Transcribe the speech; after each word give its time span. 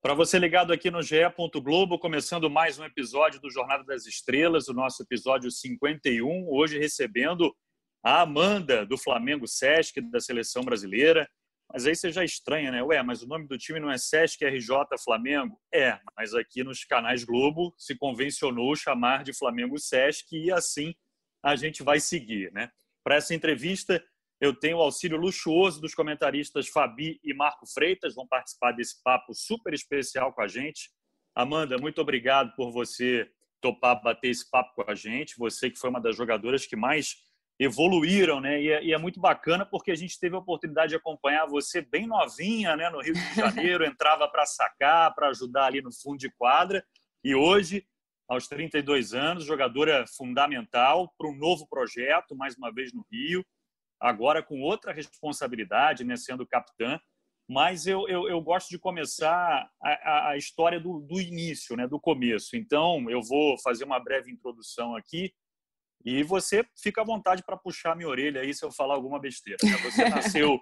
Para 0.00 0.14
você 0.14 0.38
ligado 0.38 0.72
aqui 0.72 0.92
no 0.92 1.02
GE. 1.02 1.16
Globo, 1.60 1.98
começando 1.98 2.48
mais 2.48 2.78
um 2.78 2.84
episódio 2.84 3.40
do 3.40 3.50
Jornada 3.50 3.82
das 3.82 4.06
Estrelas, 4.06 4.68
o 4.68 4.72
nosso 4.72 5.02
episódio 5.02 5.50
51, 5.50 6.48
hoje 6.48 6.78
recebendo 6.78 7.52
a 8.00 8.20
Amanda 8.20 8.86
do 8.86 8.96
Flamengo 8.96 9.48
Sesc, 9.48 10.00
da 10.00 10.20
seleção 10.20 10.62
brasileira. 10.62 11.28
Mas 11.68 11.84
aí 11.84 11.96
você 11.96 12.12
já 12.12 12.22
estranha, 12.22 12.70
né? 12.70 12.80
Ué, 12.80 13.02
mas 13.02 13.22
o 13.22 13.26
nome 13.26 13.48
do 13.48 13.58
time 13.58 13.80
não 13.80 13.90
é 13.90 13.98
Sesc 13.98 14.44
RJ 14.44 14.68
Flamengo? 15.02 15.60
É, 15.74 15.98
mas 16.16 16.32
aqui 16.32 16.62
nos 16.62 16.84
canais 16.84 17.24
Globo 17.24 17.74
se 17.76 17.96
convencionou 17.96 18.76
chamar 18.76 19.24
de 19.24 19.36
Flamengo 19.36 19.76
Sesc 19.80 20.28
e 20.32 20.52
assim 20.52 20.94
a 21.42 21.56
gente 21.56 21.82
vai 21.82 21.98
seguir, 21.98 22.52
né? 22.52 22.70
Para 23.02 23.16
essa 23.16 23.34
entrevista, 23.34 24.00
eu 24.40 24.54
tenho 24.54 24.78
o 24.78 24.82
auxílio 24.82 25.18
luxuoso 25.18 25.80
dos 25.80 25.94
comentaristas 25.94 26.68
Fabi 26.68 27.18
e 27.24 27.34
Marco 27.34 27.66
Freitas, 27.66 28.14
vão 28.14 28.26
participar 28.26 28.72
desse 28.72 29.02
papo 29.02 29.34
super 29.34 29.74
especial 29.74 30.32
com 30.32 30.42
a 30.42 30.48
gente. 30.48 30.90
Amanda, 31.34 31.76
muito 31.76 32.00
obrigado 32.00 32.54
por 32.54 32.70
você 32.70 33.28
topar 33.60 34.00
bater 34.00 34.30
esse 34.30 34.48
papo 34.48 34.74
com 34.74 34.90
a 34.90 34.94
gente. 34.94 35.36
Você 35.38 35.70
que 35.70 35.78
foi 35.78 35.90
uma 35.90 36.00
das 36.00 36.16
jogadoras 36.16 36.66
que 36.66 36.76
mais 36.76 37.16
evoluíram, 37.58 38.40
né? 38.40 38.62
E 38.62 38.70
é, 38.70 38.84
e 38.84 38.92
é, 38.92 38.98
muito 38.98 39.20
bacana 39.20 39.66
porque 39.66 39.90
a 39.90 39.96
gente 39.96 40.18
teve 40.20 40.36
a 40.36 40.38
oportunidade 40.38 40.90
de 40.90 40.96
acompanhar 40.96 41.46
você 41.46 41.80
bem 41.82 42.06
novinha, 42.06 42.76
né? 42.76 42.88
No 42.88 43.00
Rio 43.00 43.14
de 43.14 43.34
Janeiro, 43.34 43.84
entrava 43.86 44.28
para 44.28 44.46
sacar, 44.46 45.12
para 45.14 45.28
ajudar 45.30 45.66
ali 45.66 45.82
no 45.82 45.92
fundo 45.92 46.18
de 46.18 46.30
quadra. 46.30 46.84
E 47.24 47.34
hoje, 47.34 47.84
aos 48.28 48.46
32 48.46 49.12
anos, 49.14 49.44
jogadora 49.44 50.04
fundamental 50.16 51.12
para 51.18 51.28
um 51.28 51.34
novo 51.34 51.66
projeto, 51.68 52.36
mais 52.36 52.56
uma 52.56 52.72
vez 52.72 52.92
no 52.92 53.04
Rio 53.10 53.44
agora 54.00 54.42
com 54.42 54.60
outra 54.60 54.92
responsabilidade, 54.92 56.04
né, 56.04 56.16
sendo 56.16 56.46
capitã. 56.46 56.98
Mas 57.50 57.86
eu, 57.86 58.06
eu, 58.08 58.28
eu 58.28 58.40
gosto 58.42 58.68
de 58.68 58.78
começar 58.78 59.70
a, 59.82 60.30
a 60.30 60.36
história 60.36 60.78
do, 60.78 61.00
do 61.00 61.18
início, 61.18 61.74
né, 61.76 61.86
do 61.88 61.98
começo. 61.98 62.56
Então, 62.56 63.08
eu 63.08 63.22
vou 63.22 63.58
fazer 63.62 63.84
uma 63.84 63.98
breve 63.98 64.30
introdução 64.30 64.94
aqui 64.94 65.32
e 66.04 66.22
você 66.22 66.64
fica 66.80 67.00
à 67.00 67.04
vontade 67.04 67.42
para 67.44 67.56
puxar 67.56 67.96
minha 67.96 68.08
orelha 68.08 68.42
aí 68.42 68.54
se 68.54 68.64
eu 68.64 68.70
falar 68.70 68.94
alguma 68.94 69.18
besteira. 69.18 69.58
Né? 69.62 69.76
Você 69.78 70.08
nasceu, 70.08 70.60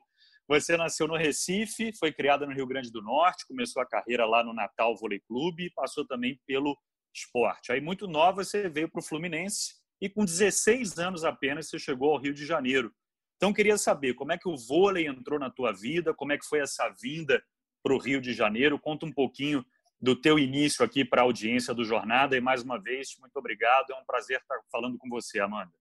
você 0.48 0.76
nasceu 0.76 1.08
no 1.08 1.16
Recife, 1.16 1.92
foi 1.98 2.12
criada 2.12 2.46
no 2.46 2.54
Rio 2.54 2.66
Grande 2.66 2.90
do 2.90 3.02
Norte, 3.02 3.46
começou 3.48 3.82
a 3.82 3.86
carreira 3.86 4.24
lá 4.24 4.44
no 4.44 4.54
Natal 4.54 4.96
Vôlei 4.96 5.20
Clube, 5.26 5.72
passou 5.74 6.06
também 6.06 6.40
pelo 6.46 6.76
esporte. 7.12 7.72
Aí, 7.72 7.80
muito 7.80 8.06
nova, 8.06 8.44
você 8.44 8.68
veio 8.68 8.88
para 8.88 9.00
o 9.00 9.04
Fluminense 9.04 9.74
e 10.00 10.08
com 10.08 10.24
16 10.24 10.98
anos 10.98 11.24
apenas 11.24 11.68
você 11.68 11.78
chegou 11.78 12.12
ao 12.12 12.20
Rio 12.20 12.34
de 12.34 12.46
Janeiro 12.46 12.92
então, 13.36 13.52
queria 13.52 13.76
saber 13.76 14.14
como 14.14 14.32
é 14.32 14.38
que 14.38 14.48
o 14.48 14.56
vôlei 14.56 15.06
entrou 15.06 15.38
na 15.38 15.50
tua 15.50 15.72
vida, 15.72 16.14
como 16.14 16.32
é 16.32 16.38
que 16.38 16.46
foi 16.46 16.60
essa 16.60 16.88
vinda 17.00 17.42
para 17.82 17.94
o 17.94 17.98
Rio 17.98 18.20
de 18.20 18.32
Janeiro. 18.32 18.78
Conta 18.78 19.04
um 19.04 19.12
pouquinho 19.12 19.64
do 20.00 20.16
teu 20.16 20.38
início 20.38 20.84
aqui 20.84 21.04
para 21.04 21.20
a 21.20 21.24
audiência 21.24 21.74
do 21.74 21.84
Jornada. 21.84 22.36
E, 22.36 22.40
mais 22.40 22.62
uma 22.62 22.80
vez, 22.80 23.14
muito 23.20 23.36
obrigado. 23.36 23.90
É 23.92 23.94
um 23.94 24.04
prazer 24.06 24.40
estar 24.40 24.58
falando 24.72 24.96
com 24.98 25.08
você, 25.08 25.38
Amanda. 25.38 25.72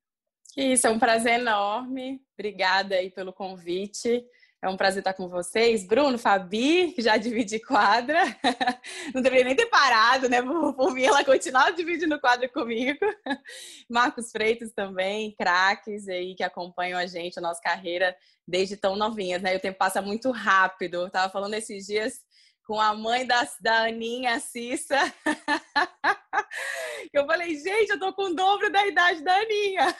Isso, 0.55 0.85
é 0.87 0.89
um 0.89 0.99
prazer 0.99 1.39
enorme. 1.39 2.21
Obrigada 2.37 2.95
aí 2.95 3.09
pelo 3.09 3.33
convite. 3.33 4.23
É 4.66 4.67
um 4.67 4.75
prazer 4.75 5.02
estar 5.02 5.13
com 5.13 5.27
vocês. 5.27 5.85
Bruno, 5.85 6.17
Fabi, 6.17 6.91
que 6.94 7.02
já 7.03 7.17
divide 7.17 7.59
quadra. 7.59 8.19
Não 9.13 9.22
deveria 9.22 9.45
nem 9.45 9.55
ter 9.55 9.67
parado, 9.67 10.27
né? 10.27 10.41
Por, 10.41 10.91
mim, 10.91 11.03
ela 11.03 11.23
continuava 11.23 11.72
dividindo 11.72 12.19
quadra 12.19 12.49
comigo. 12.49 12.97
Marcos 13.88 14.31
Freitas 14.31 14.73
também, 14.73 15.35
craques 15.38 16.07
aí 16.07 16.33
que 16.33 16.41
acompanham 16.41 16.97
a 16.97 17.05
gente, 17.05 17.38
a 17.38 17.41
nossa 17.44 17.61
carreira 17.61 18.17
desde 18.47 18.75
tão 18.75 18.95
novinhas, 18.95 19.39
né? 19.39 19.53
E 19.53 19.57
o 19.57 19.61
tempo 19.61 19.77
passa 19.77 20.02
muito 20.02 20.31
rápido. 20.31 20.95
Eu 20.95 21.11
tava 21.11 21.31
falando 21.31 21.53
esses 21.53 21.85
dias 21.85 22.22
com 22.66 22.81
a 22.81 22.91
mãe 22.95 23.23
da, 23.23 23.47
da 23.61 23.83
Aninha, 23.83 24.33
a 24.33 24.39
Cissa. 24.39 24.97
eu 27.13 27.23
falei, 27.28 27.56
gente, 27.56 27.91
eu 27.91 28.00
tô 28.00 28.12
com 28.13 28.31
o 28.31 28.34
dobro 28.34 28.72
da 28.72 28.88
idade 28.88 29.23
da 29.23 29.35
Aninha. 29.35 29.95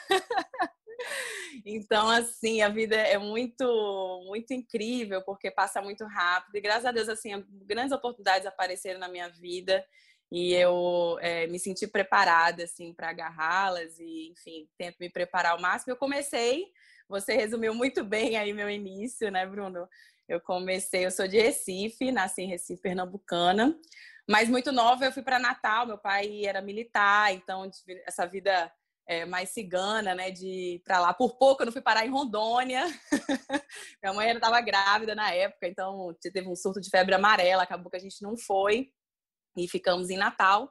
Então, 1.68 2.08
assim, 2.08 2.62
a 2.62 2.68
vida 2.68 2.94
é 2.94 3.18
muito, 3.18 4.22
muito 4.24 4.54
incrível, 4.54 5.20
porque 5.22 5.50
passa 5.50 5.82
muito 5.82 6.04
rápido. 6.04 6.54
E 6.54 6.60
graças 6.60 6.84
a 6.84 6.92
Deus, 6.92 7.08
assim, 7.08 7.44
grandes 7.64 7.90
oportunidades 7.90 8.46
apareceram 8.46 9.00
na 9.00 9.08
minha 9.08 9.28
vida 9.28 9.84
e 10.30 10.54
eu 10.54 11.18
é, 11.20 11.48
me 11.48 11.58
senti 11.58 11.88
preparada, 11.88 12.62
assim, 12.62 12.94
para 12.94 13.10
agarrá-las 13.10 13.98
e, 13.98 14.28
enfim, 14.30 14.68
tento 14.78 14.98
me 15.00 15.10
preparar 15.10 15.52
ao 15.52 15.60
máximo. 15.60 15.92
Eu 15.92 15.96
comecei, 15.96 16.66
você 17.08 17.34
resumiu 17.34 17.74
muito 17.74 18.04
bem 18.04 18.36
aí 18.36 18.52
meu 18.52 18.70
início, 18.70 19.28
né, 19.28 19.44
Bruno? 19.44 19.88
Eu 20.28 20.40
comecei, 20.40 21.04
eu 21.04 21.10
sou 21.10 21.26
de 21.26 21.40
Recife, 21.40 22.12
nasci 22.12 22.42
em 22.42 22.48
Recife, 22.48 22.80
pernambucana, 22.80 23.76
mas 24.28 24.48
muito 24.48 24.70
nova 24.70 25.04
eu 25.04 25.12
fui 25.12 25.22
para 25.22 25.40
Natal, 25.40 25.84
meu 25.84 25.98
pai 25.98 26.44
era 26.44 26.62
militar, 26.62 27.34
então 27.34 27.68
essa 28.06 28.24
vida 28.24 28.72
é, 29.06 29.24
mais 29.24 29.50
cigana, 29.50 30.14
né, 30.14 30.30
de 30.30 30.82
para 30.84 31.00
lá. 31.00 31.14
Por 31.14 31.36
pouco 31.36 31.62
eu 31.62 31.66
não 31.66 31.72
fui 31.72 31.82
parar 31.82 32.04
em 32.04 32.10
Rondônia. 32.10 32.84
Minha 34.02 34.14
mãe 34.14 34.30
estava 34.30 34.60
grávida 34.60 35.14
na 35.14 35.32
época, 35.32 35.68
então 35.68 36.14
teve 36.20 36.48
um 36.48 36.56
surto 36.56 36.80
de 36.80 36.90
febre 36.90 37.14
amarela, 37.14 37.62
acabou 37.62 37.90
que 37.90 37.96
a 37.96 38.00
gente 38.00 38.20
não 38.22 38.36
foi 38.36 38.90
e 39.56 39.68
ficamos 39.68 40.10
em 40.10 40.16
Natal, 40.16 40.70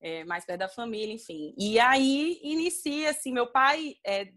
é, 0.00 0.24
mais 0.24 0.44
perto 0.44 0.60
da 0.60 0.68
família, 0.68 1.12
enfim. 1.12 1.54
E 1.58 1.80
aí 1.80 2.38
inicia 2.42 3.10
assim, 3.10 3.32
meu 3.32 3.50
pai, 3.50 3.94
é, 4.06 4.28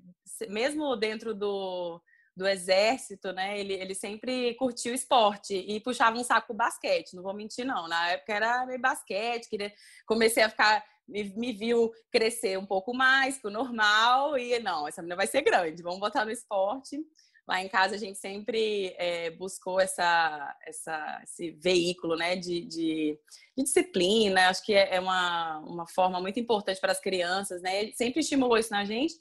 mesmo 0.49 0.95
dentro 0.95 1.35
do 1.35 2.01
do 2.35 2.47
exército, 2.47 3.31
né? 3.31 3.59
Ele, 3.59 3.73
ele 3.73 3.93
sempre 3.93 4.55
curtiu 4.55 4.93
esporte 4.93 5.53
e 5.53 5.79
puxava 5.79 6.17
um 6.17 6.23
saco 6.23 6.53
basquete, 6.53 7.13
não 7.13 7.21
vou 7.21 7.33
mentir, 7.33 7.65
não. 7.65 7.87
Na 7.87 8.09
época 8.09 8.33
era 8.33 8.65
meio 8.65 8.81
basquete, 8.81 9.47
queria... 9.47 9.71
comecei 10.05 10.41
a 10.41 10.49
ficar 10.49 10.83
me, 11.07 11.23
me 11.35 11.53
viu 11.53 11.91
crescer 12.11 12.57
um 12.57 12.65
pouco 12.65 12.93
mais 12.93 13.37
que 13.37 13.47
o 13.47 13.51
normal 13.51 14.37
e 14.37 14.59
não, 14.59 14.87
essa 14.87 15.01
menina 15.01 15.15
vai 15.15 15.27
ser 15.27 15.41
grande, 15.41 15.83
vamos 15.83 15.99
botar 15.99 16.25
no 16.25 16.31
esporte. 16.31 16.99
Lá 17.45 17.61
em 17.61 17.67
casa 17.67 17.95
a 17.95 17.97
gente 17.97 18.17
sempre 18.17 18.95
é, 18.97 19.29
buscou 19.31 19.79
essa, 19.79 20.57
essa, 20.65 21.21
esse 21.23 21.51
veículo 21.51 22.15
né, 22.15 22.37
de, 22.37 22.61
de, 22.61 23.19
de 23.57 23.63
disciplina, 23.63 24.47
acho 24.47 24.63
que 24.63 24.73
é, 24.73 24.95
é 24.95 24.99
uma, 24.99 25.59
uma 25.59 25.85
forma 25.85 26.21
muito 26.21 26.39
importante 26.39 26.79
para 26.79 26.93
as 26.93 27.01
crianças, 27.01 27.61
né? 27.61 27.91
Sempre 27.91 28.21
estimulou 28.21 28.57
isso 28.57 28.71
na 28.71 28.85
gente. 28.85 29.15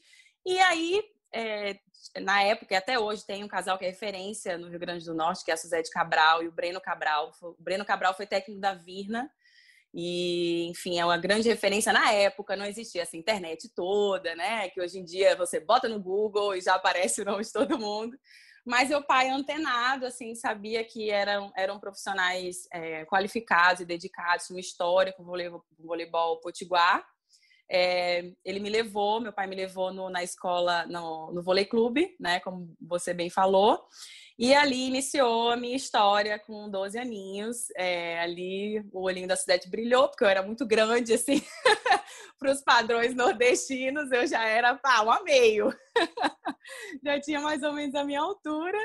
E 0.47 0.57
aí, 0.57 1.03
é, 1.33 1.77
na 2.21 2.45
época 2.45 2.75
e 2.75 2.77
até 2.77 2.97
hoje, 2.97 3.27
tem 3.27 3.43
um 3.43 3.49
casal 3.49 3.77
que 3.77 3.85
é 3.85 3.89
referência 3.89 4.57
no 4.57 4.69
Rio 4.69 4.79
Grande 4.79 5.05
do 5.05 5.15
Norte, 5.15 5.45
que 5.45 5.51
é 5.51 5.55
a 5.55 5.57
Suzete 5.57 5.91
Cabral 5.91 6.45
e 6.45 6.49
o 6.49 6.53
Breno 6.53 6.81
Cabral. 6.81 7.33
O 7.43 7.57
Breno 7.59 7.85
Cabral 7.85 8.15
foi 8.15 8.27
técnico 8.27 8.61
da 8.61 8.73
Virna 8.73 9.29
e, 9.95 10.69
enfim, 10.69 10.99
é 10.99 11.05
uma 11.05 11.19
grande 11.19 11.49
referência 11.49 11.93
na 11.93 12.11
época, 12.13 12.57
não 12.57 12.65
existia 12.65 13.03
essa 13.03 13.17
internet 13.17 13.69
toda, 13.75 14.35
né? 14.35 14.71
Que 14.71 14.81
hoje 14.81 14.99
em 14.99 15.05
dia 15.05 15.37
você 15.37 15.61
bota 15.61 15.89
no 15.89 16.01
Google 16.01 16.55
e 16.55 16.61
já 16.63 16.75
aparece 16.75 17.21
o 17.21 17.25
nome 17.25 17.45
de 17.45 17.53
todo 17.53 17.79
mundo. 17.79 18.17
Mas 18.65 18.89
meu 18.89 19.03
pai, 19.03 19.29
antenado, 19.29 20.07
assim, 20.07 20.35
sabia 20.35 20.85
que 20.85 21.11
eram, 21.11 21.53
eram 21.57 21.81
profissionais 21.81 22.69
é, 22.73 23.05
qualificados 23.05 23.83
e 23.83 23.85
dedicados, 23.85 24.51
uma 24.51 24.61
história 24.61 25.13
com 25.13 25.25
voleibol, 25.25 25.65
voleibol 25.79 26.41
potiguar. 26.41 27.05
É, 27.75 28.31
ele 28.45 28.61
me 28.61 28.69
levou, 28.69 29.19
meu 29.19 29.33
pai 29.33 29.47
me 29.47 29.57
levou 29.57 29.91
no, 29.91 30.11
na 30.11 30.23
escola, 30.23 30.85
no, 30.87 31.33
no 31.33 31.43
vôlei 31.43 31.65
clube, 31.65 32.15
né? 32.21 32.39
Como 32.41 32.77
você 32.79 33.15
bem 33.15 33.31
falou. 33.31 33.83
E 34.39 34.55
ali 34.55 34.89
iniciou 34.89 35.51
a 35.51 35.57
minha 35.57 35.77
história 35.77 36.39
com 36.39 36.69
12 36.69 36.99
aninhos. 36.99 37.71
É, 37.77 38.21
ali 38.21 38.85
o 38.93 39.05
olhinho 39.05 39.27
da 39.27 39.37
cidade 39.37 39.71
brilhou, 39.71 40.09
porque 40.09 40.23
eu 40.23 40.29
era 40.29 40.43
muito 40.43 40.67
grande, 40.67 41.15
assim, 41.15 41.43
para 42.39 42.53
os 42.53 42.61
padrões 42.61 43.15
nordestinos, 43.15 44.13
eu 44.13 44.27
já 44.27 44.45
era 44.45 44.75
pá, 44.75 45.03
um 45.03 45.25
meio. 45.25 45.75
já 47.03 47.21
tinha 47.21 47.41
mais 47.41 47.63
ou 47.63 47.73
menos 47.73 47.95
a 47.95 48.05
minha 48.05 48.21
altura. 48.21 48.79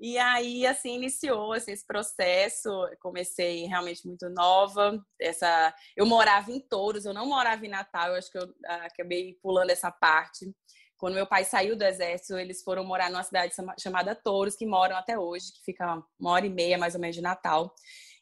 E 0.00 0.16
aí, 0.16 0.66
assim, 0.66 0.94
iniciou 0.94 1.52
assim, 1.52 1.72
esse 1.72 1.86
processo. 1.86 2.70
Comecei 3.00 3.66
realmente 3.66 4.06
muito 4.06 4.30
nova. 4.30 4.98
Essa, 5.20 5.74
eu 5.94 6.06
morava 6.06 6.50
em 6.50 6.58
Touros, 6.58 7.04
eu 7.04 7.12
não 7.12 7.26
morava 7.26 7.66
em 7.66 7.68
Natal. 7.68 8.08
Eu 8.08 8.14
acho 8.14 8.32
que 8.32 8.38
eu 8.38 8.54
ah, 8.66 8.86
acabei 8.86 9.34
pulando 9.42 9.68
essa 9.68 9.90
parte. 9.90 10.50
Quando 10.96 11.14
meu 11.14 11.26
pai 11.26 11.44
saiu 11.44 11.76
do 11.76 11.84
exército, 11.84 12.38
eles 12.38 12.62
foram 12.62 12.82
morar 12.84 13.10
numa 13.10 13.22
cidade 13.22 13.54
chamada 13.78 14.14
Touros, 14.14 14.56
que 14.56 14.66
moram 14.66 14.96
até 14.96 15.18
hoje, 15.18 15.52
que 15.52 15.64
fica 15.64 16.02
uma 16.18 16.30
hora 16.30 16.46
e 16.46 16.50
meia 16.50 16.78
mais 16.78 16.94
ou 16.94 17.00
menos 17.00 17.16
de 17.16 17.22
Natal. 17.22 17.74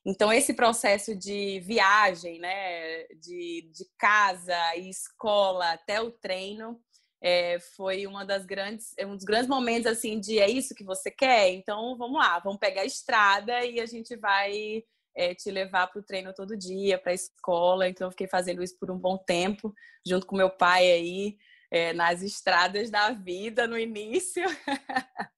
Então, 0.05 0.33
esse 0.33 0.55
processo 0.55 1.15
de 1.15 1.61
viagem, 1.61 2.41
né, 2.41 3.05
de, 3.21 3.71
de 3.73 3.85
casa 3.99 4.57
e 4.77 4.89
escola 4.89 5.73
até 5.73 6.01
o 6.01 6.11
treino, 6.11 6.81
é, 7.20 7.59
foi 7.59 8.06
uma 8.06 8.25
das 8.25 8.47
grandes, 8.47 8.94
um 9.00 9.17
dos 9.17 9.25
grandes 9.25 9.49
momentos 9.49 9.87
assim 9.87 10.20
de 10.20 10.38
é 10.38 10.49
isso 10.49 10.75
que 10.75 10.85
você 10.85 11.11
quer, 11.11 11.50
então 11.50 11.97
vamos 11.97 12.19
lá, 12.19 12.38
vamos 12.38 12.59
pegar 12.59 12.82
a 12.82 12.87
estrada 12.87 13.65
e 13.65 13.81
a 13.81 13.87
gente 13.87 14.17
vai 14.17 14.85
é, 15.19 15.35
te 15.35 15.50
levar 15.50 15.88
para 15.88 15.99
o 15.99 16.03
treino 16.03 16.32
todo 16.32 16.56
dia, 16.56 16.97
para 16.97 17.11
a 17.11 17.15
escola. 17.15 17.88
Então, 17.88 18.06
eu 18.06 18.11
fiquei 18.12 18.29
fazendo 18.29 18.62
isso 18.62 18.79
por 18.79 18.88
um 18.88 18.97
bom 18.97 19.19
tempo, 19.19 19.75
junto 20.06 20.25
com 20.25 20.37
meu 20.37 20.49
pai 20.49 20.91
aí 20.93 21.37
é, 21.73 21.93
nas 21.93 22.23
estradas 22.23 22.88
da 22.88 23.11
vida 23.11 23.67
no 23.67 23.76
início. 23.76 24.44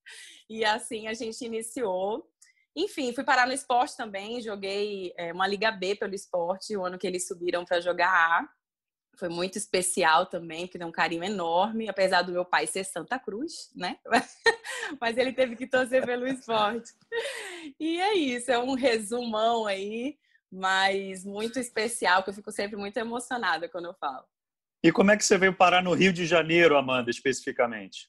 e 0.51 0.65
assim 0.67 1.09
a 1.09 1.15
gente 1.15 1.43
iniciou. 1.45 2.29
enfim, 2.77 3.15
fui 3.15 3.25
parar 3.25 3.47
no 3.47 3.55
esporte 3.55 3.97
também, 3.97 4.43
joguei 4.43 5.15
é, 5.17 5.33
uma 5.33 5.47
Liga 5.47 5.71
B 5.73 5.97
pelo 5.97 6.15
esporte, 6.15 6.77
o 6.77 6.85
ano 6.85 6.99
que 6.99 7.07
eles 7.07 7.27
subiram 7.27 7.65
para 7.65 7.81
jogar 7.81 8.11
A. 8.11 8.49
Foi 9.21 9.29
muito 9.29 9.59
especial 9.59 10.25
também, 10.25 10.67
que 10.67 10.79
deu 10.79 10.89
um 10.89 10.93
carinho 10.93 11.23
enorme, 11.23 11.91
apesar 11.91 12.23
do 12.23 12.33
meu 12.33 12.43
pai 12.43 12.67
ser 12.67 12.85
Santa 12.85 13.19
Cruz, 13.19 13.71
né? 13.77 13.99
Mas 14.99 15.19
ele 15.19 15.35
teve 15.35 15.57
que 15.57 15.67
torcer 15.67 16.07
pelo 16.07 16.27
esporte. 16.27 16.91
E 17.79 18.01
é 18.01 18.15
isso, 18.15 18.51
é 18.51 18.59
um 18.59 18.73
resumão 18.73 19.67
aí, 19.67 20.19
mas 20.51 21.23
muito 21.25 21.61
especial, 21.61 22.23
que 22.23 22.31
eu 22.31 22.35
fico 22.35 22.51
sempre 22.51 22.77
muito 22.77 22.97
emocionada 22.97 23.69
quando 23.69 23.85
eu 23.85 23.95
falo. 23.95 24.25
E 24.83 24.91
como 24.91 25.11
é 25.11 25.17
que 25.19 25.25
você 25.25 25.37
veio 25.37 25.55
parar 25.55 25.83
no 25.83 25.93
Rio 25.93 26.13
de 26.13 26.25
Janeiro, 26.25 26.77
Amanda, 26.77 27.11
especificamente? 27.11 28.09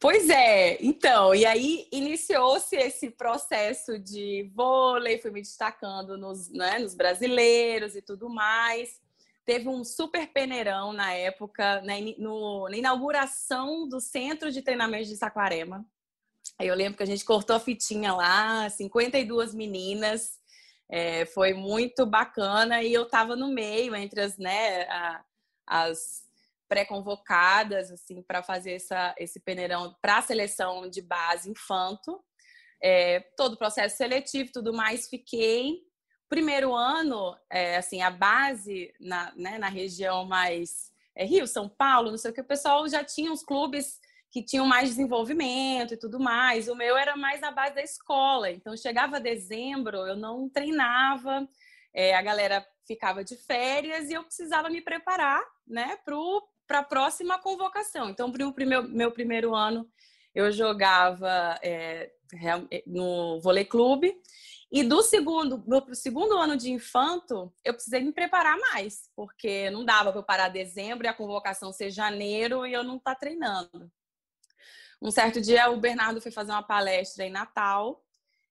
Pois 0.00 0.28
é, 0.28 0.82
então, 0.84 1.32
e 1.34 1.46
aí 1.46 1.88
iniciou-se 1.92 2.74
esse 2.74 3.10
processo 3.10 3.98
de 3.98 4.50
vôlei, 4.52 5.18
fui 5.18 5.30
me 5.30 5.40
destacando 5.40 6.18
nos, 6.18 6.50
né, 6.50 6.80
nos 6.80 6.94
brasileiros 6.94 7.94
e 7.94 8.02
tudo 8.02 8.28
mais. 8.28 9.00
Teve 9.48 9.66
um 9.66 9.82
super 9.82 10.30
peneirão 10.30 10.92
na 10.92 11.14
época, 11.14 11.80
na, 11.80 11.94
no, 12.18 12.68
na 12.68 12.76
inauguração 12.76 13.88
do 13.88 13.98
Centro 13.98 14.52
de 14.52 14.60
Treinamento 14.60 15.08
de 15.08 15.16
Saquarema. 15.16 15.86
Eu 16.60 16.74
lembro 16.74 16.98
que 16.98 17.02
a 17.02 17.06
gente 17.06 17.24
cortou 17.24 17.56
a 17.56 17.60
fitinha 17.60 18.12
lá, 18.12 18.68
52 18.68 19.54
meninas, 19.54 20.38
é, 20.86 21.24
foi 21.24 21.54
muito 21.54 22.04
bacana 22.04 22.82
e 22.82 22.92
eu 22.92 23.04
estava 23.04 23.34
no 23.34 23.48
meio 23.48 23.96
entre 23.96 24.20
as, 24.20 24.36
né, 24.36 24.82
a, 24.82 25.24
as 25.66 26.24
pré-convocadas 26.68 27.90
assim 27.90 28.20
para 28.20 28.42
fazer 28.42 28.72
essa, 28.72 29.14
esse 29.16 29.40
peneirão 29.40 29.96
para 30.02 30.18
a 30.18 30.22
seleção 30.22 30.90
de 30.90 31.00
base 31.00 31.50
infanto. 31.50 32.22
É, 32.82 33.20
todo 33.34 33.54
o 33.54 33.58
processo 33.58 33.96
seletivo, 33.96 34.52
tudo 34.52 34.74
mais, 34.74 35.08
fiquei. 35.08 35.87
Primeiro 36.28 36.74
ano, 36.74 37.36
é, 37.50 37.76
assim, 37.76 38.02
a 38.02 38.10
base 38.10 38.92
na, 39.00 39.32
né, 39.34 39.58
na 39.58 39.68
região 39.68 40.24
mais 40.24 40.92
é, 41.14 41.24
Rio, 41.24 41.46
São 41.46 41.68
Paulo, 41.68 42.10
não 42.10 42.18
sei 42.18 42.30
o 42.30 42.34
que, 42.34 42.40
o 42.40 42.44
pessoal 42.44 42.88
já 42.88 43.02
tinha 43.02 43.32
os 43.32 43.42
clubes 43.42 43.98
que 44.30 44.42
tinham 44.42 44.66
mais 44.66 44.90
desenvolvimento 44.90 45.94
e 45.94 45.96
tudo 45.96 46.20
mais. 46.20 46.68
O 46.68 46.74
meu 46.74 46.96
era 46.96 47.16
mais 47.16 47.40
na 47.40 47.50
base 47.50 47.74
da 47.74 47.82
escola. 47.82 48.50
Então, 48.50 48.76
chegava 48.76 49.18
dezembro, 49.18 49.96
eu 50.06 50.16
não 50.16 50.48
treinava, 50.48 51.48
é, 51.94 52.14
a 52.14 52.22
galera 52.22 52.64
ficava 52.86 53.24
de 53.24 53.36
férias 53.36 54.10
e 54.10 54.14
eu 54.14 54.22
precisava 54.22 54.68
me 54.68 54.80
preparar 54.80 55.42
né, 55.66 55.98
para 56.66 56.78
a 56.80 56.84
próxima 56.84 57.38
convocação. 57.38 58.10
Então, 58.10 58.30
para 58.30 58.46
o 58.46 58.54
meu 58.88 59.10
primeiro 59.10 59.54
ano, 59.54 59.88
eu 60.34 60.52
jogava 60.52 61.58
é, 61.62 62.12
no 62.86 63.40
vôlei 63.40 63.64
clube. 63.64 64.14
E 64.70 64.82
do 64.82 65.02
segundo, 65.02 65.64
meu 65.66 65.94
segundo 65.94 66.36
ano 66.36 66.56
de 66.56 66.70
infanto, 66.70 67.50
eu 67.64 67.72
precisei 67.72 68.02
me 68.02 68.12
preparar 68.12 68.58
mais, 68.58 69.08
porque 69.16 69.70
não 69.70 69.82
dava 69.82 70.10
para 70.10 70.20
eu 70.20 70.24
parar 70.24 70.48
dezembro 70.48 71.06
e 71.06 71.08
a 71.08 71.14
convocação 71.14 71.72
ser 71.72 71.90
janeiro 71.90 72.66
e 72.66 72.72
eu 72.74 72.84
não 72.84 72.98
estar 72.98 73.14
tá 73.14 73.20
treinando. 73.20 73.90
Um 75.00 75.10
certo 75.10 75.40
dia, 75.40 75.70
o 75.70 75.78
Bernardo 75.78 76.20
foi 76.20 76.30
fazer 76.30 76.50
uma 76.50 76.62
palestra 76.62 77.24
em 77.24 77.30
Natal, 77.30 78.04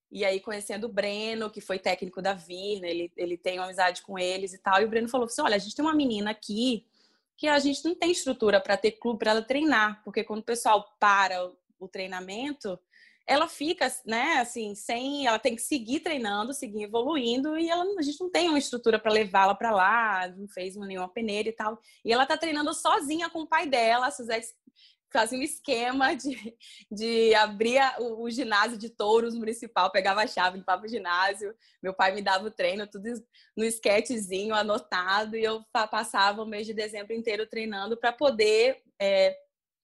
e 0.09 0.25
aí 0.25 0.39
conhecendo 0.39 0.85
o 0.85 0.91
Breno, 0.91 1.51
que 1.51 1.61
foi 1.61 1.77
técnico 1.77 2.21
da 2.21 2.33
Virna, 2.33 2.87
ele, 2.87 3.11
ele 3.15 3.37
tem 3.37 3.59
uma 3.59 3.65
amizade 3.65 4.01
com 4.01 4.17
eles 4.17 4.53
e 4.53 4.57
tal, 4.57 4.81
e 4.81 4.85
o 4.85 4.89
Breno 4.89 5.09
falou 5.09 5.25
assim: 5.25 5.41
olha, 5.41 5.55
a 5.55 5.59
gente 5.59 5.75
tem 5.75 5.85
uma 5.85 5.93
menina 5.93 6.31
aqui 6.31 6.87
que 7.35 7.47
a 7.47 7.59
gente 7.59 7.85
não 7.85 7.93
tem 7.93 8.11
estrutura 8.11 8.59
para 8.59 8.75
ter 8.75 8.93
clube 8.93 9.19
para 9.19 9.31
ela 9.31 9.41
treinar, 9.43 10.01
porque 10.03 10.23
quando 10.23 10.39
o 10.39 10.45
pessoal 10.45 10.95
para 10.99 11.51
o 11.79 11.87
treinamento, 11.87 12.79
ela 13.27 13.49
fica, 13.49 13.93
né, 14.05 14.37
assim, 14.39 14.73
sem, 14.73 15.27
ela 15.27 15.37
tem 15.37 15.53
que 15.53 15.61
seguir 15.61 15.99
treinando, 15.99 16.53
seguir 16.53 16.83
evoluindo 16.83 17.57
e 17.57 17.69
ela, 17.69 17.83
a 17.97 18.01
gente 18.01 18.21
não 18.21 18.31
tem 18.31 18.47
uma 18.47 18.57
estrutura 18.57 18.97
para 18.97 19.11
levá-la 19.11 19.53
para 19.53 19.71
lá, 19.71 20.27
não 20.29 20.47
fez 20.47 20.77
nenhuma 20.77 21.09
peneira 21.09 21.49
e 21.49 21.51
tal. 21.51 21.77
E 22.05 22.13
ela 22.13 22.25
tá 22.25 22.37
treinando 22.37 22.73
sozinha 22.73 23.29
com 23.29 23.41
o 23.41 23.47
pai 23.47 23.67
dela, 23.67 24.07
a 24.07 24.11
Suzette 24.11 24.47
fazia 25.11 25.37
um 25.37 25.41
esquema 25.41 26.15
de, 26.15 26.55
de 26.91 27.33
abrir 27.35 27.81
o, 27.99 28.23
o, 28.23 28.29
ginásio 28.29 28.77
de 28.77 28.89
touros 28.89 29.35
municipal, 29.35 29.91
pegava 29.91 30.21
a 30.21 30.27
chave, 30.27 30.57
limpava 30.57 30.85
o 30.85 30.89
ginásio, 30.89 31.53
meu 31.81 31.93
pai 31.93 32.13
me 32.13 32.21
dava 32.21 32.47
o 32.47 32.51
treino, 32.51 32.87
tudo 32.87 33.09
no 33.55 33.63
esquetezinho 33.63 34.55
anotado, 34.55 35.35
e 35.35 35.43
eu 35.43 35.63
passava 35.71 36.41
o 36.41 36.45
mês 36.45 36.65
de 36.65 36.73
dezembro 36.73 37.13
inteiro 37.13 37.45
treinando 37.45 37.97
para 37.97 38.13
poder 38.13 38.81
é, 38.99 39.37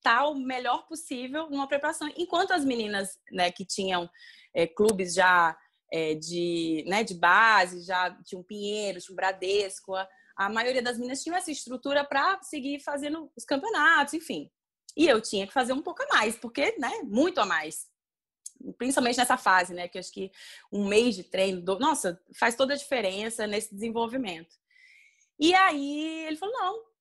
estar 0.04 0.26
o 0.26 0.34
melhor 0.34 0.86
possível 0.86 1.48
numa 1.48 1.66
preparação. 1.66 2.08
Enquanto 2.16 2.52
as 2.52 2.64
meninas 2.64 3.18
né, 3.32 3.50
que 3.50 3.64
tinham 3.64 4.08
é, 4.52 4.66
clubes 4.66 5.14
já 5.14 5.56
é, 5.90 6.14
de, 6.14 6.84
né, 6.86 7.02
de 7.02 7.14
base, 7.14 7.86
já 7.86 8.10
tinham 8.22 8.42
Pinheiros, 8.42 9.04
tinham 9.04 9.16
Bradesco, 9.16 9.94
a, 9.94 10.06
a 10.36 10.48
maioria 10.50 10.82
das 10.82 10.98
meninas 10.98 11.22
tinha 11.22 11.36
essa 11.36 11.50
estrutura 11.50 12.04
para 12.04 12.42
seguir 12.42 12.80
fazendo 12.80 13.30
os 13.34 13.44
campeonatos, 13.44 14.12
enfim. 14.12 14.50
E 14.96 15.08
eu 15.08 15.20
tinha 15.20 15.46
que 15.46 15.52
fazer 15.52 15.72
um 15.72 15.82
pouco 15.82 16.02
a 16.02 16.14
mais, 16.14 16.36
porque, 16.36 16.76
né, 16.78 17.00
muito 17.04 17.40
a 17.40 17.46
mais. 17.46 17.88
Principalmente 18.78 19.18
nessa 19.18 19.36
fase, 19.36 19.74
né, 19.74 19.88
que 19.88 19.98
acho 19.98 20.12
que 20.12 20.30
um 20.70 20.86
mês 20.86 21.16
de 21.16 21.24
treino, 21.24 21.60
do... 21.62 21.78
nossa, 21.78 22.20
faz 22.38 22.54
toda 22.54 22.74
a 22.74 22.76
diferença 22.76 23.46
nesse 23.46 23.74
desenvolvimento. 23.74 24.54
E 25.38 25.52
aí 25.54 26.26
ele 26.26 26.36
falou: 26.36 26.54
não, 26.54 26.93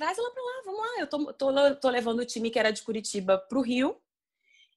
traz 0.00 0.16
ela 0.16 0.30
para 0.30 0.42
lá, 0.42 0.62
vamos 0.64 0.80
lá. 0.80 1.00
Eu 1.00 1.06
tô, 1.06 1.32
tô, 1.34 1.76
tô, 1.76 1.90
levando 1.90 2.20
o 2.20 2.24
time 2.24 2.50
que 2.50 2.58
era 2.58 2.72
de 2.72 2.82
Curitiba 2.82 3.36
para 3.36 3.58
o 3.58 3.62
Rio. 3.62 4.00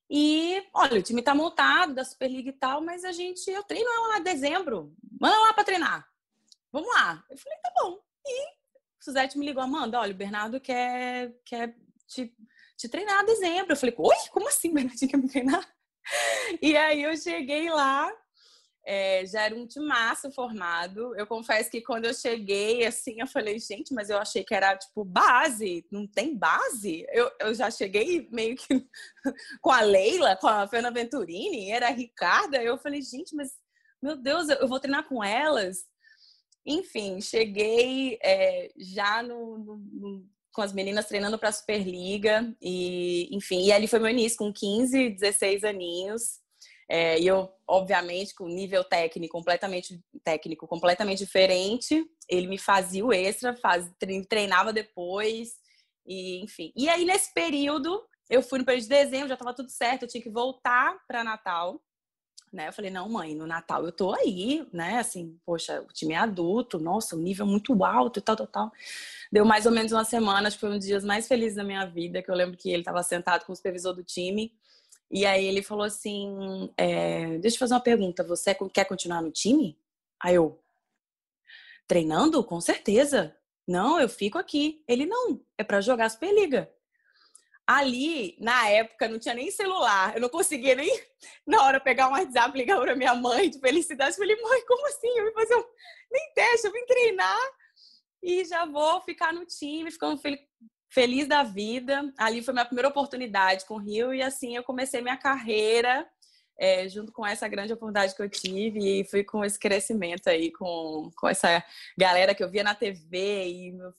E 0.10 0.62
olha, 0.74 1.00
o 1.00 1.02
time 1.02 1.22
tá 1.22 1.34
montado 1.34 1.94
da 1.94 2.04
Superliga 2.04 2.50
e 2.50 2.54
tal, 2.54 2.82
mas 2.82 3.06
a 3.06 3.12
gente, 3.14 3.50
eu 3.50 3.64
treino 3.64 3.90
ela 3.90 4.08
lá 4.10 4.20
em 4.20 4.24
dezembro. 4.24 4.94
Manda 5.20 5.40
lá 5.40 5.54
para 5.54 5.64
treinar. 5.64 6.10
Vamos 6.74 6.94
lá. 6.94 7.24
Eu 7.30 7.38
falei, 7.38 7.58
tá 7.60 7.72
bom. 7.74 8.00
E 8.26 8.48
Suzete 9.00 9.38
me 9.38 9.46
ligou, 9.46 9.64
Amanda, 9.64 9.98
olha, 9.98 10.14
o 10.14 10.18
Bernardo 10.18 10.60
quer, 10.60 11.34
quer 11.46 11.74
te, 12.06 12.36
te 12.76 12.90
treinar 12.90 13.24
em 13.24 13.26
dezembro. 13.26 13.72
Eu 13.72 13.78
falei, 13.78 13.96
oi, 13.98 14.16
como 14.30 14.50
assim, 14.50 14.74
Bernardinho 14.74 15.10
quer 15.10 15.18
me 15.18 15.30
treinar? 15.30 15.66
E 16.62 16.76
aí 16.76 17.02
eu 17.02 17.16
cheguei 17.16 17.70
lá, 17.70 18.12
é, 18.86 19.26
já 19.26 19.44
era 19.44 19.56
um 19.56 19.66
timaço 19.66 20.32
formado. 20.32 21.16
Eu 21.16 21.26
confesso 21.26 21.72
que 21.72 21.82
quando 21.82 22.06
eu 22.06 22.14
cheguei, 22.14 22.86
assim, 22.86 23.20
eu 23.20 23.28
falei, 23.28 23.58
gente, 23.60 23.94
mas 23.94 24.10
eu 24.10 24.18
achei 24.18 24.44
que 24.44 24.54
era, 24.54 24.76
tipo, 24.76 25.06
base. 25.06 25.86
Não 25.90 26.06
tem 26.06 26.36
base? 26.36 27.06
Eu, 27.10 27.32
eu 27.40 27.54
já 27.54 27.72
cheguei 27.72 28.28
meio 28.32 28.56
que 28.56 28.86
com 29.62 29.72
a 29.72 29.82
Leila, 29.82 30.36
com 30.36 30.48
a 30.48 30.68
Fernanda 30.68 31.00
Venturini, 31.00 31.72
era 31.72 31.88
a 31.88 31.92
Ricarda. 31.92 32.62
Eu 32.62 32.78
falei, 32.78 33.02
gente, 33.02 33.36
mas, 33.36 33.52
meu 34.02 34.18
Deus, 34.18 34.50
eu 34.50 34.68
vou 34.68 34.80
treinar 34.80 35.08
com 35.08 35.24
elas? 35.24 35.86
Enfim, 36.66 37.22
cheguei 37.22 38.18
é, 38.22 38.72
já 38.78 39.24
no, 39.24 39.78
no, 39.78 40.26
com 40.54 40.62
as 40.62 40.74
meninas 40.74 41.08
treinando 41.08 41.38
para 41.38 41.50
a 41.50 41.54
Superliga 41.54 42.56
e, 42.62 43.28
enfim, 43.36 43.66
e 43.66 43.72
ali 43.72 43.88
foi 43.88 44.00
meu 44.00 44.10
início 44.10 44.38
com 44.38 44.52
15, 44.52 45.10
16 45.10 45.64
aninhos. 45.64 46.43
É, 46.96 47.20
e 47.20 47.26
eu, 47.26 47.52
obviamente, 47.68 48.36
com 48.36 48.48
nível 48.48 48.84
técnico 48.84 49.36
completamente 49.36 50.00
técnico 50.24 50.68
completamente 50.68 51.26
diferente, 51.26 52.06
ele 52.30 52.46
me 52.46 52.60
fazia 52.60 53.04
o 53.04 53.12
extra, 53.12 53.56
faz, 53.56 53.92
treinava 54.30 54.72
depois 54.72 55.56
e, 56.06 56.44
enfim. 56.44 56.72
E 56.76 56.88
aí 56.88 57.04
nesse 57.04 57.34
período, 57.34 58.00
eu 58.30 58.44
fui 58.44 58.60
no 58.60 58.66
período 58.66 58.84
de 58.84 58.90
dezembro, 58.90 59.28
já 59.28 59.34
estava 59.34 59.56
tudo 59.56 59.72
certo, 59.72 60.04
eu 60.04 60.08
tinha 60.08 60.22
que 60.22 60.30
voltar 60.30 60.96
para 61.08 61.24
Natal 61.24 61.82
né? 62.54 62.68
Eu 62.68 62.74
falei, 62.74 62.92
não, 62.92 63.10
mãe, 63.10 63.34
no 63.34 63.48
Natal 63.48 63.84
eu 63.84 63.92
tô 63.92 64.14
aí, 64.14 64.64
né? 64.72 65.00
Assim, 65.00 65.40
poxa, 65.44 65.82
o 65.82 65.92
time 65.92 66.14
é 66.14 66.18
adulto, 66.18 66.80
nossa, 66.80 67.16
o 67.16 67.20
nível 67.20 67.48
muito 67.48 67.84
alto 67.84 68.20
e 68.20 68.22
tal, 68.22 68.36
tal, 68.36 68.46
tal. 68.46 68.72
Deu 69.32 69.44
mais 69.44 69.66
ou 69.66 69.72
menos 69.72 69.92
uma 69.92 70.06
semana, 70.06 70.48
acho 70.48 70.58
que 70.58 70.62
foi 70.62 70.70
um 70.70 70.78
dos 70.78 70.86
dias 70.86 71.04
mais 71.04 71.28
felizes 71.28 71.56
da 71.56 71.64
minha 71.64 71.84
vida, 71.86 72.22
que 72.22 72.30
eu 72.30 72.36
lembro 72.36 72.56
que 72.56 72.70
ele 72.70 72.84
estava 72.84 73.02
sentado 73.02 73.46
com 73.46 73.52
o 73.52 73.56
supervisor 73.56 73.96
do 73.96 74.04
time, 74.04 74.54
e 75.14 75.26
aí 75.26 75.46
ele 75.46 75.62
falou 75.62 75.86
assim, 75.86 76.74
é, 76.76 77.38
deixa 77.38 77.56
eu 77.56 77.60
fazer 77.60 77.76
uma 77.76 77.80
pergunta, 77.80 78.24
você 78.24 78.56
quer 78.74 78.86
continuar 78.86 79.22
no 79.22 79.32
time? 79.32 79.78
Aí 80.20 80.36
eu, 80.36 80.60
treinando? 81.88 82.44
Com 82.44 82.60
certeza. 82.60 83.38
Não, 83.68 84.00
eu 84.00 84.10
fico 84.10 84.38
aqui. 84.38 84.84
Ele, 84.88 85.06
não, 85.06 85.40
é 85.58 85.64
para 85.64 85.80
jogar 85.80 86.10
Superliga 86.10 86.70
ali, 87.66 88.36
na 88.40 88.68
época, 88.70 89.08
não 89.08 89.18
tinha 89.18 89.34
nem 89.34 89.50
celular. 89.50 90.16
Eu 90.16 90.22
não 90.22 90.30
conseguia 90.30 90.76
nem, 90.76 90.90
na 91.48 91.64
hora, 91.64 91.80
pegar 91.80 92.10
um 92.10 92.12
WhatsApp, 92.12 92.58
ligar 92.58 92.80
para 92.80 92.96
minha 92.96 93.16
mãe 93.16 93.50
de 93.50 93.60
felicidade. 93.60 94.12
Eu 94.12 94.18
falei, 94.18 94.36
mãe, 94.42 94.66
como 94.66 94.88
assim? 94.88 95.18
Eu 95.18 95.26
vim 95.26 95.34
fazer 95.34 95.56
um... 95.56 95.64
nem 96.12 96.34
teste, 96.34 96.68
eu 96.68 96.74
vim 96.74 96.86
treinar 96.86 97.40
e 98.22 98.46
já 98.46 98.66
vou 98.66 99.02
ficar 99.02 99.34
no 99.34 99.46
time, 99.46 99.92
ficando 99.92 100.18
feliz 100.94 101.28
da 101.28 101.44
vida. 101.44 102.14
Ali 102.18 102.44
foi 102.44 102.54
minha 102.54 102.66
primeira 102.66 102.88
oportunidade 102.88 103.66
com 103.66 103.76
o 103.76 103.80
Rio 103.80 104.14
e 104.14 104.22
assim 104.22 104.56
eu 104.56 104.64
comecei 104.64 105.02
minha 105.02 105.18
carreira 105.18 106.08
é, 106.60 106.88
junto 106.88 107.12
com 107.12 107.26
essa 107.26 107.48
grande 107.48 107.74
oportunidade 107.74 108.16
que 108.16 108.22
eu 108.22 108.30
tive 108.30 109.02
e 109.02 109.06
fui 109.06 109.24
com 109.24 109.44
esse 109.44 109.58
crescimento 109.60 110.28
aí, 110.28 110.52
com, 110.52 111.10
com 111.18 111.28
essa 111.28 111.64
galera 111.98 112.36
que 112.36 112.44
eu 112.44 112.50
via 112.50 112.64
na 112.64 112.76
TV 112.76 113.48
e 113.48 113.72
meu, 113.72 113.94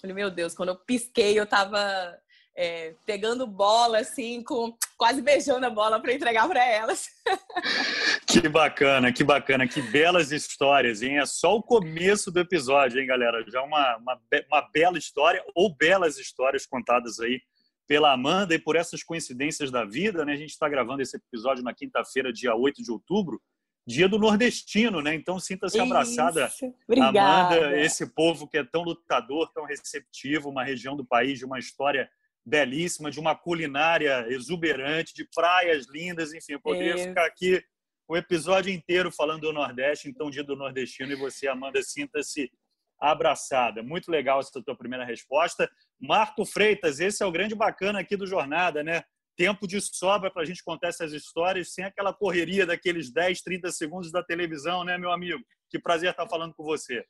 falei, 0.00 0.14
meu 0.14 0.30
Deus, 0.30 0.54
quando 0.54 0.70
eu 0.70 0.76
pisquei 0.76 1.38
eu 1.38 1.46
tava 1.46 1.78
é, 2.60 2.92
pegando 3.06 3.46
bola, 3.46 4.00
assim, 4.00 4.42
com 4.42 4.76
quase 4.96 5.22
beijando 5.22 5.64
a 5.64 5.70
bola 5.70 6.00
para 6.00 6.12
entregar 6.12 6.48
para 6.48 6.66
elas. 6.66 7.06
Que 8.26 8.46
bacana, 8.46 9.10
que 9.10 9.24
bacana, 9.24 9.66
que 9.66 9.80
belas 9.80 10.32
histórias, 10.32 11.00
hein? 11.02 11.18
É 11.18 11.24
só 11.24 11.56
o 11.56 11.62
começo 11.62 12.30
do 12.30 12.38
episódio, 12.38 13.00
hein, 13.00 13.06
galera? 13.06 13.42
Já 13.50 13.62
uma, 13.62 13.96
uma, 13.96 14.20
uma 14.48 14.68
bela 14.70 14.98
história, 14.98 15.42
ou 15.54 15.74
belas 15.74 16.18
histórias 16.18 16.66
contadas 16.66 17.18
aí 17.20 17.40
pela 17.86 18.12
Amanda 18.12 18.54
e 18.54 18.58
por 18.58 18.76
essas 18.76 19.02
coincidências 19.02 19.70
da 19.70 19.82
vida, 19.82 20.26
né? 20.26 20.34
A 20.34 20.36
gente 20.36 20.50
está 20.50 20.68
gravando 20.68 21.00
esse 21.00 21.16
episódio 21.16 21.64
na 21.64 21.72
quinta-feira, 21.72 22.30
dia 22.30 22.54
8 22.54 22.82
de 22.82 22.92
outubro, 22.92 23.40
dia 23.86 24.06
do 24.06 24.18
nordestino, 24.18 25.00
né? 25.00 25.14
Então 25.14 25.40
sinta-se 25.40 25.80
abraçada, 25.80 26.50
Amanda, 27.00 27.80
esse 27.80 28.06
povo 28.14 28.46
que 28.46 28.58
é 28.58 28.64
tão 28.64 28.82
lutador, 28.82 29.50
tão 29.54 29.64
receptivo, 29.64 30.50
uma 30.50 30.62
região 30.62 30.94
do 30.94 31.04
país 31.04 31.38
de 31.38 31.46
uma 31.46 31.58
história 31.58 32.08
belíssima, 32.48 33.10
de 33.10 33.20
uma 33.20 33.36
culinária 33.36 34.26
exuberante, 34.28 35.14
de 35.14 35.28
praias 35.34 35.86
lindas, 35.88 36.32
enfim, 36.32 36.54
eu 36.54 36.60
poderia 36.60 36.94
é. 36.94 37.08
ficar 37.08 37.26
aqui 37.26 37.62
o 38.08 38.16
episódio 38.16 38.72
inteiro 38.72 39.12
falando 39.12 39.42
do 39.42 39.52
Nordeste, 39.52 40.08
então 40.08 40.30
dia 40.30 40.42
do 40.42 40.56
nordestino, 40.56 41.12
e 41.12 41.16
você, 41.16 41.46
Amanda, 41.46 41.82
sinta-se 41.82 42.50
abraçada. 42.98 43.82
Muito 43.82 44.10
legal 44.10 44.40
essa 44.40 44.62
tua 44.64 44.76
primeira 44.76 45.04
resposta. 45.04 45.70
Marco 46.00 46.44
Freitas, 46.46 47.00
esse 47.00 47.22
é 47.22 47.26
o 47.26 47.30
grande 47.30 47.54
bacana 47.54 48.00
aqui 48.00 48.16
do 48.16 48.26
Jornada, 48.26 48.82
né? 48.82 49.02
Tempo 49.36 49.68
de 49.68 49.78
sobra 49.80 50.32
para 50.32 50.42
a 50.42 50.44
gente 50.44 50.64
contar 50.64 50.88
essas 50.88 51.12
histórias 51.12 51.72
sem 51.72 51.84
aquela 51.84 52.12
correria 52.12 52.66
daqueles 52.66 53.12
10, 53.12 53.42
30 53.42 53.70
segundos 53.70 54.10
da 54.10 54.22
televisão, 54.22 54.82
né, 54.82 54.98
meu 54.98 55.12
amigo? 55.12 55.40
Que 55.70 55.78
prazer 55.78 56.10
estar 56.10 56.28
falando 56.28 56.54
com 56.54 56.64
você. 56.64 57.04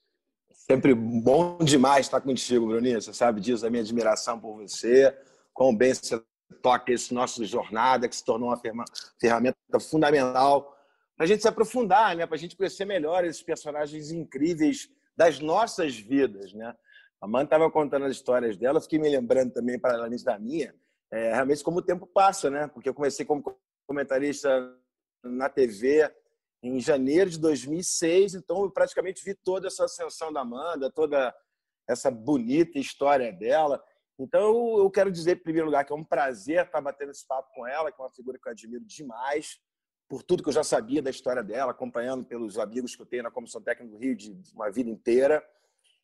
Sempre 0.52 0.94
bom 0.94 1.58
demais 1.58 2.06
estar 2.06 2.20
contigo, 2.20 2.66
Bruninho. 2.66 3.00
Você 3.00 3.14
sabe 3.14 3.40
disso, 3.40 3.66
a 3.66 3.70
minha 3.70 3.82
admiração 3.82 4.38
por 4.38 4.56
você, 4.56 5.16
quão 5.58 5.74
bem 5.74 5.92
você 5.92 6.22
toca 6.62 6.92
esse 6.92 7.12
nosso 7.12 7.44
jornada, 7.44 8.08
que 8.08 8.14
se 8.14 8.24
tornou 8.24 8.50
uma 8.50 8.62
ferramenta 9.20 9.56
fundamental 9.80 10.72
para 11.16 11.24
a 11.24 11.26
gente 11.26 11.42
se 11.42 11.48
aprofundar, 11.48 12.14
né? 12.14 12.24
para 12.24 12.36
a 12.36 12.38
gente 12.38 12.56
conhecer 12.56 12.84
melhor 12.84 13.24
esses 13.24 13.42
personagens 13.42 14.12
incríveis 14.12 14.88
das 15.16 15.40
nossas 15.40 15.96
vidas. 15.98 16.52
Né? 16.52 16.72
A 17.20 17.26
Amanda 17.26 17.46
estava 17.46 17.68
contando 17.72 18.04
as 18.04 18.12
histórias 18.12 18.56
dela, 18.56 18.80
fiquei 18.80 19.00
me 19.00 19.08
lembrando 19.08 19.52
também, 19.52 19.80
paralelamente 19.80 20.22
da 20.22 20.38
minha, 20.38 20.72
é, 21.10 21.34
realmente 21.34 21.64
como 21.64 21.78
o 21.78 21.82
tempo 21.82 22.06
passa, 22.06 22.48
né? 22.48 22.68
porque 22.68 22.88
eu 22.88 22.94
comecei 22.94 23.26
como 23.26 23.42
comentarista 23.84 24.72
na 25.24 25.48
TV 25.48 26.08
em 26.62 26.78
janeiro 26.78 27.30
de 27.30 27.38
2006, 27.40 28.36
então 28.36 28.62
eu 28.62 28.70
praticamente 28.70 29.24
vi 29.24 29.34
toda 29.34 29.66
essa 29.66 29.86
ascensão 29.86 30.32
da 30.32 30.42
Amanda, 30.42 30.88
toda 30.88 31.34
essa 31.88 32.12
bonita 32.12 32.78
história 32.78 33.32
dela. 33.32 33.82
Então 34.18 34.78
eu 34.78 34.90
quero 34.90 35.10
dizer, 35.12 35.36
em 35.36 35.42
primeiro 35.42 35.66
lugar, 35.66 35.84
que 35.84 35.92
é 35.92 35.96
um 35.96 36.04
prazer 36.04 36.64
estar 36.64 36.80
batendo 36.80 37.10
esse 37.10 37.26
papo 37.26 37.52
com 37.54 37.66
ela, 37.66 37.92
que 37.92 38.00
é 38.00 38.04
uma 38.04 38.10
figura 38.10 38.38
que 38.38 38.48
eu 38.48 38.52
admiro 38.52 38.84
demais 38.84 39.60
por 40.08 40.22
tudo 40.22 40.42
que 40.42 40.48
eu 40.48 40.54
já 40.54 40.64
sabia 40.64 41.02
da 41.02 41.10
história 41.10 41.42
dela, 41.42 41.70
acompanhando 41.70 42.24
pelos 42.24 42.58
amigos 42.58 42.96
que 42.96 43.02
eu 43.02 43.06
tenho 43.06 43.24
na 43.24 43.30
Comissão 43.30 43.60
Técnica 43.60 43.94
do 43.94 44.02
Rio 44.02 44.16
de 44.16 44.34
uma 44.54 44.70
vida 44.70 44.88
inteira, 44.88 45.44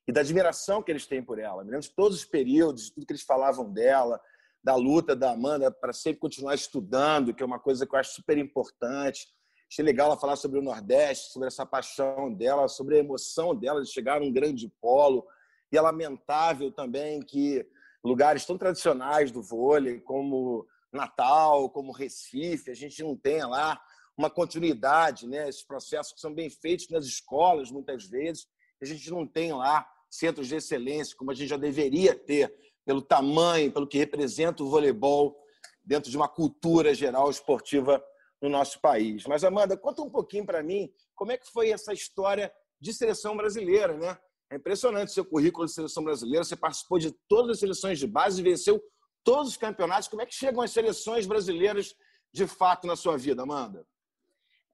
e 0.07 0.13
da 0.13 0.21
admiração 0.21 0.83
que 0.83 0.93
eles 0.93 1.07
têm 1.07 1.23
por 1.23 1.39
ela. 1.39 1.65
Me 1.65 1.71
lembro 1.71 1.87
de 1.87 1.95
todos 1.95 2.19
os 2.19 2.25
períodos, 2.25 2.91
tudo 2.91 3.07
que 3.07 3.13
eles 3.13 3.23
falavam 3.23 3.73
dela, 3.73 4.21
da 4.63 4.75
luta 4.75 5.17
da 5.17 5.33
Amanda 5.33 5.71
para 5.71 5.93
sempre 5.93 6.21
continuar 6.21 6.55
estudando, 6.55 7.35
que 7.35 7.43
é 7.43 7.47
uma 7.47 7.59
coisa 7.59 7.87
que 7.87 7.95
eu 7.95 7.99
acho 7.99 8.15
super 8.15 8.37
importante. 8.37 9.27
Achei 9.71 9.85
legal 9.85 10.09
ela 10.09 10.17
falar 10.19 10.37
sobre 10.37 10.59
o 10.59 10.63
Nordeste, 10.63 11.33
sobre 11.33 11.49
essa 11.49 11.65
paixão 11.65 12.33
dela, 12.33 12.69
sobre 12.69 12.97
a 12.97 12.99
emoção 12.99 13.55
dela 13.55 13.83
de 13.83 13.91
chegar 13.91 14.21
num 14.21 14.33
grande 14.33 14.69
polo. 14.81 15.27
E 15.73 15.77
é 15.77 15.81
lamentável 15.81 16.71
também 16.71 17.21
que 17.21 17.67
lugares 18.05 18.45
tão 18.45 18.59
tradicionais 18.59 19.31
do 19.31 19.43
vôlei, 19.43 20.01
como 20.01 20.67
Natal, 20.93 21.71
como 21.71 21.91
Recife, 21.91 22.71
a 22.71 22.75
gente 22.75 23.03
não 23.03 23.17
tenha 23.17 23.47
lá 23.47 23.81
uma 24.17 24.31
continuidade, 24.31 25.27
né? 25.27 25.49
Esses 25.49 25.65
processos 25.65 26.13
que 26.13 26.21
são 26.21 26.33
bem 26.33 26.49
feitos 26.49 26.89
nas 26.89 27.05
escolas, 27.05 27.71
muitas 27.71 28.05
vezes, 28.05 28.47
a 28.81 28.85
gente 28.85 29.11
não 29.11 29.27
tem 29.27 29.53
lá 29.53 29.89
centros 30.11 30.47
de 30.47 30.55
excelência, 30.55 31.17
como 31.17 31.31
a 31.31 31.35
gente 31.35 31.49
já 31.49 31.57
deveria 31.57 32.15
ter, 32.15 32.55
pelo 32.85 33.03
tamanho, 33.03 33.73
pelo 33.73 33.89
que 33.89 33.99
representa 33.99 34.63
o 34.63 34.69
voleibol 34.69 35.37
dentro 35.83 36.11
de 36.11 36.17
uma 36.17 36.29
cultura 36.29 36.95
geral 36.95 37.31
esportiva 37.31 38.05
no 38.41 38.49
nosso 38.49 38.81
país. 38.81 39.25
Mas, 39.27 39.43
Amanda, 39.43 39.77
conta 39.77 40.03
um 40.03 40.11
pouquinho 40.11 40.45
para 40.45 40.63
mim 40.63 40.93
como 41.15 41.33
é 41.33 41.39
que 41.39 41.51
foi 41.51 41.71
essa 41.71 41.93
história 41.93 42.53
de 42.79 42.93
seleção 42.93 43.37
brasileira, 43.37 43.97
né? 43.97 44.19
É 44.55 44.57
impressionante 44.57 45.09
o 45.09 45.13
seu 45.13 45.25
currículo 45.25 45.67
de 45.67 45.73
seleção 45.73 46.05
brasileira. 46.05 46.45
Você 46.45 46.55
participou 46.55 46.97
de 46.97 47.11
todas 47.29 47.51
as 47.51 47.59
seleções 47.59 47.99
de 47.99 48.07
base 48.07 48.41
e 48.41 48.45
venceu 48.45 48.81
todos 49.25 49.49
os 49.49 49.57
campeonatos. 49.57 50.07
Como 50.07 50.23
é 50.23 50.27
que 50.27 50.35
chegam 50.35 50.63
as 50.63 50.71
seleções 50.71 51.27
brasileiras 51.27 51.93
de 52.33 52.47
fato 52.47 52.87
na 52.87 52.95
sua 52.95 53.19
vida, 53.19 53.43
Amanda? 53.43 53.85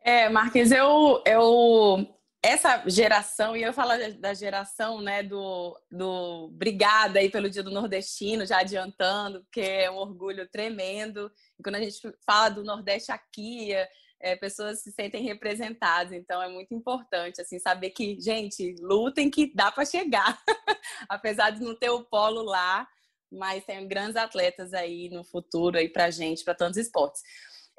É, 0.04 0.28
Marques, 0.28 0.70
eu, 0.70 1.22
eu 1.26 2.06
essa 2.42 2.82
geração, 2.86 3.56
e 3.56 3.62
eu 3.62 3.72
falo 3.72 3.92
da 4.18 4.34
geração 4.34 5.00
né, 5.00 5.22
do, 5.22 5.74
do 5.90 6.48
Brigada 6.52 7.18
aí 7.18 7.30
pelo 7.30 7.48
Dia 7.48 7.62
do 7.62 7.70
Nordestino, 7.70 8.44
já 8.44 8.58
adiantando, 8.58 9.40
porque 9.44 9.62
é 9.62 9.90
um 9.90 9.96
orgulho 9.96 10.46
tremendo. 10.50 11.32
E 11.58 11.62
quando 11.62 11.76
a 11.76 11.80
gente 11.80 12.00
fala 12.26 12.50
do 12.50 12.62
Nordeste 12.62 13.10
aqui, 13.12 13.70
é, 14.20 14.36
pessoas 14.36 14.82
se 14.82 14.92
sentem 14.92 15.22
representadas, 15.22 16.12
então 16.12 16.42
é 16.42 16.48
muito 16.48 16.74
importante 16.74 17.40
assim 17.40 17.58
saber 17.58 17.90
que, 17.90 18.20
gente, 18.20 18.74
lutem 18.80 19.30
que 19.30 19.52
dá 19.54 19.72
para 19.72 19.84
chegar. 19.84 20.40
Apesar 21.08 21.50
de 21.50 21.60
não 21.60 21.74
ter 21.74 21.90
o 21.90 22.04
polo 22.04 22.42
lá, 22.42 22.86
mas 23.30 23.64
tem 23.64 23.86
grandes 23.88 24.16
atletas 24.16 24.74
aí 24.74 25.08
no 25.08 25.24
futuro 25.24 25.78
aí 25.78 25.88
pra 25.88 26.10
gente, 26.10 26.44
para 26.44 26.54
tantos 26.54 26.76
esportes. 26.76 27.22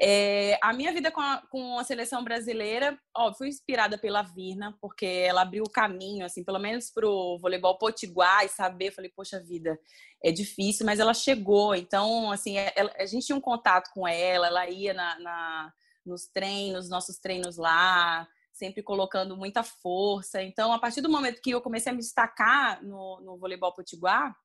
É, 0.04 0.58
a 0.64 0.74
minha 0.74 0.92
vida 0.92 1.12
com 1.12 1.22
a, 1.22 1.44
com 1.52 1.78
a 1.78 1.84
seleção 1.84 2.24
brasileira, 2.24 2.98
ó, 3.16 3.32
fui 3.32 3.50
inspirada 3.50 4.00
pela 4.00 4.24
Virna, 4.24 4.76
porque 4.82 5.06
ela 5.06 5.44
abriu 5.44 5.64
o 5.64 5.70
caminho, 5.70 6.26
assim, 6.26 6.44
pelo 6.44 6.58
menos 6.58 6.90
pro 6.90 7.38
voleibol 7.40 7.78
potiguar 7.78 8.44
e 8.44 8.50
saber, 8.50 8.92
falei, 8.92 9.12
poxa 9.16 9.40
vida, 9.40 9.80
é 10.24 10.32
difícil, 10.32 10.88
mas 10.88 11.00
ela 11.00 11.14
chegou, 11.14 11.76
então, 11.76 12.32
assim, 12.32 12.58
ela, 12.58 12.92
é, 12.96 13.04
a 13.04 13.06
gente 13.06 13.28
tinha 13.28 13.36
um 13.36 13.42
contato 13.42 13.92
com 13.94 14.08
ela, 14.08 14.48
ela 14.48 14.68
ia 14.72 14.92
na, 14.92 15.20
na, 15.20 15.74
nos 16.06 16.28
treinos, 16.28 16.90
nossos 16.90 17.18
treinos 17.18 17.58
lá, 17.58 18.28
sempre 18.54 18.84
colocando 18.84 19.38
muita 19.38 19.64
força, 19.64 20.42
então, 20.42 20.74
a 20.74 20.80
partir 20.80 21.02
do 21.02 21.10
momento 21.10 21.42
que 21.42 21.52
eu 21.52 21.62
comecei 21.62 21.92
a 21.92 21.96
me 21.96 22.02
destacar 22.02 22.84
no, 22.84 23.22
no 23.22 23.38
voleibol 23.38 23.74
potiguar, 23.74 24.36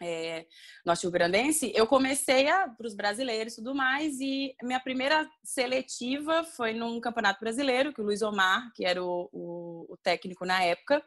é, 0.00 0.46
norte-grandense, 0.84 1.72
eu 1.74 1.86
comecei 1.86 2.44
para 2.44 2.86
os 2.86 2.94
brasileiros 2.94 3.54
e 3.54 3.56
tudo 3.56 3.74
mais, 3.74 4.20
e 4.20 4.54
minha 4.62 4.80
primeira 4.80 5.28
seletiva 5.42 6.44
foi 6.44 6.72
num 6.72 7.00
campeonato 7.00 7.40
brasileiro, 7.40 7.92
que 7.92 8.00
o 8.00 8.04
Luiz 8.04 8.22
Omar, 8.22 8.70
que 8.74 8.84
era 8.84 9.02
o, 9.02 9.28
o, 9.32 9.86
o 9.92 9.96
técnico 9.96 10.44
na 10.44 10.62
época, 10.62 11.02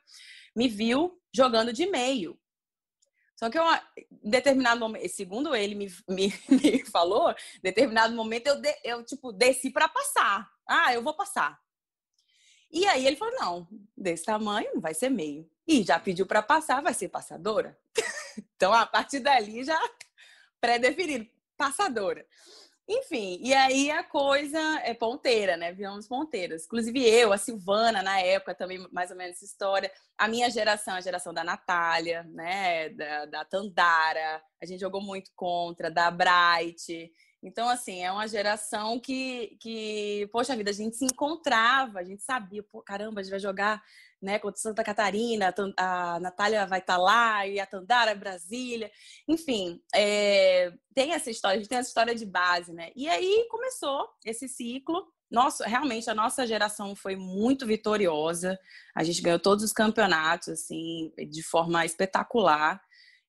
me 0.55 0.67
viu 0.67 1.17
jogando 1.33 1.71
de 1.71 1.85
meio. 1.87 2.37
Só 3.41 3.49
que 3.49 3.57
eu, 3.57 3.63
em 4.23 4.29
determinado 4.29 4.79
momento, 4.79 5.09
segundo 5.09 5.55
ele 5.55 5.73
me, 5.73 5.91
me, 6.07 6.31
me 6.47 6.85
falou, 6.85 7.31
em 7.31 7.61
determinado 7.63 8.15
momento 8.15 8.45
eu, 8.45 8.61
de, 8.61 8.75
eu 8.83 9.03
tipo, 9.03 9.31
desci 9.31 9.71
para 9.71 9.89
passar. 9.89 10.47
Ah, 10.67 10.93
eu 10.93 11.01
vou 11.01 11.15
passar. 11.15 11.59
E 12.71 12.85
aí 12.85 13.05
ele 13.05 13.15
falou: 13.15 13.33
não, 13.39 13.67
desse 13.97 14.25
tamanho 14.25 14.79
vai 14.79 14.93
ser 14.93 15.09
meio. 15.09 15.49
E 15.67 15.83
já 15.83 15.99
pediu 15.99 16.27
para 16.27 16.43
passar, 16.43 16.83
vai 16.83 16.93
ser 16.93 17.09
passadora. 17.09 17.77
Então, 18.55 18.71
a 18.73 18.85
partir 18.85 19.19
dali 19.19 19.61
já 19.63 19.77
pré-definido, 20.61 21.27
passadora. 21.57 22.25
Enfim, 22.93 23.39
e 23.41 23.53
aí 23.53 23.89
a 23.89 24.03
coisa 24.03 24.59
é 24.83 24.93
ponteira, 24.93 25.55
né? 25.55 25.71
Viramos 25.71 26.09
ponteiras. 26.09 26.65
Inclusive 26.65 27.01
eu, 27.07 27.31
a 27.31 27.37
Silvana, 27.37 28.03
na 28.03 28.19
época, 28.19 28.53
também 28.53 28.85
mais 28.91 29.09
ou 29.11 29.15
menos 29.15 29.37
essa 29.37 29.45
história. 29.45 29.89
A 30.17 30.27
minha 30.27 30.49
geração, 30.49 30.95
a 30.95 31.01
geração 31.01 31.33
da 31.33 31.41
Natália, 31.41 32.23
né? 32.33 32.89
Da, 32.89 33.25
da 33.27 33.45
Tandara, 33.45 34.43
a 34.61 34.65
gente 34.65 34.81
jogou 34.81 35.01
muito 35.01 35.31
contra, 35.33 35.89
da 35.89 36.11
Bright. 36.11 37.09
Então, 37.41 37.69
assim, 37.69 38.03
é 38.03 38.11
uma 38.11 38.27
geração 38.27 38.99
que, 38.99 39.57
que, 39.61 40.27
poxa 40.29 40.53
vida, 40.53 40.69
a 40.69 40.73
gente 40.73 40.97
se 40.97 41.05
encontrava, 41.05 41.99
a 41.99 42.03
gente 42.03 42.21
sabia, 42.21 42.61
pô, 42.61 42.81
caramba, 42.81 43.21
a 43.21 43.23
gente 43.23 43.31
vai 43.31 43.39
jogar 43.39 43.81
né, 44.21 44.37
contra 44.39 44.61
Santa 44.61 44.83
Catarina, 44.83 45.53
a 45.77 46.19
Natália 46.19 46.65
vai 46.65 46.79
estar 46.79 46.97
tá 46.97 47.01
lá, 47.01 47.47
e 47.47 47.59
a 47.59 47.65
Tandara, 47.65 48.13
Brasília, 48.13 48.91
enfim, 49.27 49.81
é, 49.93 50.71
tem 50.93 51.13
essa 51.13 51.31
história, 51.31 51.55
a 51.55 51.59
gente 51.59 51.69
tem 51.69 51.77
essa 51.77 51.89
história 51.89 52.13
de 52.13 52.25
base, 52.25 52.71
né? 52.73 52.91
E 52.95 53.07
aí 53.09 53.47
começou 53.49 54.07
esse 54.25 54.47
ciclo. 54.47 55.07
Nossa, 55.29 55.65
realmente 55.65 56.09
a 56.09 56.15
nossa 56.15 56.45
geração 56.45 56.93
foi 56.95 57.15
muito 57.15 57.65
vitoriosa. 57.65 58.59
A 58.93 59.03
gente 59.03 59.21
ganhou 59.21 59.39
todos 59.39 59.63
os 59.63 59.71
campeonatos 59.71 60.49
assim 60.49 61.13
de 61.29 61.41
forma 61.41 61.85
espetacular 61.85 62.81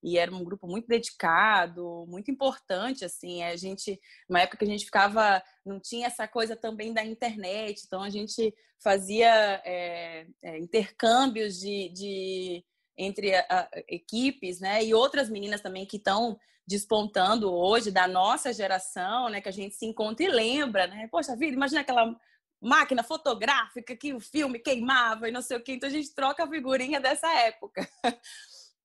e 0.03 0.19
era 0.19 0.35
um 0.35 0.43
grupo 0.43 0.67
muito 0.67 0.89
dedicado, 0.89 2.05
muito 2.09 2.31
importante, 2.31 3.05
assim, 3.05 3.43
a 3.43 3.57
gente, 3.57 4.01
uma 4.29 4.41
época 4.41 4.59
que 4.59 4.65
a 4.65 4.69
gente 4.69 4.85
ficava, 4.85 5.43
não 5.65 5.79
tinha 5.79 6.07
essa 6.07 6.27
coisa 6.27 6.57
também 6.57 6.93
da 6.93 7.05
internet, 7.05 7.83
então 7.87 8.03
a 8.03 8.11
gente 8.11 8.55
fazia 8.83 9.63
é, 9.65 10.27
é, 10.43 10.59
intercâmbios 10.59 11.59
de, 11.59 11.89
de 11.91 12.65
entre 12.99 13.35
a, 13.35 13.47
a, 13.49 13.69
equipes, 13.89 14.61
né, 14.61 14.85
e 14.85 14.93
outras 14.93 15.31
meninas 15.31 15.61
também 15.61 15.87
que 15.87 15.97
estão 15.97 16.39
despontando 16.67 17.53
hoje 17.53 17.91
da 17.91 18.09
nossa 18.09 18.53
geração, 18.53 19.29
né, 19.29 19.41
que 19.41 19.49
a 19.49 19.53
gente 19.53 19.75
se 19.75 19.87
encontra 19.87 20.25
e 20.25 20.29
lembra, 20.29 20.87
né? 20.87 21.09
Poxa 21.11 21.37
vida, 21.37 21.55
imagina 21.55 21.81
aquela 21.81 22.17
máquina 22.61 23.03
fotográfica 23.03 23.97
que 23.97 24.15
o 24.15 24.21
filme 24.21 24.61
queimava 24.61 25.29
e 25.29 25.33
não 25.33 25.43
sei 25.43 25.57
o 25.57 25.63
quê. 25.63 25.73
Então 25.73 25.89
a 25.89 25.93
gente 25.93 26.15
troca 26.15 26.45
a 26.45 26.49
figurinha 26.49 27.01
dessa 27.01 27.29
época. 27.41 27.89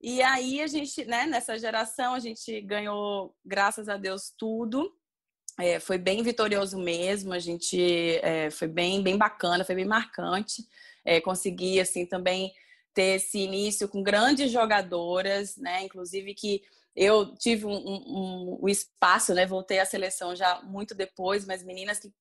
E 0.02 0.22
aí 0.22 0.62
a 0.62 0.68
gente, 0.68 1.06
né, 1.06 1.26
nessa 1.26 1.58
geração, 1.58 2.14
a 2.14 2.20
gente 2.20 2.62
ganhou, 2.62 3.36
graças 3.44 3.90
a 3.90 3.98
Deus, 3.98 4.34
tudo. 4.38 4.92
É, 5.60 5.80
foi 5.80 5.98
bem 5.98 6.22
vitorioso 6.22 6.78
mesmo, 6.78 7.34
a 7.34 7.40
gente 7.40 7.80
é, 8.22 8.52
foi 8.52 8.68
bem, 8.68 9.02
bem 9.02 9.18
bacana, 9.18 9.66
foi 9.66 9.76
bem 9.76 9.86
marcante. 9.86 10.64
É, 11.04 11.20
consegui, 11.20 11.80
assim, 11.80 12.06
também 12.06 12.54
ter 12.94 13.16
esse 13.16 13.40
início 13.40 13.88
com 13.88 14.04
grandes 14.04 14.52
jogadoras, 14.52 15.58
né? 15.58 15.84
Inclusive 15.84 16.34
que 16.36 16.62
eu 16.96 17.36
tive 17.36 17.66
um, 17.66 17.76
um, 17.76 18.60
um, 18.64 18.68
espaço, 18.68 19.34
né? 19.34 19.46
Voltei 19.46 19.80
à 19.80 19.86
seleção 19.86 20.36
já 20.36 20.62
muito 20.64 20.94
depois, 20.94 21.46
mas 21.46 21.64
meninas 21.64 22.00
que 22.00 22.12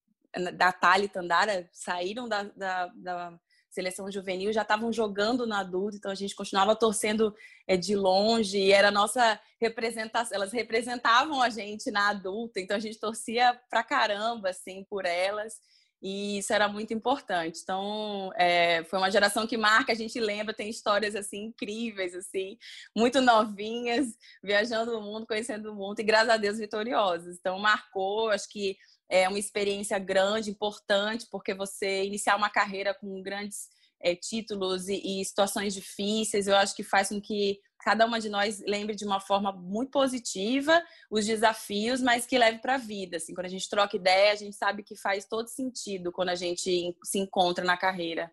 da 0.54 0.70
Thali 0.72 1.08
Tandara 1.08 1.68
saíram 1.72 2.28
da, 2.28 2.42
da, 2.42 2.86
da 2.88 3.40
seleção 3.76 4.10
juvenil 4.10 4.54
já 4.54 4.62
estavam 4.62 4.90
jogando 4.90 5.46
na 5.46 5.60
adulto, 5.60 5.98
então 5.98 6.10
a 6.10 6.14
gente 6.14 6.34
continuava 6.34 6.74
torcendo 6.74 7.34
é, 7.68 7.76
de 7.76 7.94
longe 7.94 8.56
e 8.56 8.72
era 8.72 8.90
nossa 8.90 9.38
representação, 9.60 10.34
elas 10.34 10.50
representavam 10.50 11.42
a 11.42 11.50
gente 11.50 11.90
na 11.90 12.08
adulta, 12.08 12.58
então 12.58 12.74
a 12.74 12.80
gente 12.80 12.98
torcia 12.98 13.58
pra 13.68 13.84
caramba 13.84 14.48
assim 14.48 14.82
por 14.88 15.04
elas 15.04 15.54
e 16.02 16.38
isso 16.38 16.52
era 16.52 16.68
muito 16.68 16.94
importante. 16.94 17.60
Então 17.62 18.30
é, 18.36 18.84
foi 18.84 18.98
uma 18.98 19.10
geração 19.10 19.46
que 19.46 19.56
marca, 19.58 19.92
a 19.92 19.96
gente 19.96 20.18
lembra, 20.18 20.54
tem 20.54 20.70
histórias 20.70 21.14
assim 21.14 21.44
incríveis 21.44 22.14
assim, 22.14 22.56
muito 22.96 23.20
novinhas, 23.20 24.06
viajando 24.42 24.98
o 24.98 25.02
mundo, 25.02 25.26
conhecendo 25.26 25.70
o 25.70 25.74
mundo 25.74 26.00
e 26.00 26.04
graças 26.04 26.30
a 26.30 26.36
Deus 26.38 26.58
vitoriosas. 26.58 27.36
Então 27.38 27.58
marcou, 27.58 28.30
acho 28.30 28.48
que 28.48 28.76
é 29.08 29.28
uma 29.28 29.38
experiência 29.38 29.98
grande, 29.98 30.50
importante, 30.50 31.26
porque 31.30 31.54
você 31.54 32.04
iniciar 32.04 32.36
uma 32.36 32.50
carreira 32.50 32.94
com 32.94 33.22
grandes 33.22 33.68
é, 34.00 34.14
títulos 34.14 34.88
e, 34.88 35.20
e, 35.20 35.24
situações 35.24 35.74
difíceis, 35.74 36.46
eu 36.46 36.56
acho 36.56 36.74
que 36.74 36.82
faz 36.82 37.08
com 37.08 37.20
que 37.20 37.58
cada 37.80 38.04
uma 38.04 38.18
de 38.18 38.28
nós 38.28 38.62
lembre 38.66 38.94
de 38.96 39.04
uma 39.04 39.20
forma 39.20 39.52
muito 39.52 39.90
positiva 39.90 40.82
os 41.10 41.24
desafios, 41.24 42.00
mas 42.00 42.26
que 42.26 42.36
leve 42.36 42.58
para 42.58 42.74
a 42.74 42.78
vida. 42.78 43.16
Assim, 43.16 43.32
quando 43.34 43.46
a 43.46 43.50
gente 43.50 43.68
troca 43.68 43.96
ideia, 43.96 44.32
a 44.32 44.36
gente 44.36 44.56
sabe 44.56 44.82
que 44.82 44.96
faz 44.96 45.24
todo 45.24 45.48
sentido 45.48 46.10
quando 46.12 46.30
a 46.30 46.34
gente 46.34 46.94
se 47.04 47.18
encontra 47.18 47.64
na 47.64 47.76
carreira. 47.76 48.30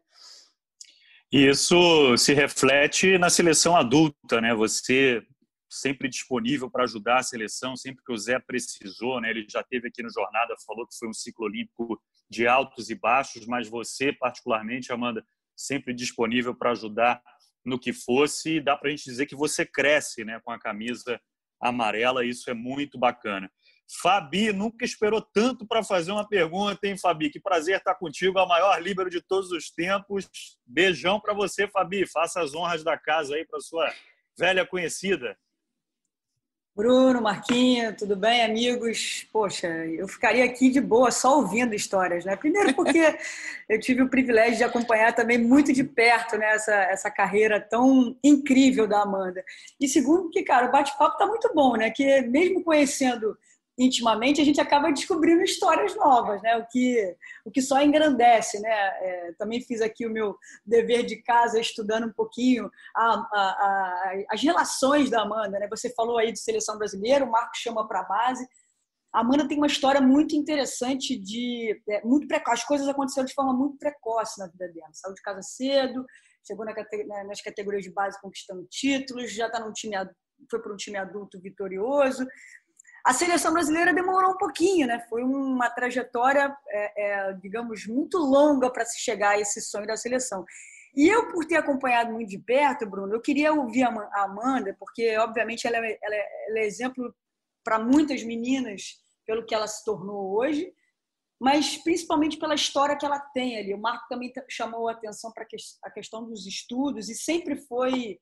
Isso 1.31 2.15
se 2.17 2.33
reflete 2.33 3.17
na 3.17 3.29
seleção 3.29 3.75
adulta, 3.75 4.39
né? 4.39 4.53
Você 4.53 5.23
sempre 5.79 6.07
disponível 6.07 6.69
para 6.69 6.83
ajudar 6.83 7.17
a 7.17 7.23
seleção, 7.23 7.75
sempre 7.75 8.03
que 8.03 8.11
o 8.11 8.17
Zé 8.17 8.39
precisou, 8.39 9.19
né? 9.19 9.29
Ele 9.29 9.45
já 9.49 9.63
teve 9.63 9.87
aqui 9.87 10.03
no 10.03 10.11
Jornada, 10.11 10.55
falou 10.65 10.87
que 10.87 10.97
foi 10.97 11.07
um 11.09 11.13
ciclo 11.13 11.45
olímpico 11.45 12.01
de 12.29 12.47
altos 12.47 12.89
e 12.89 12.95
baixos, 12.95 13.45
mas 13.45 13.67
você, 13.67 14.13
particularmente, 14.13 14.91
Amanda, 14.91 15.25
sempre 15.55 15.93
disponível 15.93 16.55
para 16.55 16.71
ajudar 16.71 17.21
no 17.65 17.79
que 17.79 17.93
fosse, 17.93 18.57
e 18.57 18.61
dá 18.61 18.75
para 18.75 18.89
a 18.89 18.91
gente 18.91 19.05
dizer 19.05 19.25
que 19.25 19.35
você 19.35 19.65
cresce 19.65 20.23
né, 20.23 20.39
com 20.43 20.51
a 20.51 20.59
camisa 20.59 21.19
amarela, 21.61 22.25
isso 22.25 22.49
é 22.49 22.53
muito 22.53 22.97
bacana. 22.99 23.49
Fabi, 24.01 24.51
nunca 24.51 24.83
esperou 24.83 25.21
tanto 25.21 25.67
para 25.67 25.83
fazer 25.83 26.11
uma 26.11 26.27
pergunta, 26.27 26.87
hein, 26.87 26.97
Fabi? 26.97 27.29
Que 27.29 27.39
prazer 27.39 27.77
estar 27.77 27.95
contigo, 27.95 28.39
a 28.39 28.45
maior 28.45 28.81
líbero 28.81 29.09
de 29.09 29.21
todos 29.21 29.51
os 29.51 29.69
tempos. 29.69 30.27
Beijão 30.65 31.19
para 31.19 31.33
você, 31.33 31.67
Fabi. 31.67 32.07
Faça 32.07 32.41
as 32.41 32.55
honras 32.55 32.83
da 32.83 32.97
casa 32.97 33.35
aí 33.35 33.45
para 33.45 33.59
sua 33.59 33.93
velha 34.37 34.65
conhecida. 34.65 35.37
Bruno, 36.75 37.21
Marquinho, 37.21 37.95
tudo 37.95 38.15
bem, 38.15 38.43
amigos? 38.43 39.27
Poxa, 39.31 39.67
eu 39.67 40.07
ficaria 40.07 40.43
aqui 40.43 40.71
de 40.71 40.81
boa 40.81 41.11
só 41.11 41.37
ouvindo 41.37 41.75
histórias, 41.75 42.25
né? 42.25 42.35
Primeiro 42.35 42.73
porque 42.73 43.15
eu 43.69 43.79
tive 43.79 44.01
o 44.01 44.09
privilégio 44.09 44.57
de 44.57 44.63
acompanhar 44.63 45.13
também 45.13 45.37
muito 45.37 45.71
de 45.71 45.83
perto 45.83 46.35
né, 46.35 46.47
essa, 46.47 46.73
essa 46.73 47.11
carreira 47.11 47.61
tão 47.61 48.17
incrível 48.23 48.87
da 48.87 49.03
Amanda. 49.03 49.45
E 49.79 49.87
segundo 49.87 50.31
que, 50.31 50.41
cara, 50.41 50.67
o 50.67 50.71
bate-papo 50.71 51.15
tá 51.15 51.27
muito 51.27 51.47
bom, 51.53 51.75
né? 51.75 51.91
Que 51.91 52.21
mesmo 52.21 52.63
conhecendo 52.63 53.37
intimamente, 53.77 54.39
a 54.39 54.45
gente 54.45 54.61
acaba 54.61 54.91
descobrindo 54.91 55.41
histórias 55.41 55.95
novas, 55.95 56.41
né? 56.41 56.57
O 56.57 56.67
que, 56.67 57.15
o 57.45 57.51
que 57.51 57.61
só 57.61 57.81
engrandece, 57.81 58.59
né? 58.59 58.69
É, 58.71 59.33
também 59.37 59.61
fiz 59.61 59.81
aqui 59.81 60.05
o 60.05 60.11
meu 60.11 60.37
dever 60.65 61.05
de 61.05 61.17
casa, 61.23 61.59
estudando 61.59 62.07
um 62.07 62.13
pouquinho 62.13 62.69
a, 62.95 63.03
a, 63.03 63.39
a, 63.39 64.13
as 64.31 64.41
relações 64.41 65.09
da 65.09 65.21
Amanda, 65.21 65.59
né? 65.59 65.67
Você 65.69 65.91
falou 65.93 66.17
aí 66.17 66.31
de 66.31 66.39
seleção 66.39 66.77
brasileira, 66.77 67.25
o 67.25 67.31
Marco 67.31 67.55
chama 67.55 67.87
para 67.87 68.01
a 68.01 68.03
base. 68.03 68.47
A 69.11 69.21
Amanda 69.21 69.47
tem 69.47 69.57
uma 69.57 69.67
história 69.67 70.01
muito 70.01 70.35
interessante 70.35 71.17
de 71.17 71.79
é, 71.89 72.03
muito 72.03 72.27
precoce. 72.27 72.61
As 72.61 72.67
coisas 72.67 72.87
aconteceram 72.87 73.25
de 73.25 73.33
forma 73.33 73.53
muito 73.53 73.77
precoce 73.77 74.39
na 74.39 74.47
vida 74.47 74.67
dela. 74.71 74.89
Saiu 74.91 75.13
de 75.15 75.21
casa 75.21 75.41
cedo, 75.41 76.05
chegou 76.45 76.65
na, 76.65 76.73
nas 77.25 77.41
categorias 77.41 77.83
de 77.83 77.91
base 77.91 78.19
conquistando 78.21 78.65
títulos, 78.69 79.31
já 79.31 79.47
está 79.47 79.59
num 79.59 79.73
time 79.73 79.95
foi 80.49 80.61
para 80.61 80.73
um 80.73 80.77
time 80.77 80.97
adulto 80.97 81.39
vitorioso, 81.39 82.25
a 83.03 83.13
seleção 83.13 83.51
brasileira 83.51 83.93
demorou 83.93 84.31
um 84.31 84.37
pouquinho, 84.37 84.87
né? 84.87 85.05
Foi 85.09 85.23
uma 85.23 85.69
trajetória, 85.69 86.55
é, 86.69 87.03
é, 87.03 87.33
digamos, 87.33 87.85
muito 87.85 88.17
longa 88.17 88.71
para 88.71 88.85
se 88.85 88.99
chegar 88.99 89.31
a 89.31 89.39
esse 89.39 89.61
sonho 89.61 89.85
da 89.85 89.97
seleção. 89.97 90.45
E 90.95 91.07
eu, 91.07 91.29
por 91.31 91.45
ter 91.45 91.57
acompanhado 91.57 92.13
muito 92.13 92.29
de 92.29 92.39
perto, 92.39 92.85
Bruno, 92.85 93.13
eu 93.13 93.21
queria 93.21 93.51
ouvir 93.51 93.83
a 93.83 94.23
Amanda, 94.23 94.75
porque, 94.79 95.17
obviamente, 95.17 95.67
ela 95.67 95.77
é, 95.77 95.97
ela 96.01 96.15
é, 96.15 96.27
ela 96.47 96.59
é 96.59 96.65
exemplo 96.65 97.13
para 97.63 97.77
muitas 97.77 98.23
meninas 98.23 99.01
pelo 99.25 99.45
que 99.45 99.55
ela 99.55 99.67
se 99.67 99.83
tornou 99.83 100.37
hoje, 100.37 100.71
mas 101.41 101.77
principalmente 101.77 102.37
pela 102.37 102.55
história 102.55 102.95
que 102.95 103.05
ela 103.05 103.19
tem 103.19 103.57
ali. 103.57 103.73
O 103.73 103.81
Marco 103.81 104.07
também 104.07 104.31
chamou 104.49 104.87
a 104.87 104.93
atenção 104.93 105.31
para 105.33 105.45
a 105.83 105.91
questão 105.91 106.23
dos 106.23 106.45
estudos 106.45 107.09
e 107.09 107.15
sempre 107.15 107.57
foi 107.57 108.19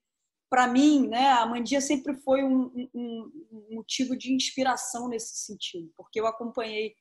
para 0.52 0.68
mim, 0.68 1.08
né, 1.08 1.30
a 1.30 1.46
Mandia 1.46 1.80
sempre 1.80 2.14
foi 2.14 2.44
um, 2.44 2.90
um, 2.94 3.32
um, 3.54 3.76
motivo 3.76 4.18
de 4.18 4.34
inspiração 4.34 5.08
nesse 5.08 5.46
sentido, 5.46 5.90
porque 5.96 6.20
eu 6.20 6.28
acompanhei 6.28 6.94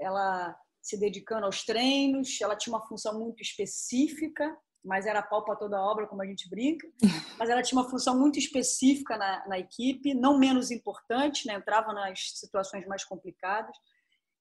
ela 0.00 0.58
se 0.80 0.98
dedicando 0.98 1.44
aos 1.44 1.62
treinos, 1.62 2.40
ela 2.40 2.56
tinha 2.56 2.74
uma 2.74 2.86
função 2.86 3.20
muito 3.20 3.42
específica, 3.42 4.56
mas 4.82 5.04
era 5.04 5.22
pau 5.22 5.44
para 5.44 5.56
toda 5.56 5.78
obra, 5.78 6.06
como 6.06 6.22
a 6.22 6.26
gente 6.26 6.48
brinca, 6.48 6.88
mas 7.38 7.50
ela 7.50 7.62
tinha 7.62 7.78
uma 7.78 7.90
função 7.90 8.18
muito 8.18 8.38
específica 8.38 9.18
na, 9.18 9.46
na 9.46 9.58
equipe, 9.58 10.14
não 10.14 10.38
menos 10.38 10.70
importante, 10.70 11.46
né, 11.46 11.52
entrava 11.52 11.92
nas 11.92 12.30
situações 12.38 12.86
mais 12.86 13.04
complicadas, 13.04 13.76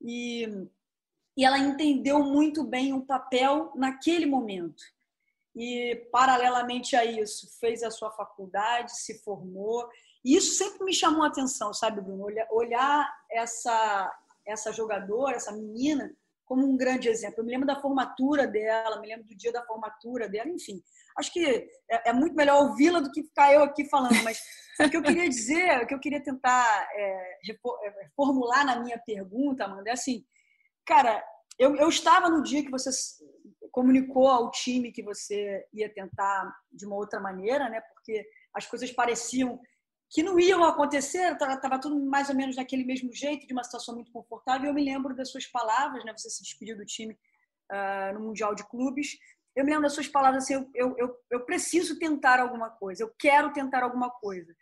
e, 0.01 0.47
e 1.35 1.43
ela 1.43 1.59
entendeu 1.59 2.23
muito 2.23 2.63
bem 2.63 2.93
o 2.93 3.05
papel 3.05 3.73
naquele 3.75 4.25
momento 4.25 4.81
e, 5.55 5.95
paralelamente 6.11 6.95
a 6.95 7.05
isso, 7.05 7.47
fez 7.59 7.81
a 7.81 7.89
sua 7.89 8.11
faculdade, 8.11 8.97
se 8.97 9.23
formou. 9.23 9.87
E 10.23 10.35
isso 10.35 10.57
sempre 10.57 10.83
me 10.83 10.93
chamou 10.93 11.23
a 11.23 11.27
atenção, 11.27 11.73
sabe, 11.73 12.01
Bruno? 12.01 12.27
Olhar 12.51 13.09
essa, 13.31 14.11
essa 14.45 14.73
jogadora, 14.73 15.37
essa 15.37 15.53
menina, 15.53 16.13
como 16.45 16.67
um 16.67 16.75
grande 16.75 17.07
exemplo. 17.07 17.39
Eu 17.39 17.45
me 17.45 17.51
lembro 17.51 17.67
da 17.67 17.79
formatura 17.79 18.45
dela, 18.45 18.99
me 18.99 19.07
lembro 19.07 19.25
do 19.25 19.35
dia 19.35 19.51
da 19.51 19.63
formatura 19.63 20.27
dela, 20.27 20.49
enfim. 20.49 20.83
Acho 21.17 21.31
que 21.31 21.45
é, 21.89 22.09
é 22.09 22.13
muito 22.13 22.35
melhor 22.35 22.63
ouvi-la 22.63 22.99
do 22.99 23.11
que 23.11 23.23
ficar 23.23 23.53
eu 23.53 23.63
aqui 23.63 23.85
falando, 23.85 24.21
mas 24.23 24.39
o 24.79 24.89
que 24.89 24.97
eu 24.97 25.01
queria 25.03 25.29
dizer, 25.29 25.81
o 25.81 25.87
que 25.87 25.93
eu 25.93 25.99
queria 25.99 26.21
tentar 26.21 26.87
é, 26.91 27.49
é 27.49 28.09
formular 28.15 28.65
na 28.65 28.79
minha 28.79 28.99
pergunta, 28.99 29.63
Amanda, 29.63 29.89
é 29.89 29.93
assim, 29.93 30.25
cara, 30.85 31.23
eu, 31.57 31.75
eu 31.77 31.87
estava 31.87 32.29
no 32.29 32.43
dia 32.43 32.63
que 32.63 32.71
você 32.71 32.91
comunicou 33.75 34.29
ao 34.29 34.49
time 34.51 34.89
que 34.89 35.03
você 35.03 35.67
ia 35.73 35.93
tentar 35.93 36.49
de 36.71 36.85
uma 36.85 36.95
outra 36.95 37.19
maneira, 37.19 37.67
né? 37.67 37.81
Porque 37.81 38.25
as 38.53 38.65
coisas 38.65 38.89
pareciam 38.89 39.59
que 40.09 40.23
não 40.23 40.39
iam 40.39 40.63
acontecer, 40.63 41.33
estava 41.33 41.77
tudo 41.77 41.99
mais 42.05 42.29
ou 42.29 42.35
menos 42.35 42.55
daquele 42.55 42.85
mesmo 42.85 43.13
jeito, 43.13 43.45
de 43.45 43.51
uma 43.51 43.65
situação 43.65 43.93
muito 43.93 44.13
confortável. 44.13 44.69
Eu 44.69 44.73
me 44.73 44.81
lembro 44.81 45.13
das 45.13 45.29
suas 45.29 45.45
palavras, 45.45 46.05
né? 46.05 46.13
Você 46.15 46.29
se 46.29 46.41
despediu 46.41 46.77
do 46.77 46.85
time 46.85 47.19
uh, 47.69 48.13
no 48.13 48.21
Mundial 48.21 48.55
de 48.55 48.65
Clubes. 48.65 49.17
Eu 49.53 49.65
me 49.65 49.71
lembro 49.71 49.83
das 49.83 49.93
suas 49.93 50.07
palavras 50.07 50.45
assim: 50.45 50.53
eu, 50.73 50.95
eu, 50.97 51.13
eu 51.29 51.45
preciso 51.45 51.99
tentar 51.99 52.39
alguma 52.39 52.69
coisa, 52.69 53.03
eu 53.03 53.13
quero 53.19 53.51
tentar 53.51 53.83
alguma 53.83 54.09
coisa. 54.09 54.55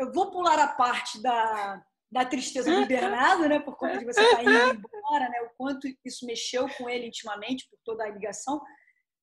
Eu 0.00 0.12
vou 0.12 0.30
pular 0.30 0.58
a 0.58 0.68
parte 0.68 1.22
da, 1.22 1.82
da 2.10 2.24
tristeza 2.24 2.70
do 2.70 2.86
Bernardo, 2.86 3.48
né, 3.48 3.58
por 3.58 3.76
conta 3.76 3.98
de 3.98 4.04
você 4.04 4.20
estar 4.20 4.36
tá 4.36 4.42
indo 4.42 4.88
embora, 4.94 5.28
né, 5.28 5.40
o 5.42 5.50
quanto 5.56 5.88
isso 6.04 6.24
mexeu 6.26 6.68
com 6.76 6.88
ele 6.88 7.06
intimamente 7.06 7.68
por 7.68 7.78
toda 7.84 8.04
a 8.04 8.10
ligação. 8.10 8.62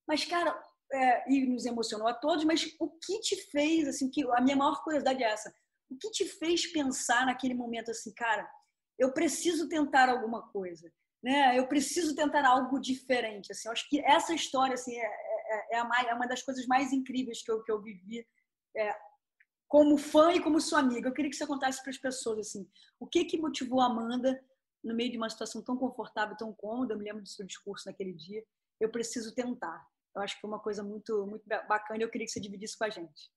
Mas, 0.08 0.26
cara, 0.26 0.54
é, 0.94 1.32
e 1.32 1.46
nos 1.46 1.66
emocionou 1.66 2.08
a 2.08 2.14
todos, 2.14 2.44
mas 2.44 2.76
o 2.80 2.90
que 2.90 3.20
te 3.22 3.36
fez, 3.50 3.88
assim, 3.88 4.10
que 4.10 4.24
a 4.32 4.42
minha 4.42 4.56
maior 4.56 4.84
curiosidade 4.84 5.24
é 5.24 5.28
essa, 5.28 5.54
o 5.90 5.98
que 5.98 6.10
te 6.12 6.26
fez 6.26 6.72
pensar 6.72 7.26
naquele 7.26 7.54
momento 7.54 7.92
assim, 7.92 8.14
cara, 8.14 8.50
eu 8.98 9.14
preciso 9.14 9.68
tentar 9.68 10.10
alguma 10.10 10.48
coisa, 10.50 10.92
né? 11.24 11.58
Eu 11.58 11.68
preciso 11.68 12.16
tentar 12.16 12.46
algo 12.46 12.80
diferente, 12.80 13.52
assim. 13.52 13.68
Eu 13.68 13.74
acho 13.74 13.88
que 13.90 14.00
essa 14.00 14.34
história, 14.34 14.74
assim, 14.74 14.96
é, 14.96 15.06
é, 15.06 15.78
é, 15.78 15.84
mais, 15.84 16.08
é 16.08 16.14
uma 16.14 16.28
das 16.28 16.42
coisas 16.42 16.66
mais 16.66 16.94
incríveis 16.94 17.44
que 17.44 17.52
eu, 17.52 17.64
que 17.64 17.72
eu 17.72 17.82
vivi 17.82 18.26
é, 18.76 18.96
como 19.72 19.98
fã 19.98 20.34
e 20.34 20.42
como 20.42 20.60
sua 20.60 20.80
amiga, 20.80 21.08
eu 21.08 21.14
queria 21.14 21.32
que 21.32 21.38
você 21.38 21.48
contasse 21.48 21.82
para 21.82 21.92
as 21.92 21.98
pessoas 21.98 22.40
assim, 22.40 22.70
o 23.00 23.08
que 23.08 23.24
que 23.24 23.38
motivou 23.38 23.80
a 23.80 23.86
Amanda 23.86 24.38
no 24.84 24.94
meio 24.94 25.10
de 25.10 25.16
uma 25.16 25.30
situação 25.30 25.62
tão 25.62 25.78
confortável, 25.78 26.36
tão 26.36 26.52
cômoda, 26.52 26.94
eu 26.94 26.98
me 26.98 27.06
lembro 27.06 27.22
do 27.24 27.30
seu 27.30 27.46
discurso 27.46 27.88
naquele 27.88 28.12
dia, 28.12 28.44
eu 28.82 28.92
preciso 28.92 29.34
tentar. 29.34 29.82
Eu 30.14 30.22
acho 30.22 30.36
que 30.36 30.42
foi 30.42 30.50
uma 30.50 30.60
coisa 30.60 30.84
muito 30.84 31.26
muito 31.26 31.48
bacana 31.48 32.04
eu 32.04 32.10
queria 32.10 32.28
que 32.28 32.34
você 32.34 32.42
dividisse 32.42 32.78
com 32.78 32.84
a 32.84 32.90
gente. 32.90 33.32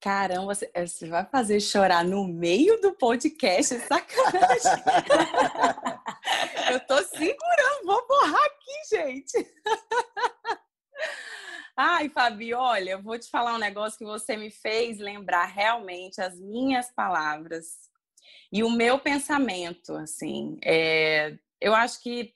Caramba, 0.00 0.54
você 0.54 1.08
vai 1.08 1.24
fazer 1.24 1.58
chorar 1.58 2.04
no 2.04 2.28
meio 2.28 2.80
do 2.80 2.92
podcast, 2.92 3.74
é 3.74 3.80
sacanagem. 3.80 4.84
eu 6.70 6.78
tô 6.86 7.02
segurando, 7.02 7.86
vou 7.86 8.06
borrar 8.06 8.44
aqui, 8.44 8.96
gente. 8.96 9.54
Ai, 11.78 12.08
Fabi, 12.08 12.54
olha, 12.54 12.92
eu 12.92 13.02
vou 13.02 13.18
te 13.18 13.28
falar 13.28 13.54
um 13.54 13.58
negócio 13.58 13.98
que 13.98 14.04
você 14.04 14.34
me 14.34 14.50
fez 14.50 14.98
lembrar 14.98 15.44
realmente 15.44 16.22
as 16.22 16.40
minhas 16.40 16.90
palavras 16.90 17.90
e 18.50 18.64
o 18.64 18.70
meu 18.70 18.98
pensamento, 18.98 19.94
assim. 19.94 20.56
É, 20.64 21.36
eu 21.60 21.74
acho 21.74 22.02
que 22.02 22.32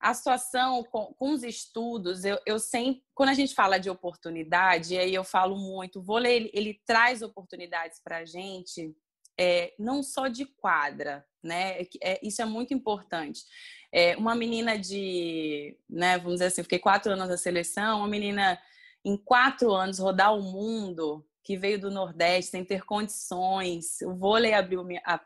a 0.00 0.12
situação 0.12 0.82
com, 0.82 1.14
com 1.14 1.30
os 1.30 1.44
estudos, 1.44 2.24
eu, 2.24 2.36
eu 2.44 2.58
sempre, 2.58 3.04
quando 3.14 3.28
a 3.28 3.34
gente 3.34 3.54
fala 3.54 3.78
de 3.78 3.88
oportunidade, 3.88 4.98
aí 4.98 5.14
eu 5.14 5.22
falo 5.22 5.56
muito, 5.56 6.00
o 6.00 6.02
vôlei, 6.02 6.34
ele, 6.34 6.50
ele 6.52 6.80
traz 6.84 7.22
oportunidades 7.22 8.00
para 8.02 8.18
a 8.18 8.24
gente, 8.24 8.92
é, 9.38 9.74
não 9.78 10.02
só 10.02 10.28
de 10.28 10.44
quadra, 10.46 11.26
né? 11.42 11.80
É, 11.80 11.88
é, 12.02 12.20
isso 12.22 12.40
é 12.42 12.44
muito 12.44 12.72
importante. 12.72 13.44
É, 13.92 14.16
uma 14.16 14.34
menina 14.34 14.78
de, 14.78 15.76
né, 15.88 16.18
vamos 16.18 16.34
dizer 16.34 16.46
assim, 16.46 16.62
fiquei 16.62 16.78
quatro 16.78 17.12
anos 17.12 17.28
na 17.28 17.36
seleção, 17.36 17.98
uma 17.98 18.08
menina 18.08 18.58
em 19.04 19.16
quatro 19.16 19.72
anos 19.72 19.98
rodar 19.98 20.34
o 20.34 20.42
mundo, 20.42 21.24
que 21.42 21.56
veio 21.56 21.80
do 21.80 21.90
Nordeste 21.90 22.50
sem 22.52 22.64
ter 22.64 22.84
condições, 22.84 24.00
o 24.02 24.14
vôlei 24.14 24.54
abriu 24.54 24.84
a 25.04 25.20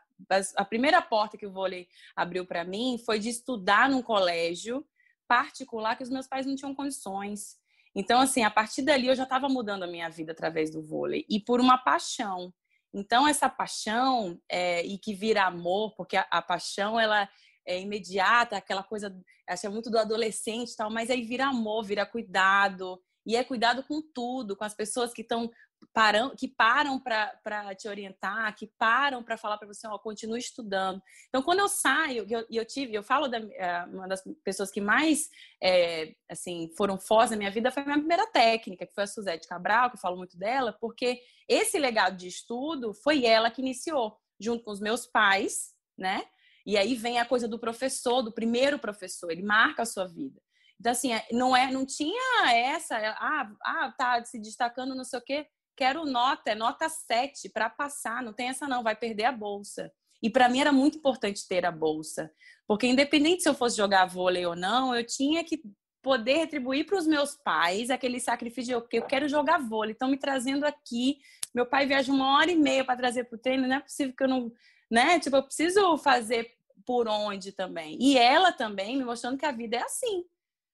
a 0.55 0.65
primeira 0.65 1.01
porta 1.01 1.37
que 1.37 1.45
o 1.45 1.51
vôlei 1.51 1.87
abriu 2.15 2.45
para 2.45 2.63
mim 2.63 3.01
foi 3.05 3.19
de 3.19 3.29
estudar 3.29 3.89
num 3.89 4.01
colégio 4.01 4.85
particular 5.27 5.95
que 5.95 6.03
os 6.03 6.09
meus 6.09 6.27
pais 6.27 6.45
não 6.45 6.55
tinham 6.55 6.73
condições. 6.73 7.57
Então, 7.95 8.19
assim, 8.19 8.43
a 8.43 8.49
partir 8.49 8.81
dali 8.81 9.07
eu 9.07 9.15
já 9.15 9.23
estava 9.23 9.47
mudando 9.47 9.83
a 9.83 9.87
minha 9.87 10.09
vida 10.09 10.31
através 10.31 10.69
do 10.71 10.81
vôlei 10.81 11.25
e 11.29 11.39
por 11.39 11.59
uma 11.59 11.77
paixão. 11.77 12.53
Então, 12.93 13.27
essa 13.27 13.47
paixão 13.47 14.39
é, 14.49 14.83
e 14.83 14.97
que 14.97 15.13
vira 15.13 15.45
amor, 15.45 15.93
porque 15.95 16.17
a, 16.17 16.25
a, 16.29 16.41
paixão 16.41 16.99
ela 16.99 17.29
é 17.65 17.79
imediata, 17.79 18.57
aquela 18.57 18.83
coisa, 18.83 19.15
acho 19.47 19.67
é 19.67 19.69
muito 19.69 19.91
do 19.91 19.99
adolescente, 19.99 20.75
tal, 20.75 20.89
mas 20.89 21.09
aí 21.09 21.21
vira 21.21 21.47
amor, 21.47 21.83
vira 21.83 22.05
cuidado 22.05 22.99
e 23.25 23.35
é 23.35 23.43
cuidado 23.43 23.83
com 23.83 24.01
tudo, 24.01 24.55
com 24.55 24.63
as 24.63 24.73
pessoas 24.73 25.13
que 25.13 25.21
estão 25.21 25.51
param, 25.93 26.35
que 26.35 26.47
param 26.47 26.99
para 26.99 27.75
te 27.75 27.87
orientar, 27.87 28.55
que 28.55 28.67
param 28.77 29.23
para 29.23 29.37
falar 29.37 29.57
para 29.57 29.67
você, 29.67 29.87
ó, 29.87 29.97
continue 29.97 30.39
estudando. 30.39 31.01
Então, 31.27 31.41
quando 31.41 31.59
eu 31.59 31.67
saio, 31.67 32.25
e 32.27 32.33
eu, 32.33 32.45
eu, 32.49 32.65
tive, 32.65 32.93
eu 32.93 33.03
falo 33.03 33.27
da 33.27 33.37
é, 33.37 33.85
uma 33.85 34.07
das 34.07 34.23
pessoas 34.43 34.71
que 34.71 34.81
mais 34.81 35.29
é, 35.61 36.13
assim 36.29 36.71
foram 36.77 36.99
fortes 36.99 37.31
na 37.31 37.37
minha 37.37 37.51
vida 37.51 37.71
foi 37.71 37.83
a 37.83 37.85
minha 37.85 37.97
primeira 37.97 38.27
técnica, 38.27 38.85
que 38.85 38.93
foi 38.93 39.03
a 39.03 39.07
Suzete 39.07 39.47
Cabral, 39.47 39.89
que 39.89 39.95
eu 39.95 40.01
falo 40.01 40.17
muito 40.17 40.37
dela, 40.37 40.73
porque 40.73 41.21
esse 41.47 41.77
legado 41.79 42.17
de 42.17 42.27
estudo 42.27 42.93
foi 42.93 43.25
ela 43.25 43.51
que 43.51 43.61
iniciou, 43.61 44.17
junto 44.39 44.63
com 44.63 44.71
os 44.71 44.79
meus 44.79 45.05
pais, 45.05 45.73
né? 45.97 46.23
E 46.65 46.77
aí 46.77 46.93
vem 46.93 47.19
a 47.19 47.25
coisa 47.25 47.47
do 47.47 47.57
professor, 47.57 48.21
do 48.21 48.31
primeiro 48.31 48.77
professor, 48.77 49.31
ele 49.31 49.41
marca 49.41 49.81
a 49.81 49.85
sua 49.85 50.05
vida. 50.05 50.39
Então, 50.79 50.91
assim, 50.91 51.11
é, 51.13 51.25
não, 51.31 51.55
é, 51.57 51.69
não 51.71 51.85
tinha 51.85 52.53
essa, 52.53 52.95
ah, 52.97 53.51
ah, 53.65 53.93
tá 53.97 54.23
se 54.23 54.39
destacando, 54.39 54.95
não 54.95 55.03
sei 55.03 55.19
o 55.19 55.21
quê 55.21 55.47
quero 55.79 56.05
nota, 56.05 56.51
é 56.51 56.55
nota 56.55 56.89
7 56.89 57.47
para 57.47 57.69
passar, 57.69 58.21
não 58.21 58.33
tem 58.33 58.49
essa 58.49 58.67
não, 58.67 58.83
vai 58.83 58.97
perder 58.97 59.23
a 59.23 59.31
bolsa. 59.31 59.89
E 60.21 60.29
para 60.29 60.49
mim 60.49 60.59
era 60.59 60.73
muito 60.73 60.97
importante 60.97 61.47
ter 61.47 61.65
a 61.65 61.71
bolsa, 61.71 62.29
porque 62.67 62.85
independente 62.85 63.43
se 63.43 63.47
eu 63.47 63.53
fosse 63.53 63.77
jogar 63.77 64.05
vôlei 64.05 64.45
ou 64.45 64.57
não, 64.57 64.93
eu 64.93 65.05
tinha 65.05 65.41
que 65.41 65.63
poder 66.01 66.39
retribuir 66.39 66.85
para 66.85 66.97
os 66.97 67.07
meus 67.07 67.33
pais 67.33 67.89
aquele 67.89 68.19
sacrifício 68.19 68.77
de 68.77 68.97
eu 68.97 69.05
quero 69.05 69.29
jogar 69.29 69.57
vôlei, 69.57 69.93
estão 69.93 70.09
me 70.09 70.17
trazendo 70.17 70.65
aqui. 70.65 71.17
Meu 71.55 71.65
pai 71.65 71.85
viaja 71.85 72.11
uma 72.11 72.37
hora 72.37 72.51
e 72.51 72.57
meia 72.57 72.83
para 72.83 72.97
trazer 72.97 73.23
para 73.23 73.37
o 73.37 73.39
treino, 73.39 73.65
não 73.65 73.77
é 73.77 73.79
possível 73.79 74.13
que 74.13 74.23
eu 74.23 74.27
não, 74.27 74.51
né? 74.91 75.17
Tipo, 75.19 75.37
eu 75.37 75.43
preciso 75.43 75.97
fazer 75.97 76.51
por 76.85 77.07
onde 77.07 77.53
também. 77.53 77.97
E 78.01 78.17
ela 78.17 78.51
também 78.51 78.97
me 78.97 79.05
mostrando 79.05 79.37
que 79.37 79.45
a 79.45 79.51
vida 79.53 79.77
é 79.77 79.83
assim. 79.83 80.25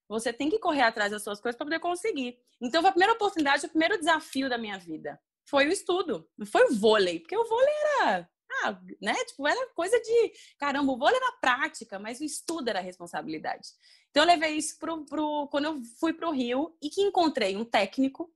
Você 0.08 0.32
tem 0.32 0.50
que 0.50 0.60
correr 0.60 0.82
atrás 0.82 1.12
das 1.12 1.24
suas 1.24 1.40
coisas 1.40 1.58
para 1.58 1.66
poder 1.66 1.80
conseguir. 1.80 2.38
Então, 2.62 2.82
foi 2.82 2.90
a 2.90 2.94
primeira 2.94 3.14
oportunidade, 3.14 3.66
o 3.66 3.70
primeiro 3.70 3.98
desafio 3.98 4.50
da 4.50 4.58
minha 4.58 4.78
vida. 4.78 5.20
Foi 5.48 5.68
o 5.68 5.72
estudo, 5.72 6.28
não 6.38 6.46
foi 6.46 6.66
o 6.66 6.76
vôlei, 6.76 7.20
porque 7.20 7.38
o 7.38 7.46
vôlei 7.46 7.74
era, 8.02 8.30
ah, 8.64 8.80
né? 9.02 9.14
Tipo, 9.26 9.48
era 9.48 9.74
coisa 9.74 10.00
de, 10.00 10.32
caramba, 10.58 10.92
o 10.92 10.98
vôlei 10.98 11.18
era 11.18 11.38
prática, 11.40 12.00
mas 12.00 12.20
o 12.20 12.24
estudo 12.24 12.70
era 12.70 12.80
responsabilidade. 12.80 13.70
Então, 14.10 14.24
eu 14.24 14.28
levei 14.28 14.56
isso 14.56 14.78
pro, 14.80 15.06
pro 15.06 15.48
quando 15.50 15.66
eu 15.66 15.82
fui 16.00 16.14
para 16.14 16.30
o 16.30 16.32
Rio 16.32 16.76
e 16.82 16.90
que 16.90 17.02
encontrei 17.02 17.56
um 17.56 17.66
técnico, 17.66 18.32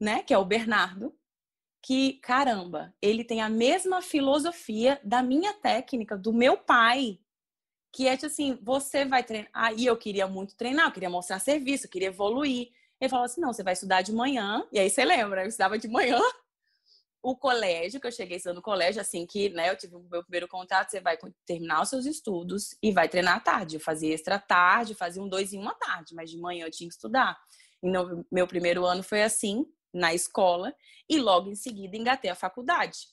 né? 0.00 0.22
Que 0.22 0.34
é 0.34 0.38
o 0.38 0.44
Bernardo, 0.44 1.16
que, 1.82 2.14
caramba, 2.14 2.94
ele 3.00 3.24
tem 3.24 3.40
a 3.40 3.48
mesma 3.48 4.02
filosofia 4.02 5.00
da 5.02 5.22
minha 5.22 5.54
técnica, 5.54 6.16
do 6.16 6.32
meu 6.32 6.56
pai 6.56 7.20
que 7.92 8.06
é 8.06 8.16
tipo 8.16 8.26
assim, 8.26 8.58
você 8.62 9.04
vai 9.04 9.22
treinar. 9.22 9.50
Aí 9.52 9.86
eu 9.86 9.96
queria 9.96 10.26
muito 10.26 10.56
treinar, 10.56 10.86
eu 10.86 10.92
queria 10.92 11.10
mostrar 11.10 11.38
serviço, 11.38 11.86
eu 11.86 11.90
queria 11.90 12.08
evoluir. 12.08 12.68
Ele 13.00 13.08
falou 13.08 13.24
assim: 13.24 13.40
não, 13.40 13.52
você 13.52 13.62
vai 13.62 13.72
estudar 13.72 14.02
de 14.02 14.12
manhã. 14.12 14.66
E 14.72 14.78
aí 14.78 14.90
você 14.90 15.04
lembra, 15.04 15.42
eu 15.42 15.48
estudava 15.48 15.78
de 15.78 15.88
manhã. 15.88 16.18
O 17.20 17.36
colégio, 17.36 18.00
que 18.00 18.06
eu 18.06 18.12
cheguei 18.12 18.36
estudando 18.36 18.58
no 18.58 18.62
colégio, 18.62 19.00
assim 19.00 19.26
que 19.26 19.48
né, 19.50 19.68
eu 19.70 19.76
tive 19.76 19.96
o 19.96 20.06
meu 20.08 20.22
primeiro 20.22 20.46
contato, 20.46 20.88
você 20.88 21.00
vai 21.00 21.18
terminar 21.44 21.82
os 21.82 21.88
seus 21.88 22.06
estudos 22.06 22.76
e 22.80 22.92
vai 22.92 23.08
treinar 23.08 23.36
à 23.36 23.40
tarde. 23.40 23.74
Eu 23.74 23.80
fazia 23.80 24.14
extra 24.14 24.38
tarde, 24.38 24.94
fazia 24.94 25.20
um 25.20 25.28
dois 25.28 25.52
em 25.52 25.58
uma 25.58 25.74
tarde, 25.74 26.14
mas 26.14 26.30
de 26.30 26.38
manhã 26.38 26.64
eu 26.64 26.70
tinha 26.70 26.88
que 26.88 26.94
estudar. 26.94 27.36
Meu 28.30 28.46
primeiro 28.46 28.86
ano 28.86 29.02
foi 29.02 29.24
assim, 29.24 29.66
na 29.92 30.14
escola, 30.14 30.72
e 31.08 31.18
logo 31.18 31.50
em 31.50 31.56
seguida 31.56 31.96
engatei 31.96 32.30
a 32.30 32.36
faculdade. 32.36 33.08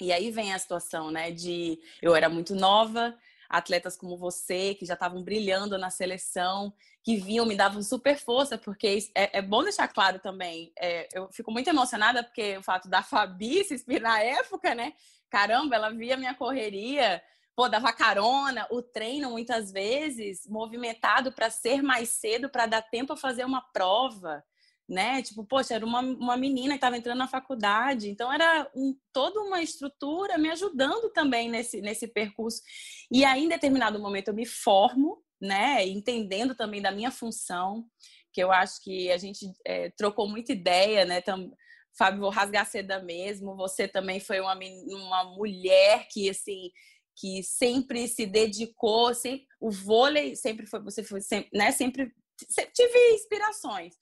E 0.00 0.12
aí 0.12 0.30
vem 0.30 0.52
a 0.52 0.58
situação, 0.58 1.10
né, 1.10 1.30
de 1.30 1.78
eu 2.02 2.16
era 2.16 2.28
muito 2.28 2.54
nova, 2.54 3.16
atletas 3.50 3.96
como 3.96 4.16
você, 4.16 4.74
que 4.74 4.86
já 4.86 4.94
estavam 4.94 5.22
brilhando 5.22 5.76
na 5.76 5.90
seleção, 5.90 6.72
que 7.02 7.16
vinham, 7.16 7.44
me 7.44 7.56
davam 7.56 7.82
super 7.82 8.16
força, 8.16 8.56
porque 8.56 9.10
é, 9.14 9.38
é 9.38 9.42
bom 9.42 9.64
deixar 9.64 9.88
claro 9.88 10.20
também. 10.20 10.72
É, 10.78 11.08
eu 11.12 11.28
fico 11.32 11.50
muito 11.50 11.68
emocionada 11.68 12.22
porque 12.22 12.56
o 12.56 12.62
fato 12.62 12.88
da 12.88 13.02
Fabi 13.02 13.64
se 13.64 13.74
inspirar 13.74 14.10
na 14.10 14.22
época, 14.22 14.74
né? 14.74 14.92
Caramba, 15.28 15.74
ela 15.74 15.90
via 15.90 16.16
minha 16.16 16.34
correria, 16.34 17.20
pô, 17.56 17.68
dava 17.68 17.92
carona, 17.92 18.66
o 18.70 18.80
treino 18.80 19.30
muitas 19.30 19.72
vezes 19.72 20.46
movimentado 20.46 21.32
para 21.32 21.50
ser 21.50 21.82
mais 21.82 22.10
cedo, 22.10 22.48
para 22.48 22.66
dar 22.66 22.82
tempo 22.82 23.12
a 23.12 23.16
fazer 23.16 23.44
uma 23.44 23.60
prova 23.60 24.44
né? 24.90 25.22
Tipo, 25.22 25.44
poxa, 25.44 25.74
era 25.74 25.86
uma, 25.86 26.00
uma 26.00 26.36
menina 26.36 26.70
que 26.70 26.78
estava 26.78 26.96
entrando 26.96 27.18
na 27.18 27.28
faculdade, 27.28 28.10
então 28.10 28.32
era 28.32 28.68
um, 28.74 28.92
toda 29.12 29.40
uma 29.40 29.62
estrutura 29.62 30.36
me 30.36 30.50
ajudando 30.50 31.08
também 31.12 31.48
nesse, 31.48 31.80
nesse 31.80 32.08
percurso. 32.08 32.60
E 33.08 33.24
aí, 33.24 33.44
em 33.44 33.48
determinado 33.48 34.00
momento, 34.00 34.28
eu 34.28 34.34
me 34.34 34.44
formo, 34.44 35.22
né? 35.40 35.86
Entendendo 35.86 36.56
também 36.56 36.82
da 36.82 36.90
minha 36.90 37.12
função, 37.12 37.86
que 38.32 38.42
eu 38.42 38.50
acho 38.50 38.82
que 38.82 39.12
a 39.12 39.16
gente 39.16 39.46
é, 39.64 39.90
trocou 39.90 40.28
muita 40.28 40.52
ideia, 40.52 41.04
né? 41.04 41.20
Tam, 41.20 41.52
Fábio, 41.96 42.22
vou 42.22 42.30
rasgar 42.30 42.66
seda 42.66 43.00
mesmo. 43.00 43.54
Você 43.56 43.86
também 43.86 44.18
foi 44.18 44.40
uma, 44.40 44.58
uma 44.88 45.24
mulher 45.36 46.08
que, 46.10 46.28
assim, 46.28 46.72
que 47.16 47.44
sempre 47.44 48.08
se 48.08 48.26
dedicou, 48.26 49.06
assim, 49.06 49.44
o 49.60 49.70
vôlei 49.70 50.34
sempre 50.34 50.66
foi, 50.66 50.82
você 50.82 51.04
foi 51.04 51.20
sempre, 51.20 51.48
né? 51.54 51.70
Sempre, 51.70 52.12
sempre 52.48 52.72
tive 52.72 53.14
inspirações. 53.14 53.94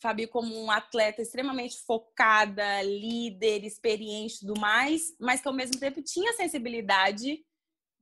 Fabi 0.00 0.26
como 0.26 0.54
um 0.54 0.70
atleta 0.70 1.22
extremamente 1.22 1.78
focada, 1.86 2.82
líder, 2.82 3.64
experiente 3.64 4.36
e 4.36 4.40
tudo 4.40 4.60
mais, 4.60 5.16
mas 5.18 5.40
que 5.40 5.48
ao 5.48 5.54
mesmo 5.54 5.78
tempo 5.80 6.02
tinha 6.02 6.34
sensibilidade 6.34 7.42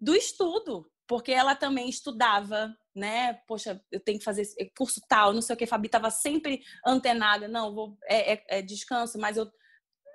do 0.00 0.14
estudo, 0.14 0.90
porque 1.06 1.32
ela 1.32 1.54
também 1.54 1.88
estudava, 1.88 2.76
né? 2.94 3.34
Poxa, 3.46 3.80
eu 3.90 4.00
tenho 4.00 4.18
que 4.18 4.24
fazer 4.24 4.44
curso 4.76 5.00
tal, 5.08 5.32
não 5.32 5.42
sei 5.42 5.54
o 5.54 5.56
que. 5.56 5.66
Fabi 5.66 5.86
estava 5.86 6.10
sempre 6.10 6.62
antenada, 6.86 7.48
não, 7.48 7.74
vou 7.74 7.98
é, 8.04 8.34
é, 8.34 8.44
é, 8.48 8.62
descanso, 8.62 9.18
mas 9.18 9.36
eu. 9.36 9.50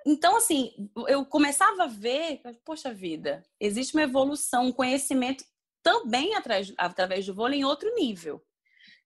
Então, 0.06 0.36
assim, 0.36 0.72
eu 1.08 1.26
começava 1.26 1.84
a 1.84 1.86
ver, 1.86 2.40
poxa 2.64 2.92
vida, 2.92 3.42
existe 3.60 3.94
uma 3.94 4.02
evolução, 4.02 4.66
um 4.66 4.72
conhecimento 4.72 5.44
também 5.82 6.34
através, 6.34 6.72
através 6.78 7.26
do 7.26 7.34
vôlei 7.34 7.60
em 7.60 7.64
outro 7.64 7.94
nível. 7.94 8.42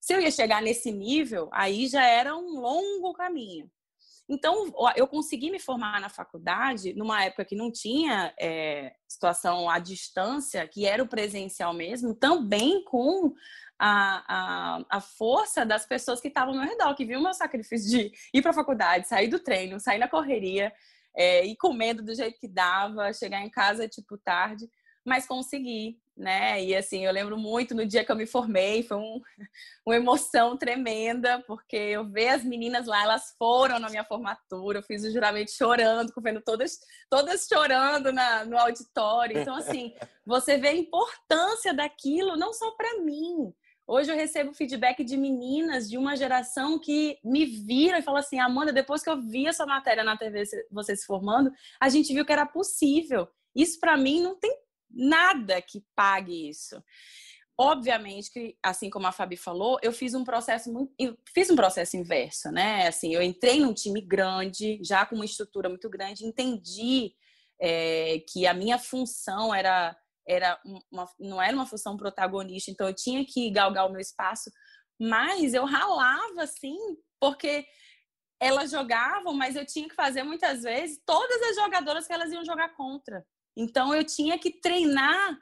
Se 0.05 0.13
eu 0.13 0.21
ia 0.21 0.31
chegar 0.31 0.61
nesse 0.61 0.93
nível, 0.93 1.49
aí 1.51 1.89
já 1.89 2.05
era 2.05 2.37
um 2.37 2.61
longo 2.61 3.15
caminho. 3.15 3.71
Então, 4.29 4.71
eu 4.97 5.09
consegui 5.09 5.51
me 5.51 5.59
formar 5.59 5.99
na 5.99 6.11
faculdade 6.11 6.93
numa 6.93 7.25
época 7.25 7.47
que 7.47 7.57
não 7.57 7.73
tinha 7.73 8.35
é, 8.39 8.95
situação 9.09 9.67
à 9.67 9.79
distância, 9.79 10.69
que 10.69 10.85
era 10.85 11.03
o 11.03 11.09
presencial 11.09 11.73
mesmo, 11.73 12.15
também 12.15 12.85
com 12.85 13.33
a, 13.79 14.77
a, 14.77 14.85
a 14.91 15.01
força 15.01 15.65
das 15.65 15.87
pessoas 15.87 16.21
que 16.21 16.29
estavam 16.29 16.53
ao 16.53 16.61
meu 16.61 16.69
redor, 16.69 16.95
que 16.95 17.07
viu 17.07 17.19
o 17.19 17.23
meu 17.23 17.33
sacrifício 17.33 17.89
de 17.89 18.13
ir 18.35 18.43
para 18.43 18.51
a 18.51 18.55
faculdade, 18.55 19.09
sair 19.09 19.29
do 19.29 19.39
treino, 19.39 19.81
sair 19.81 19.97
na 19.99 20.07
correria. 20.07 20.71
é, 21.17 21.47
ir 21.47 21.57
comendo 21.57 22.03
do 22.03 22.15
jeito 22.15 22.39
que 22.39 22.49
dava, 22.49 23.11
chegar 23.15 23.41
em 23.41 23.49
casa 23.49 23.89
tipo 23.89 24.19
tarde, 24.19 24.69
mas 25.03 25.27
consegui, 25.27 25.99
né? 26.17 26.63
E 26.63 26.75
assim, 26.77 27.05
eu 27.05 27.13
lembro 27.13 27.37
muito 27.37 27.75
no 27.75 27.85
dia 27.85 28.05
que 28.05 28.13
eu 28.13 28.17
me 28.17 28.27
formei, 28.27 28.83
foi 28.83 28.97
um, 28.97 29.21
uma 29.85 29.97
emoção 29.97 30.57
tremenda, 30.57 31.43
porque 31.47 31.77
eu 31.77 32.09
ver 32.09 32.29
as 32.29 32.45
meninas 32.45 32.87
lá, 32.87 33.03
elas 33.03 33.35
foram 33.37 33.79
na 33.79 33.91
minha 33.91 34.05
formatura, 34.05 34.79
eu 34.79 34.83
fiz 34.83 35.03
o 35.05 35.11
juramento 35.11 35.51
chorando, 35.51 36.13
vendo 36.23 36.41
todas, 36.41 36.79
todas 37.11 37.47
chorando 37.47 38.13
na, 38.13 38.45
no 38.45 38.57
auditório. 38.57 39.39
Então, 39.39 39.57
assim, 39.57 39.93
você 40.25 40.57
vê 40.57 40.69
a 40.69 40.77
importância 40.77 41.75
daquilo, 41.75 42.37
não 42.37 42.53
só 42.53 42.71
para 42.73 43.01
mim. 43.01 43.53
Hoje 43.87 44.11
eu 44.11 44.17
recebo 44.17 44.55
feedback 44.55 45.05
de 45.05 45.15
meninas 45.15 45.91
de 45.91 45.99
uma 45.99 46.17
geração 46.17 46.79
que 46.79 47.19
me 47.23 47.45
viram 47.45 47.99
e 47.99 48.03
falam 48.03 48.21
assim: 48.21 48.39
Amanda, 48.39 48.73
depois 48.73 49.03
que 49.03 49.11
eu 49.11 49.21
vi 49.21 49.47
essa 49.47 49.67
matéria 49.67 50.03
na 50.03 50.17
TV, 50.17 50.43
você 50.71 50.97
se 50.97 51.05
formando, 51.05 51.53
a 51.79 51.91
gente 51.91 52.15
viu 52.15 52.25
que 52.25 52.33
era 52.33 52.47
possível. 52.47 53.29
Isso 53.55 53.79
para 53.79 53.97
mim 53.97 54.23
não 54.23 54.37
tem 54.37 54.64
nada 54.95 55.61
que 55.61 55.85
pague 55.95 56.49
isso. 56.49 56.83
Obviamente 57.59 58.33
que, 58.33 58.57
assim 58.63 58.91
como 58.91 59.07
a 59.07 59.13
Fabi 59.13 59.37
falou, 59.37 59.79
eu 59.81 59.93
fiz 59.93 60.13
um 60.15 60.25
processo 60.25 60.73
muito, 60.73 60.93
fiz 61.33 61.49
um 61.51 61.57
processo 61.57 61.97
inverso, 61.97 62.51
né? 62.51 62.89
Assim, 62.89 63.15
eu 63.15 63.23
entrei 63.23 63.61
num 63.61 63.73
time 63.73 64.01
grande, 64.01 64.81
já 64.83 65.07
com 65.07 65.15
uma 65.15 65.25
estrutura 65.25 65.69
muito 65.69 65.89
grande, 65.89 66.27
entendi 66.27 67.15
é, 67.61 68.21
que 68.29 68.47
a 68.47 68.55
minha 68.55 68.79
função 68.79 69.55
era 69.55 69.97
era 70.27 70.59
uma, 70.91 71.07
não 71.21 71.41
era 71.41 71.55
uma 71.55 71.67
função 71.67 71.99
protagonista, 71.99 72.71
então 72.71 72.89
eu 72.89 72.95
tinha 72.95 73.25
que 73.27 73.51
galgar 73.51 73.87
o 73.87 73.93
meu 73.93 74.01
espaço, 74.01 74.51
mas 74.99 75.53
eu 75.53 75.67
ralava 75.67 76.43
assim, 76.43 76.79
porque 77.21 77.67
elas 78.41 78.71
jogavam, 78.71 79.35
mas 79.35 79.55
eu 79.55 79.67
tinha 79.67 79.89
que 79.89 79.95
fazer 79.95 80.23
muitas 80.23 80.63
vezes 80.63 81.01
todas 81.05 81.43
as 81.43 81.57
jogadoras 81.57 82.07
que 82.07 82.13
elas 82.13 82.33
iam 82.33 82.45
jogar 82.45 82.75
contra. 82.75 83.25
Então 83.57 83.95
eu 83.95 84.05
tinha 84.05 84.39
que 84.39 84.51
treinar. 84.51 85.39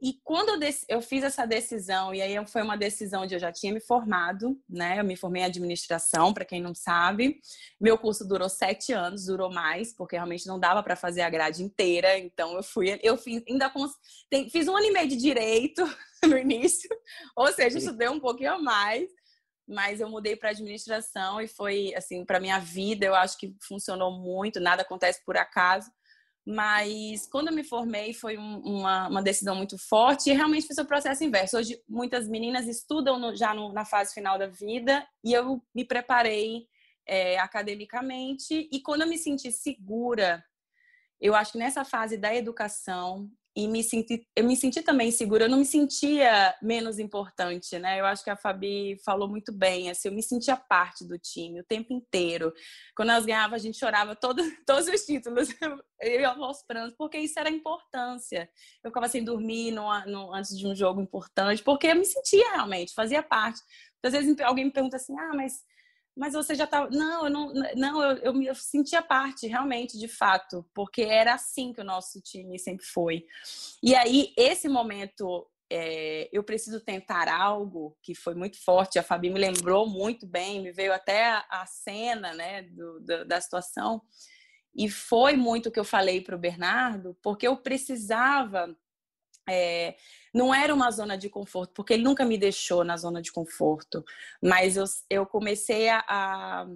E 0.00 0.12
quando 0.22 0.62
eu, 0.62 0.70
eu, 0.88 1.00
fiz 1.00 1.24
essa 1.24 1.46
decisão, 1.46 2.14
e 2.14 2.20
aí 2.20 2.46
foi 2.46 2.60
uma 2.60 2.76
decisão 2.76 3.22
onde 3.22 3.34
eu 3.34 3.38
já 3.38 3.50
tinha 3.50 3.72
me 3.72 3.80
formado, 3.80 4.60
né? 4.68 5.00
Eu 5.00 5.04
me 5.04 5.16
formei 5.16 5.40
em 5.40 5.46
administração, 5.46 6.34
para 6.34 6.44
quem 6.44 6.60
não 6.60 6.74
sabe. 6.74 7.40
Meu 7.80 7.96
curso 7.96 8.28
durou 8.28 8.48
sete 8.48 8.92
anos, 8.92 9.24
durou 9.24 9.50
mais, 9.50 9.94
porque 9.94 10.16
realmente 10.16 10.46
não 10.46 10.60
dava 10.60 10.82
para 10.82 10.96
fazer 10.96 11.22
a 11.22 11.30
grade 11.30 11.62
inteira. 11.62 12.18
Então 12.18 12.54
eu 12.54 12.62
fui, 12.62 13.00
eu 13.02 13.16
fiz, 13.16 13.42
ainda 13.48 13.72
tem, 14.28 14.50
fiz 14.50 14.68
um 14.68 14.76
ano 14.76 14.86
e 14.86 14.92
meio 14.92 15.08
de 15.08 15.16
direito 15.16 15.82
no 16.28 16.36
início, 16.36 16.90
ou 17.34 17.50
seja, 17.52 17.78
estudei 17.78 18.08
um 18.08 18.20
pouquinho 18.20 18.52
a 18.52 18.58
mais 18.58 19.08
mas 19.68 20.00
eu 20.00 20.08
mudei 20.08 20.36
para 20.36 20.50
administração 20.50 21.40
e 21.40 21.48
foi 21.48 21.92
assim 21.96 22.24
para 22.24 22.38
minha 22.38 22.60
vida 22.60 23.04
eu 23.04 23.14
acho 23.14 23.36
que 23.36 23.52
funcionou 23.66 24.12
muito 24.12 24.60
nada 24.60 24.82
acontece 24.82 25.24
por 25.24 25.36
acaso 25.36 25.90
mas 26.46 27.26
quando 27.26 27.48
eu 27.48 27.54
me 27.54 27.64
formei 27.64 28.14
foi 28.14 28.38
um, 28.38 28.60
uma, 28.60 29.08
uma, 29.08 29.22
decisão 29.22 29.56
muito 29.56 29.76
forte 29.76 30.30
e 30.30 30.32
realmente 30.32 30.68
fiz 30.68 30.78
o 30.78 30.84
processo 30.84 31.24
inverso. 31.24 31.58
Hoje 31.58 31.82
muitas 31.88 32.28
meninas 32.28 32.68
estudam 32.68 33.18
no, 33.18 33.34
já 33.34 33.52
no, 33.52 33.72
na 33.72 33.84
fase 33.84 34.14
final 34.14 34.38
da 34.38 34.46
vida 34.46 35.04
e 35.24 35.32
eu 35.32 35.60
me 35.74 35.84
preparei 35.84 36.68
é, 37.04 37.36
academicamente 37.38 38.68
e 38.70 38.80
quando 38.80 39.02
eu 39.02 39.08
me 39.08 39.18
senti 39.18 39.50
segura, 39.50 40.44
eu 41.20 41.34
acho 41.34 41.52
que 41.52 41.58
nessa 41.58 41.84
fase 41.84 42.16
da 42.16 42.32
educação 42.32 43.28
e 43.56 43.66
me 43.66 43.82
senti, 43.82 44.28
eu 44.36 44.44
me 44.44 44.54
senti 44.54 44.82
também 44.82 45.10
segura, 45.10 45.46
eu 45.46 45.48
não 45.48 45.56
me 45.56 45.64
sentia 45.64 46.54
menos 46.60 46.98
importante, 46.98 47.78
né? 47.78 47.98
Eu 47.98 48.04
acho 48.04 48.22
que 48.22 48.28
a 48.28 48.36
Fabi 48.36 48.98
falou 49.02 49.26
muito 49.26 49.50
bem, 49.50 49.88
assim, 49.88 50.08
eu 50.08 50.14
me 50.14 50.22
sentia 50.22 50.54
parte 50.54 51.06
do 51.06 51.18
time 51.18 51.60
o 51.60 51.64
tempo 51.64 51.90
inteiro. 51.90 52.52
Quando 52.94 53.08
nós 53.08 53.24
ganhávamos, 53.24 53.62
a 53.62 53.64
gente 53.64 53.78
chorava 53.78 54.14
todo, 54.14 54.42
todos 54.66 54.86
os 54.86 55.00
títulos, 55.06 55.48
eu 56.02 56.20
ia 56.20 56.28
aos 56.28 56.62
prantos, 56.62 56.94
porque 56.98 57.16
isso 57.16 57.40
era 57.40 57.48
importância. 57.48 58.46
Eu 58.84 58.90
ficava 58.90 59.08
sem 59.08 59.24
dormir 59.24 59.70
no, 59.70 59.88
no, 60.04 60.34
antes 60.34 60.56
de 60.58 60.66
um 60.66 60.74
jogo 60.74 61.00
importante, 61.00 61.62
porque 61.62 61.86
eu 61.86 61.96
me 61.96 62.04
sentia 62.04 62.50
realmente, 62.52 62.92
fazia 62.92 63.22
parte. 63.22 63.62
Às 64.04 64.12
vezes 64.12 64.38
alguém 64.40 64.66
me 64.66 64.70
pergunta 64.70 64.96
assim, 64.96 65.18
ah, 65.18 65.32
mas 65.34 65.64
mas 66.16 66.32
você 66.32 66.54
já 66.54 66.64
estava. 66.64 66.88
Não, 66.90 67.24
eu 67.24 67.30
não, 67.30 67.52
não 67.76 68.02
eu, 68.02 68.16
eu 68.18 68.34
me 68.34 68.52
sentia 68.54 69.02
parte, 69.02 69.46
realmente, 69.46 69.98
de 69.98 70.08
fato, 70.08 70.66
porque 70.72 71.02
era 71.02 71.34
assim 71.34 71.72
que 71.72 71.80
o 71.80 71.84
nosso 71.84 72.20
time 72.22 72.58
sempre 72.58 72.86
foi. 72.86 73.26
E 73.82 73.94
aí, 73.94 74.32
esse 74.36 74.68
momento, 74.68 75.46
é, 75.70 76.28
eu 76.32 76.42
preciso 76.42 76.80
tentar 76.80 77.28
algo 77.28 77.96
que 78.02 78.14
foi 78.14 78.34
muito 78.34 78.62
forte. 78.64 78.98
A 78.98 79.02
Fabi 79.02 79.28
me 79.28 79.38
lembrou 79.38 79.86
muito 79.86 80.26
bem, 80.26 80.62
me 80.62 80.72
veio 80.72 80.94
até 80.94 81.26
a, 81.26 81.44
a 81.50 81.66
cena 81.66 82.32
né, 82.32 82.62
do, 82.62 83.00
do, 83.00 83.24
da 83.26 83.40
situação. 83.40 84.00
E 84.74 84.88
foi 84.88 85.36
muito 85.36 85.68
o 85.68 85.72
que 85.72 85.80
eu 85.80 85.84
falei 85.84 86.20
para 86.22 86.36
o 86.36 86.38
Bernardo, 86.38 87.16
porque 87.22 87.46
eu 87.46 87.56
precisava 87.56 88.74
é, 89.48 89.96
não 90.34 90.54
era 90.54 90.74
uma 90.74 90.90
zona 90.90 91.16
de 91.16 91.28
conforto, 91.28 91.72
porque 91.74 91.94
ele 91.94 92.02
nunca 92.02 92.24
me 92.24 92.36
deixou 92.36 92.84
na 92.84 92.96
zona 92.96 93.22
de 93.22 93.32
conforto, 93.32 94.04
mas 94.42 94.76
eu, 94.76 94.84
eu 95.08 95.26
comecei 95.26 95.88
a, 95.88 96.04
a 96.08 96.66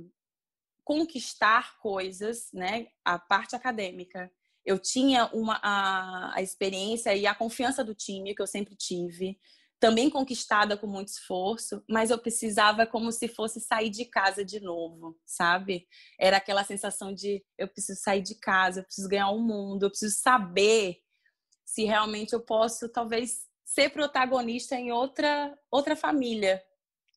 conquistar 0.84 1.78
coisas, 1.78 2.48
né? 2.52 2.88
A 3.04 3.18
parte 3.18 3.54
acadêmica. 3.54 4.30
Eu 4.64 4.78
tinha 4.78 5.26
uma, 5.26 5.60
a, 5.62 6.36
a 6.36 6.42
experiência 6.42 7.14
e 7.14 7.26
a 7.26 7.34
confiança 7.34 7.84
do 7.84 7.94
time 7.94 8.34
que 8.34 8.42
eu 8.42 8.46
sempre 8.46 8.74
tive, 8.74 9.38
também 9.80 10.10
conquistada 10.10 10.76
com 10.76 10.86
muito 10.86 11.08
esforço, 11.08 11.82
mas 11.88 12.10
eu 12.10 12.18
precisava 12.18 12.86
como 12.86 13.10
se 13.10 13.26
fosse 13.28 13.60
sair 13.60 13.88
de 13.88 14.04
casa 14.04 14.44
de 14.44 14.60
novo, 14.60 15.18
sabe? 15.24 15.88
Era 16.18 16.36
aquela 16.36 16.62
sensação 16.62 17.14
de 17.14 17.42
eu 17.56 17.66
preciso 17.66 17.98
sair 18.00 18.20
de 18.20 18.34
casa, 18.34 18.80
eu 18.80 18.84
preciso 18.84 19.08
ganhar 19.08 19.30
o 19.30 19.38
um 19.38 19.42
mundo, 19.42 19.84
eu 19.84 19.90
preciso 19.90 20.14
saber 20.20 20.98
se 21.70 21.84
realmente 21.84 22.32
eu 22.32 22.40
posso 22.40 22.88
talvez 22.88 23.46
ser 23.64 23.90
protagonista 23.90 24.74
em 24.74 24.90
outra 24.90 25.56
outra 25.70 25.94
família, 25.94 26.60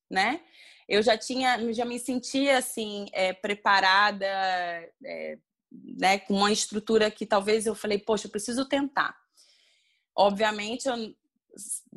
né? 0.08 0.42
Eu 0.88 1.02
já 1.02 1.18
tinha, 1.18 1.74
já 1.74 1.84
me 1.84 1.98
sentia 1.98 2.60
assim 2.60 3.08
é, 3.14 3.34
preparada, 3.34 4.28
é, 4.28 5.40
né, 5.72 6.20
com 6.20 6.36
uma 6.36 6.52
estrutura 6.52 7.10
que 7.10 7.26
talvez 7.26 7.66
eu 7.66 7.74
falei, 7.74 7.98
poxa, 7.98 8.28
eu 8.28 8.32
preciso 8.32 8.66
tentar. 8.66 9.18
Obviamente 10.16 10.88
eu 10.88 11.16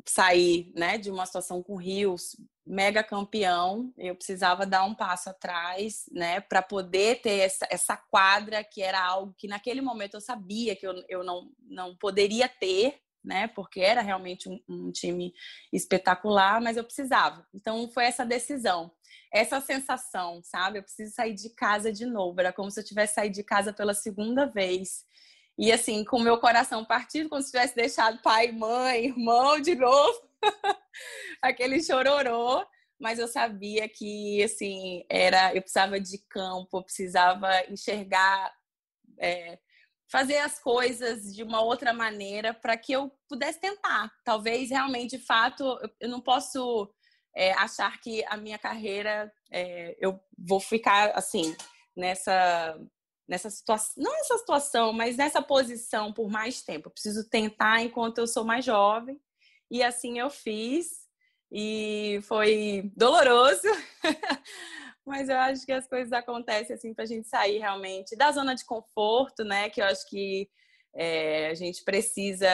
saí, 0.07 0.73
né, 0.75 0.97
de 0.97 1.11
uma 1.11 1.27
situação 1.27 1.61
com 1.61 1.75
Rios 1.75 2.35
mega 2.67 3.01
campeão, 3.01 3.93
eu 3.97 4.15
precisava 4.15 4.65
dar 4.65 4.83
um 4.83 4.93
passo 4.93 5.29
atrás, 5.29 6.03
né, 6.11 6.41
para 6.41 6.61
poder 6.61 7.21
ter 7.21 7.39
essa, 7.39 7.65
essa 7.69 7.95
quadra 7.95 8.63
que 8.63 8.81
era 8.81 9.01
algo 9.01 9.33
que 9.37 9.47
naquele 9.47 9.81
momento 9.81 10.15
eu 10.15 10.21
sabia 10.21 10.75
que 10.75 10.85
eu, 10.85 10.93
eu 11.07 11.23
não, 11.23 11.49
não 11.61 11.95
poderia 11.95 12.49
ter, 12.49 12.99
né, 13.23 13.47
porque 13.47 13.79
era 13.79 14.01
realmente 14.01 14.49
um, 14.49 14.59
um 14.67 14.91
time 14.91 15.33
espetacular, 15.71 16.61
mas 16.61 16.75
eu 16.75 16.83
precisava. 16.83 17.47
Então 17.53 17.89
foi 17.89 18.05
essa 18.05 18.25
decisão, 18.25 18.91
essa 19.33 19.61
sensação, 19.61 20.41
sabe? 20.43 20.79
Eu 20.79 20.83
preciso 20.83 21.13
sair 21.13 21.33
de 21.33 21.49
casa 21.49 21.91
de 21.91 22.05
novo, 22.05 22.39
era 22.39 22.53
como 22.53 22.69
se 22.69 22.79
eu 22.79 22.85
tivesse 22.85 23.15
saído 23.15 23.35
de 23.35 23.43
casa 23.43 23.71
pela 23.71 23.93
segunda 23.93 24.45
vez. 24.45 25.05
E 25.57 25.71
assim, 25.71 26.03
com 26.03 26.17
o 26.17 26.23
meu 26.23 26.37
coração 26.37 26.85
partido, 26.85 27.29
como 27.29 27.41
se 27.41 27.51
tivesse 27.51 27.75
deixado 27.75 28.21
pai, 28.21 28.51
mãe, 28.51 29.05
irmão 29.05 29.59
de 29.59 29.73
novo 29.73 30.26
aquele 31.41 31.81
chororô, 31.81 32.65
mas 32.99 33.19
eu 33.19 33.27
sabia 33.27 33.87
que 33.87 34.43
assim 34.43 35.03
era, 35.09 35.53
eu 35.53 35.61
precisava 35.61 35.99
de 35.99 36.17
campo, 36.29 36.77
eu 36.77 36.83
precisava 36.83 37.49
enxergar, 37.69 38.51
é, 39.19 39.59
fazer 40.11 40.37
as 40.37 40.59
coisas 40.59 41.33
de 41.33 41.43
uma 41.43 41.61
outra 41.61 41.93
maneira 41.93 42.53
para 42.53 42.77
que 42.77 42.93
eu 42.93 43.11
pudesse 43.29 43.59
tentar. 43.59 44.11
Talvez 44.23 44.69
realmente, 44.69 45.17
de 45.17 45.23
fato, 45.23 45.77
eu 45.99 46.09
não 46.09 46.21
posso 46.21 46.91
é, 47.35 47.51
achar 47.53 47.99
que 48.01 48.23
a 48.25 48.37
minha 48.37 48.57
carreira 48.57 49.31
é, 49.51 49.95
eu 49.99 50.19
vou 50.37 50.59
ficar 50.59 51.11
assim 51.11 51.55
nessa 51.95 52.79
nessa 53.27 53.49
situação, 53.49 54.01
não 54.01 54.13
nessa 54.13 54.37
situação, 54.37 54.93
mas 54.93 55.17
nessa 55.17 55.41
posição 55.41 56.13
por 56.13 56.29
mais 56.29 56.61
tempo. 56.61 56.87
Eu 56.87 56.93
preciso 56.93 57.29
tentar 57.29 57.81
enquanto 57.81 58.19
eu 58.19 58.25
sou 58.25 58.45
mais 58.45 58.63
jovem 58.63 59.19
e 59.69 59.83
assim 59.83 60.19
eu 60.19 60.29
fiz 60.29 61.07
e 61.51 62.19
foi 62.23 62.91
doloroso, 62.95 63.67
mas 65.05 65.29
eu 65.29 65.37
acho 65.37 65.65
que 65.65 65.71
as 65.71 65.87
coisas 65.87 66.11
acontecem 66.11 66.75
assim 66.75 66.93
para 66.93 67.03
a 67.03 67.07
gente 67.07 67.27
sair 67.27 67.59
realmente 67.59 68.15
da 68.15 68.31
zona 68.31 68.53
de 68.53 68.65
conforto, 68.65 69.43
né? 69.43 69.69
Que 69.69 69.81
eu 69.81 69.85
acho 69.85 70.07
que 70.09 70.49
é, 70.93 71.47
a 71.49 71.53
gente 71.53 71.83
precisa 71.83 72.47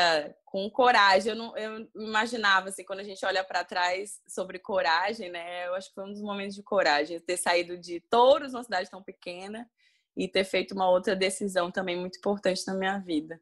com 0.45 0.69
coragem. 0.69 1.31
Eu 1.31 1.35
não 1.35 1.57
eu 1.57 1.89
imaginava 1.95 2.69
assim 2.69 2.83
quando 2.83 2.99
a 2.99 3.03
gente 3.03 3.25
olha 3.25 3.43
para 3.43 3.63
trás 3.63 4.21
sobre 4.27 4.59
coragem, 4.59 5.31
né? 5.31 5.67
Eu 5.67 5.75
acho 5.75 5.89
que 5.89 5.95
foi 5.95 6.03
um 6.03 6.11
dos 6.11 6.21
momentos 6.21 6.55
de 6.55 6.61
coragem 6.61 7.19
ter 7.19 7.37
saído 7.37 7.77
de 7.77 7.99
Touros, 8.01 8.53
uma 8.53 8.63
cidade 8.63 8.89
tão 8.89 9.01
pequena, 9.01 9.69
e 10.15 10.27
ter 10.27 10.43
feito 10.43 10.73
uma 10.73 10.89
outra 10.89 11.15
decisão 11.15 11.71
também 11.71 11.97
muito 11.97 12.17
importante 12.17 12.65
na 12.67 12.75
minha 12.75 12.99
vida. 12.99 13.41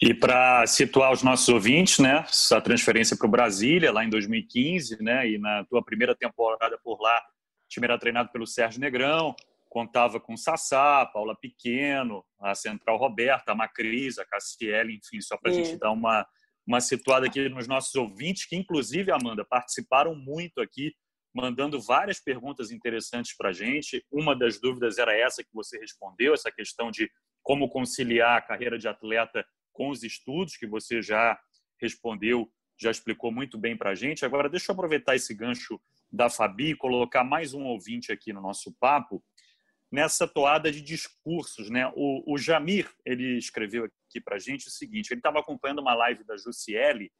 E 0.00 0.14
para 0.14 0.64
situar 0.66 1.12
os 1.12 1.24
nossos 1.24 1.48
ouvintes, 1.48 1.98
né, 1.98 2.24
essa 2.28 2.60
transferência 2.60 3.16
para 3.16 3.26
o 3.26 3.30
Brasília 3.30 3.92
lá 3.92 4.04
em 4.04 4.08
2015, 4.08 5.02
né, 5.02 5.28
e 5.28 5.38
na 5.38 5.64
tua 5.64 5.82
primeira 5.84 6.14
temporada 6.14 6.78
por 6.84 7.00
lá, 7.00 7.18
o 7.18 7.68
time 7.68 7.84
era 7.84 7.98
treinado 7.98 8.30
pelo 8.30 8.46
Sérgio 8.46 8.80
Negrão, 8.80 9.34
contava 9.68 10.20
com 10.20 10.36
Sassá, 10.36 11.04
Paula 11.06 11.36
Pequeno, 11.36 12.24
a 12.40 12.54
Central 12.54 12.96
Roberta, 12.96 13.50
a 13.50 13.54
Macris, 13.56 14.18
a 14.18 14.24
Cassiele, 14.24 14.94
enfim, 14.94 15.20
só 15.20 15.36
para 15.36 15.50
a 15.50 15.54
gente 15.54 15.76
dar 15.76 15.90
uma, 15.90 16.24
uma 16.64 16.80
situada 16.80 17.26
aqui 17.26 17.48
nos 17.48 17.66
nossos 17.66 17.94
ouvintes, 17.96 18.46
que 18.46 18.56
inclusive, 18.56 19.10
Amanda, 19.10 19.44
participaram 19.44 20.14
muito 20.14 20.60
aqui, 20.60 20.94
mandando 21.34 21.80
várias 21.80 22.20
perguntas 22.20 22.70
interessantes 22.70 23.36
para 23.36 23.50
a 23.50 23.52
gente. 23.52 24.04
Uma 24.10 24.34
das 24.34 24.60
dúvidas 24.60 24.96
era 24.96 25.16
essa 25.16 25.42
que 25.42 25.50
você 25.52 25.76
respondeu, 25.76 26.34
essa 26.34 26.52
questão 26.52 26.90
de 26.90 27.10
como 27.42 27.68
conciliar 27.68 28.38
a 28.38 28.42
carreira 28.42 28.78
de 28.78 28.88
atleta 28.88 29.44
com 29.78 29.90
os 29.90 30.02
estudos, 30.02 30.56
que 30.56 30.66
você 30.66 31.00
já 31.00 31.38
respondeu, 31.80 32.52
já 32.76 32.90
explicou 32.90 33.30
muito 33.30 33.56
bem 33.56 33.76
para 33.76 33.90
a 33.90 33.94
gente. 33.94 34.24
Agora, 34.24 34.48
deixa 34.48 34.72
eu 34.72 34.74
aproveitar 34.74 35.14
esse 35.14 35.32
gancho 35.32 35.80
da 36.10 36.28
Fabi 36.28 36.70
e 36.70 36.76
colocar 36.76 37.22
mais 37.22 37.54
um 37.54 37.62
ouvinte 37.62 38.10
aqui 38.10 38.32
no 38.32 38.40
nosso 38.40 38.74
papo 38.80 39.22
nessa 39.90 40.26
toada 40.26 40.72
de 40.72 40.80
discursos. 40.80 41.70
Né? 41.70 41.86
O, 41.94 42.34
o 42.34 42.36
Jamir 42.36 42.90
ele 43.06 43.38
escreveu 43.38 43.84
aqui 43.84 44.20
para 44.20 44.34
a 44.34 44.38
gente 44.40 44.66
o 44.66 44.70
seguinte: 44.70 45.12
ele 45.12 45.20
estava 45.20 45.38
acompanhando 45.38 45.78
uma 45.80 45.94
live 45.94 46.24
da 46.24 46.36
Jussiele 46.36 47.12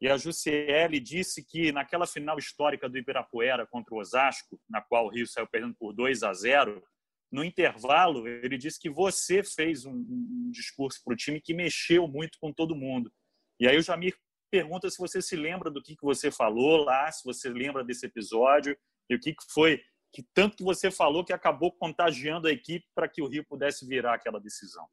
e 0.00 0.08
a 0.08 0.16
Jussiele 0.16 0.98
disse 0.98 1.44
que 1.44 1.70
naquela 1.70 2.06
final 2.06 2.38
histórica 2.38 2.88
do 2.88 2.96
Ibirapuera 2.96 3.66
contra 3.66 3.94
o 3.94 3.98
Osasco, 3.98 4.58
na 4.66 4.80
qual 4.80 5.04
o 5.04 5.10
Rio 5.10 5.26
saiu 5.26 5.46
perdendo 5.46 5.74
por 5.78 5.92
2 5.92 6.22
a 6.22 6.32
0, 6.32 6.82
no 7.30 7.44
intervalo 7.44 8.26
ele 8.26 8.58
disse 8.58 8.80
que 8.80 8.90
você 8.90 9.42
fez 9.42 9.84
um, 9.84 9.92
um 9.92 10.50
discurso 10.50 11.00
para 11.04 11.14
o 11.14 11.16
time 11.16 11.40
que 11.40 11.54
mexeu 11.54 12.08
muito 12.08 12.38
com 12.40 12.52
todo 12.52 12.74
mundo. 12.74 13.12
E 13.58 13.68
aí 13.68 13.76
o 13.76 13.82
Jamir 13.82 14.16
pergunta 14.50 14.90
se 14.90 14.98
você 14.98 15.22
se 15.22 15.36
lembra 15.36 15.70
do 15.70 15.82
que, 15.82 15.94
que 15.94 16.04
você 16.04 16.30
falou 16.30 16.78
lá, 16.84 17.10
se 17.12 17.22
você 17.24 17.48
lembra 17.48 17.84
desse 17.84 18.06
episódio 18.06 18.76
e 19.08 19.14
o 19.14 19.20
que, 19.20 19.32
que 19.32 19.44
foi 19.52 19.80
que 20.12 20.24
tanto 20.34 20.56
que 20.56 20.64
você 20.64 20.90
falou 20.90 21.24
que 21.24 21.32
acabou 21.32 21.72
contagiando 21.72 22.48
a 22.48 22.52
equipe 22.52 22.84
para 22.94 23.08
que 23.08 23.22
o 23.22 23.28
Rio 23.28 23.44
pudesse 23.46 23.86
virar 23.86 24.14
aquela 24.14 24.40
decisão? 24.40 24.86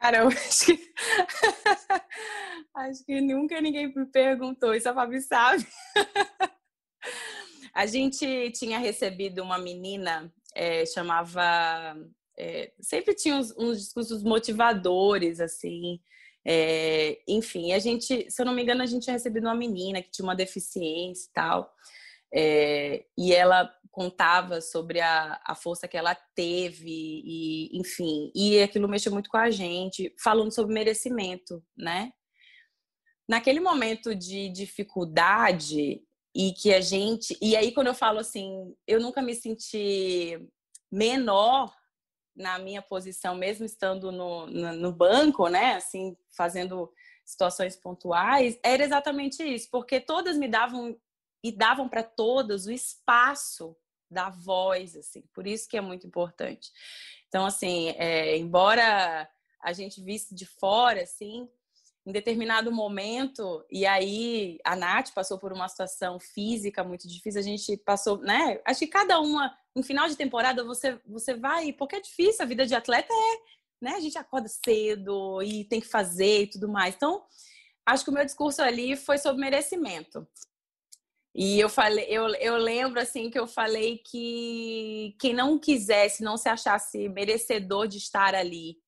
Cara, 0.00 0.18
eu 0.18 0.28
acho 0.28 0.66
que 0.66 0.92
acho 2.74 3.04
que 3.04 3.20
nunca 3.20 3.60
ninguém 3.60 3.94
me 3.94 4.06
perguntou, 4.06 4.74
isso 4.74 4.88
a 4.88 4.94
Fabi 4.94 5.20
sabe. 5.20 5.66
a 7.72 7.86
gente 7.86 8.50
tinha 8.52 8.78
recebido 8.78 9.42
uma 9.42 9.58
menina, 9.58 10.32
é, 10.54 10.84
chamava. 10.86 11.96
É, 12.38 12.72
sempre 12.80 13.14
tinha 13.14 13.36
uns, 13.36 13.54
uns, 13.56 13.78
discursos 13.78 14.22
motivadores, 14.22 15.40
assim. 15.40 16.00
É, 16.46 17.20
enfim, 17.28 17.72
a 17.72 17.78
gente, 17.78 18.30
se 18.30 18.40
eu 18.40 18.46
não 18.46 18.54
me 18.54 18.62
engano, 18.62 18.82
a 18.82 18.86
gente 18.86 19.04
tinha 19.04 19.14
recebido 19.14 19.44
uma 19.44 19.54
menina 19.54 20.00
que 20.02 20.10
tinha 20.10 20.24
uma 20.24 20.36
deficiência 20.36 21.28
e 21.28 21.32
tal. 21.32 21.70
É, 22.32 23.04
e 23.18 23.34
ela 23.34 23.70
contava 23.90 24.60
sobre 24.60 25.00
a, 25.00 25.40
a 25.44 25.54
força 25.54 25.88
que 25.88 25.96
ela 25.96 26.14
teve 26.14 26.86
e 26.86 27.76
enfim 27.76 28.30
e 28.34 28.62
aquilo 28.62 28.88
mexeu 28.88 29.12
muito 29.12 29.28
com 29.28 29.36
a 29.36 29.50
gente 29.50 30.14
falando 30.22 30.54
sobre 30.54 30.72
merecimento 30.72 31.60
né 31.76 32.12
naquele 33.28 33.58
momento 33.58 34.14
de 34.14 34.48
dificuldade 34.50 36.00
e 36.34 36.52
que 36.52 36.72
a 36.72 36.80
gente 36.80 37.36
e 37.40 37.56
aí 37.56 37.72
quando 37.72 37.88
eu 37.88 37.94
falo 37.94 38.18
assim 38.18 38.74
eu 38.86 39.00
nunca 39.00 39.20
me 39.20 39.34
senti 39.34 40.38
menor 40.90 41.74
na 42.36 42.58
minha 42.58 42.80
posição 42.80 43.34
mesmo 43.34 43.64
estando 43.66 44.12
no, 44.12 44.46
no, 44.46 44.72
no 44.72 44.92
banco 44.92 45.48
né 45.48 45.74
assim 45.74 46.16
fazendo 46.36 46.92
situações 47.24 47.76
pontuais 47.76 48.58
era 48.62 48.84
exatamente 48.84 49.42
isso 49.42 49.68
porque 49.70 50.00
todas 50.00 50.36
me 50.36 50.48
davam 50.48 50.96
e 51.42 51.50
davam 51.50 51.88
para 51.88 52.02
todas 52.02 52.66
o 52.66 52.70
espaço 52.70 53.76
da 54.10 54.28
voz, 54.28 54.96
assim. 54.96 55.22
Por 55.32 55.46
isso 55.46 55.68
que 55.68 55.76
é 55.76 55.80
muito 55.80 56.06
importante. 56.06 56.70
Então, 57.28 57.46
assim, 57.46 57.90
é, 57.90 58.36
embora 58.36 59.28
a 59.62 59.72
gente 59.72 60.02
visse 60.02 60.34
de 60.34 60.44
fora, 60.44 61.02
assim, 61.02 61.48
em 62.06 62.12
determinado 62.12 62.72
momento, 62.72 63.64
e 63.70 63.84
aí 63.84 64.58
a 64.64 64.74
Nath 64.74 65.12
passou 65.14 65.38
por 65.38 65.52
uma 65.52 65.68
situação 65.68 66.18
física 66.18 66.82
muito 66.82 67.06
difícil, 67.06 67.40
a 67.40 67.44
gente 67.44 67.76
passou, 67.76 68.18
né? 68.18 68.60
Acho 68.64 68.80
que 68.80 68.86
cada 68.86 69.20
uma, 69.20 69.54
no 69.74 69.82
final 69.82 70.08
de 70.08 70.16
temporada, 70.16 70.64
você, 70.64 70.98
você 71.06 71.34
vai, 71.34 71.72
porque 71.72 71.96
é 71.96 72.00
difícil, 72.00 72.42
a 72.42 72.48
vida 72.48 72.66
de 72.66 72.74
atleta 72.74 73.12
é, 73.12 73.84
né? 73.84 73.92
A 73.92 74.00
gente 74.00 74.16
acorda 74.16 74.48
cedo 74.48 75.42
e 75.42 75.64
tem 75.64 75.80
que 75.80 75.86
fazer 75.86 76.42
e 76.42 76.46
tudo 76.46 76.68
mais. 76.68 76.94
Então, 76.94 77.22
acho 77.84 78.04
que 78.04 78.10
o 78.10 78.14
meu 78.14 78.24
discurso 78.24 78.62
ali 78.62 78.96
foi 78.96 79.18
sobre 79.18 79.40
merecimento. 79.40 80.26
E 81.34 81.60
eu 81.60 81.68
falei, 81.68 82.06
eu, 82.08 82.26
eu 82.36 82.56
lembro 82.56 83.00
assim 83.00 83.30
que 83.30 83.38
eu 83.38 83.46
falei 83.46 83.98
que 83.98 85.14
quem 85.20 85.32
não 85.32 85.58
quisesse, 85.58 86.24
não 86.24 86.36
se 86.36 86.48
achasse 86.48 87.08
merecedor 87.08 87.86
de 87.86 87.98
estar 87.98 88.34
ali 88.34 88.78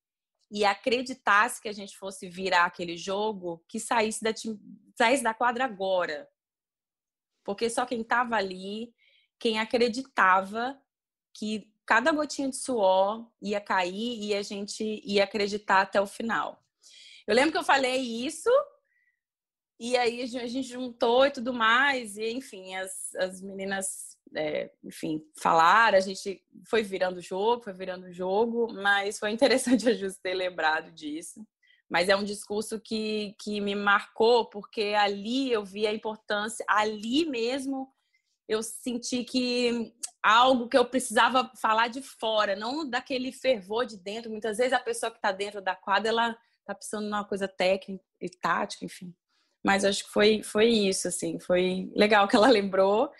e 0.53 0.67
acreditasse 0.67 1.63
que 1.63 1.69
a 1.69 1.73
gente 1.73 1.97
fosse 1.97 2.29
virar 2.29 2.67
aquele 2.67 2.95
jogo, 2.95 3.65
que 3.67 3.81
saísse 3.81 4.23
da, 4.23 4.35
saísse 4.95 5.23
da 5.23 5.33
quadra 5.33 5.65
agora. 5.65 6.29
Porque 7.43 7.71
só 7.71 7.87
quem 7.87 8.03
estava 8.03 8.37
ali, 8.37 8.95
quem 9.39 9.59
acreditava 9.59 10.79
que 11.33 11.73
cada 11.87 12.13
gotinha 12.13 12.51
de 12.51 12.57
suor 12.57 13.27
ia 13.41 13.63
cair 13.63 14.23
e 14.23 14.35
a 14.35 14.43
gente 14.43 15.01
ia 15.03 15.25
acreditar 15.25 15.81
até 15.81 15.99
o 15.99 16.07
final. 16.07 16.63
Eu 17.27 17.35
lembro 17.35 17.51
que 17.53 17.59
eu 17.59 17.65
falei 17.65 17.97
isso 17.97 18.51
e 19.81 19.97
aí 19.97 20.21
a 20.23 20.27
gente 20.27 20.63
juntou 20.63 21.25
e 21.25 21.31
tudo 21.31 21.55
mais, 21.55 22.19
e 22.19 22.31
enfim, 22.31 22.75
as, 22.75 23.15
as 23.15 23.41
meninas, 23.41 24.12
é, 24.35 24.71
enfim, 24.83 25.23
falaram, 25.41 25.99
a 25.99 26.01
gente 26.01 26.43
foi 26.69 26.83
virando 26.83 27.19
o 27.19 27.23
jogo, 27.23 27.63
foi 27.63 27.73
virando 27.73 28.07
o 28.07 28.13
jogo, 28.13 28.73
mas 28.73 29.19
foi 29.19 29.31
interessante 29.31 29.89
a 29.89 29.95
Jus 29.95 30.17
ter 30.19 30.35
lembrado 30.35 30.91
disso. 30.93 31.47
Mas 31.91 32.09
é 32.09 32.17
um 32.17 32.25
discurso 32.25 32.81
que, 32.81 33.37
que 33.39 33.61
me 33.61 33.75
marcou, 33.75 34.49
porque 34.49 34.95
ali 34.97 35.53
eu 35.53 35.65
vi 35.65 35.87
a 35.87 35.93
importância, 35.93 36.65
ali 36.69 37.27
mesmo 37.27 37.93
eu 38.49 38.63
senti 38.63 39.25
que 39.25 39.93
algo 40.23 40.69
que 40.69 40.77
eu 40.77 40.85
precisava 40.85 41.51
falar 41.61 41.89
de 41.89 42.03
fora, 42.03 42.55
não 42.55 42.89
daquele 42.89 43.33
fervor 43.33 43.87
de 43.87 43.97
dentro. 43.97 44.31
Muitas 44.31 44.59
vezes 44.59 44.73
a 44.73 44.81
pessoa 44.81 45.11
que 45.11 45.19
está 45.19 45.33
dentro 45.33 45.61
da 45.61 45.75
quadra, 45.75 46.11
ela 46.11 46.39
está 46.61 46.75
precisando 46.75 47.05
de 47.05 47.13
uma 47.13 47.25
coisa 47.25 47.49
técnica 47.49 48.05
e 48.21 48.29
tática, 48.29 48.85
enfim. 48.85 49.15
Mas 49.65 49.85
acho 49.85 50.05
que 50.05 50.11
foi, 50.11 50.43
foi 50.43 50.69
isso, 50.69 51.09
assim. 51.09 51.39
Foi 51.39 51.91
legal 51.95 52.27
que 52.27 52.37
ela 52.37 52.49
lembrou. 52.51 53.11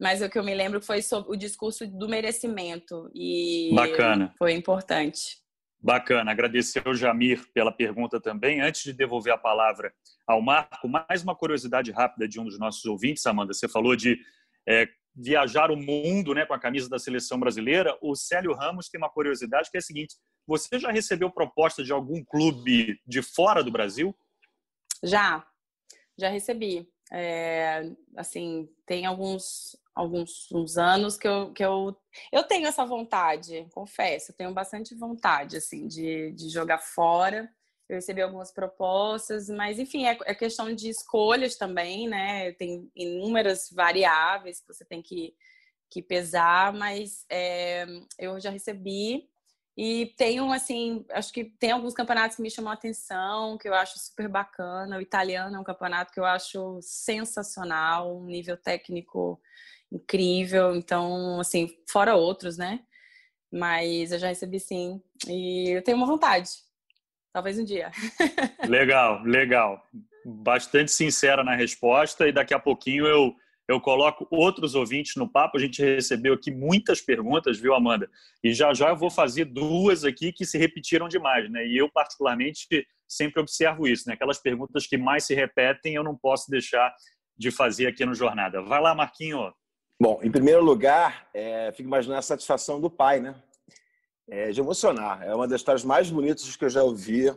Mas 0.00 0.20
o 0.20 0.28
que 0.28 0.38
eu 0.38 0.44
me 0.44 0.54
lembro 0.54 0.80
foi 0.80 1.00
sobre 1.00 1.32
o 1.32 1.36
discurso 1.36 1.86
do 1.86 2.08
merecimento. 2.08 3.10
E 3.14 3.70
Bacana. 3.74 4.34
foi 4.38 4.52
importante. 4.52 5.38
Bacana. 5.80 6.30
Agradecer 6.30 6.82
ao 6.86 6.94
Jamir 6.94 7.46
pela 7.52 7.72
pergunta 7.72 8.20
também. 8.20 8.60
Antes 8.60 8.82
de 8.82 8.92
devolver 8.92 9.32
a 9.32 9.38
palavra 9.38 9.92
ao 10.26 10.42
Marco, 10.42 10.88
mais 10.88 11.22
uma 11.22 11.34
curiosidade 11.34 11.90
rápida 11.90 12.28
de 12.28 12.38
um 12.38 12.44
dos 12.44 12.58
nossos 12.58 12.84
ouvintes, 12.84 13.26
Amanda. 13.26 13.54
Você 13.54 13.68
falou 13.68 13.96
de 13.96 14.18
é, 14.68 14.88
viajar 15.14 15.70
o 15.70 15.76
mundo 15.76 16.34
né, 16.34 16.44
com 16.44 16.52
a 16.52 16.58
camisa 16.58 16.88
da 16.90 16.98
seleção 16.98 17.40
brasileira. 17.40 17.96
O 18.02 18.14
Célio 18.14 18.52
Ramos 18.52 18.88
tem 18.88 18.98
uma 18.98 19.08
curiosidade 19.08 19.70
que 19.70 19.76
é 19.76 19.80
a 19.80 19.82
seguinte: 19.82 20.16
você 20.46 20.78
já 20.78 20.90
recebeu 20.90 21.30
proposta 21.30 21.82
de 21.82 21.92
algum 21.92 22.22
clube 22.22 23.00
de 23.06 23.22
fora 23.22 23.64
do 23.64 23.70
Brasil? 23.70 24.14
Já, 25.02 25.46
já 26.18 26.28
recebi. 26.28 26.86
É, 27.12 27.90
assim, 28.16 28.68
tem 28.84 29.06
alguns 29.06 29.76
alguns 29.94 30.52
uns 30.52 30.76
anos 30.76 31.16
que 31.16 31.26
eu, 31.26 31.52
que 31.52 31.64
eu 31.64 31.96
eu 32.30 32.42
tenho 32.42 32.66
essa 32.66 32.84
vontade, 32.84 33.66
confesso, 33.72 34.30
eu 34.30 34.36
tenho 34.36 34.52
bastante 34.52 34.94
vontade 34.94 35.56
assim 35.56 35.86
de, 35.86 36.32
de 36.32 36.48
jogar 36.50 36.78
fora. 36.78 37.50
Eu 37.88 37.96
recebi 37.96 38.20
algumas 38.20 38.50
propostas, 38.52 39.48
mas 39.48 39.78
enfim, 39.78 40.06
é, 40.06 40.18
é 40.24 40.34
questão 40.34 40.74
de 40.74 40.88
escolhas 40.88 41.56
também, 41.56 42.08
né? 42.08 42.52
Tem 42.52 42.90
inúmeras 42.96 43.70
variáveis 43.70 44.60
que 44.60 44.66
você 44.66 44.84
tem 44.84 45.00
que, 45.00 45.34
que 45.88 46.02
pesar, 46.02 46.72
mas 46.72 47.24
é, 47.30 47.86
eu 48.18 48.40
já 48.40 48.50
recebi 48.50 49.28
e 49.76 50.06
tem 50.16 50.40
um, 50.40 50.52
assim, 50.52 51.04
acho 51.10 51.30
que 51.30 51.44
tem 51.44 51.70
alguns 51.70 51.92
campeonatos 51.92 52.36
que 52.36 52.42
me 52.42 52.50
chamam 52.50 52.70
a 52.70 52.74
atenção, 52.74 53.58
que 53.58 53.68
eu 53.68 53.74
acho 53.74 53.98
super 53.98 54.26
bacana. 54.26 54.96
O 54.96 55.02
italiano 55.02 55.54
é 55.54 55.58
um 55.58 55.64
campeonato 55.64 56.10
que 56.12 56.18
eu 56.18 56.24
acho 56.24 56.78
sensacional, 56.80 58.16
um 58.16 58.24
nível 58.24 58.56
técnico 58.56 59.38
incrível. 59.92 60.74
Então, 60.74 61.38
assim, 61.40 61.68
fora 61.86 62.14
outros, 62.14 62.56
né? 62.56 62.80
Mas 63.52 64.12
eu 64.12 64.18
já 64.18 64.28
recebi 64.28 64.58
sim. 64.58 65.02
E 65.28 65.76
eu 65.76 65.82
tenho 65.82 65.98
uma 65.98 66.06
vontade. 66.06 66.48
Talvez 67.30 67.58
um 67.58 67.64
dia. 67.64 67.90
legal, 68.66 69.22
legal. 69.24 69.86
Bastante 70.24 70.90
sincera 70.90 71.44
na 71.44 71.54
resposta, 71.54 72.26
e 72.26 72.32
daqui 72.32 72.54
a 72.54 72.58
pouquinho 72.58 73.06
eu 73.06 73.36
eu 73.68 73.80
coloco 73.80 74.26
outros 74.30 74.74
ouvintes 74.74 75.16
no 75.16 75.28
papo. 75.28 75.56
A 75.56 75.60
gente 75.60 75.82
recebeu 75.82 76.34
aqui 76.34 76.50
muitas 76.50 77.00
perguntas, 77.00 77.58
viu, 77.58 77.74
Amanda? 77.74 78.08
E 78.42 78.52
já 78.52 78.72
já 78.72 78.90
eu 78.90 78.96
vou 78.96 79.10
fazer 79.10 79.44
duas 79.46 80.04
aqui 80.04 80.32
que 80.32 80.46
se 80.46 80.56
repetiram 80.56 81.08
demais, 81.08 81.50
né? 81.50 81.66
E 81.66 81.76
eu, 81.76 81.90
particularmente, 81.90 82.66
sempre 83.08 83.40
observo 83.40 83.88
isso, 83.88 84.08
né? 84.08 84.14
Aquelas 84.14 84.38
perguntas 84.38 84.86
que 84.86 84.96
mais 84.96 85.24
se 85.24 85.34
repetem, 85.34 85.94
eu 85.94 86.04
não 86.04 86.16
posso 86.16 86.50
deixar 86.50 86.94
de 87.36 87.50
fazer 87.50 87.86
aqui 87.86 88.04
no 88.06 88.14
Jornada. 88.14 88.62
Vai 88.62 88.80
lá, 88.80 88.94
Marquinho. 88.94 89.52
Bom, 90.00 90.20
em 90.22 90.30
primeiro 90.30 90.62
lugar, 90.62 91.28
é, 91.34 91.72
fico 91.72 91.88
imaginando 91.88 92.18
a 92.18 92.22
satisfação 92.22 92.80
do 92.80 92.90
pai, 92.90 93.20
né? 93.20 93.34
É 94.28 94.50
de 94.50 94.60
emocionar. 94.60 95.22
É 95.22 95.34
uma 95.34 95.46
das 95.46 95.60
histórias 95.60 95.84
mais 95.84 96.10
bonitas 96.10 96.54
que 96.56 96.64
eu 96.64 96.68
já 96.68 96.82
ouvi 96.82 97.28
uh, 97.30 97.36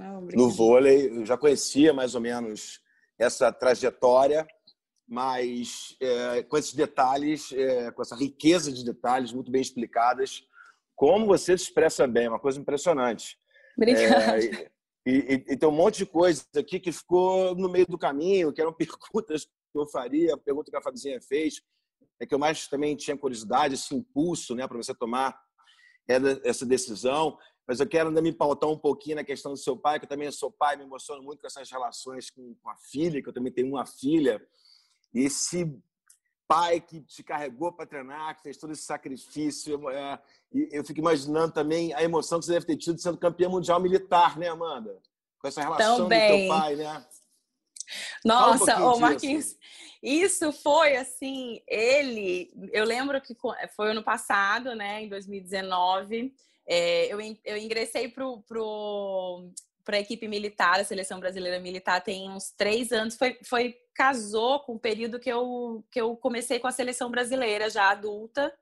oh, 0.00 0.36
no 0.36 0.50
vôlei. 0.50 1.08
Eu 1.08 1.26
já 1.26 1.36
conhecia 1.36 1.92
mais 1.92 2.14
ou 2.14 2.20
menos 2.20 2.80
essa 3.18 3.52
trajetória, 3.52 4.46
mas 5.06 5.96
é, 6.00 6.42
com 6.42 6.56
esses 6.56 6.74
detalhes, 6.74 7.52
é, 7.52 7.90
com 7.92 8.02
essa 8.02 8.16
riqueza 8.16 8.72
de 8.72 8.84
detalhes 8.84 9.32
muito 9.32 9.50
bem 9.50 9.62
explicadas, 9.62 10.42
como 10.94 11.26
você 11.26 11.56
se 11.56 11.64
expressa 11.64 12.06
bem, 12.06 12.24
é 12.24 12.28
uma 12.28 12.40
coisa 12.40 12.58
impressionante. 12.58 13.38
Obrigada. 13.76 14.44
É, 14.44 14.70
e, 15.06 15.10
e, 15.10 15.34
e, 15.52 15.56
tem 15.56 15.68
um 15.68 15.72
monte 15.72 15.98
de 15.98 16.06
coisas 16.06 16.48
aqui 16.56 16.80
que 16.80 16.90
ficou 16.90 17.54
no 17.54 17.68
meio 17.68 17.86
do 17.86 17.98
caminho, 17.98 18.52
que 18.52 18.60
eram 18.60 18.72
perguntas 18.74 19.44
que 19.44 19.78
eu 19.78 19.86
faria, 19.86 20.34
a 20.34 20.38
pergunta 20.38 20.70
que 20.70 20.76
a 20.76 20.82
Fabizinha 20.82 21.20
fez, 21.20 21.62
é 22.18 22.26
que 22.26 22.34
eu 22.34 22.38
mais 22.38 22.66
também 22.66 22.96
tinha 22.96 23.16
curiosidade, 23.16 23.74
esse 23.74 23.94
impulso 23.94 24.54
né, 24.54 24.66
para 24.66 24.76
você 24.76 24.94
tomar 24.94 25.38
essa 26.44 26.64
decisão. 26.64 27.36
Mas 27.68 27.80
eu 27.80 27.86
quero 27.86 28.08
ainda 28.08 28.22
me 28.22 28.32
pautar 28.32 28.70
um 28.70 28.78
pouquinho 28.78 29.16
na 29.16 29.24
questão 29.24 29.52
do 29.52 29.58
seu 29.58 29.76
pai, 29.76 29.98
que 29.98 30.04
eu 30.04 30.08
também 30.08 30.30
sou 30.30 30.50
pai, 30.50 30.76
me 30.76 30.84
emociono 30.84 31.22
muito 31.22 31.40
com 31.40 31.46
essas 31.46 31.70
relações 31.70 32.30
com, 32.30 32.54
com 32.62 32.70
a 32.70 32.76
filha, 32.76 33.20
que 33.20 33.28
eu 33.28 33.32
também 33.32 33.52
tenho 33.52 33.68
uma 33.68 33.84
filha. 33.84 34.40
Esse 35.18 35.64
pai 36.46 36.80
que 36.80 37.00
te 37.00 37.22
carregou 37.22 37.72
para 37.72 37.86
treinar, 37.86 38.36
que 38.36 38.42
fez 38.42 38.56
todo 38.56 38.72
esse 38.72 38.82
sacrifício. 38.82 39.88
É, 39.90 40.18
eu 40.70 40.84
fico 40.84 41.00
imaginando 41.00 41.52
também 41.52 41.92
a 41.92 42.02
emoção 42.02 42.38
que 42.38 42.46
você 42.46 42.52
deve 42.52 42.66
ter 42.66 42.76
tido 42.76 43.00
sendo 43.00 43.18
campeã 43.18 43.48
mundial 43.48 43.80
militar, 43.80 44.38
né, 44.38 44.48
Amanda? 44.48 45.00
Com 45.38 45.48
essa 45.48 45.60
relação 45.60 46.04
Também. 46.04 46.30
do 46.30 46.36
teu 46.38 46.48
pai, 46.48 46.76
né? 46.76 47.06
Nossa, 48.24 48.80
um 48.80 48.86
ô 48.86 48.98
Marquinhos, 48.98 49.56
isso 50.02 50.52
foi 50.52 50.96
assim, 50.96 51.62
ele, 51.68 52.50
eu 52.72 52.84
lembro 52.84 53.20
que 53.20 53.36
foi 53.76 53.90
ano 53.90 54.02
passado, 54.02 54.74
né, 54.74 55.02
em 55.02 55.08
2019, 55.08 56.34
é, 56.66 57.12
eu, 57.12 57.18
eu 57.44 57.56
ingressei 57.56 58.08
pro, 58.08 58.42
pro, 58.42 59.48
para 59.86 59.96
a 59.96 60.00
equipe 60.00 60.26
militar, 60.26 60.80
a 60.80 60.84
seleção 60.84 61.20
brasileira 61.20 61.60
militar 61.60 62.02
tem 62.02 62.28
uns 62.28 62.50
três 62.50 62.90
anos, 62.90 63.16
foi, 63.16 63.38
foi 63.44 63.76
casou 63.94 64.60
com 64.60 64.74
o 64.74 64.80
período 64.80 65.20
que 65.20 65.30
eu, 65.30 65.84
que 65.90 66.00
eu 66.00 66.16
comecei 66.16 66.58
com 66.58 66.66
a 66.66 66.72
seleção 66.72 67.08
brasileira 67.08 67.70
já 67.70 67.90
adulta, 67.90 68.52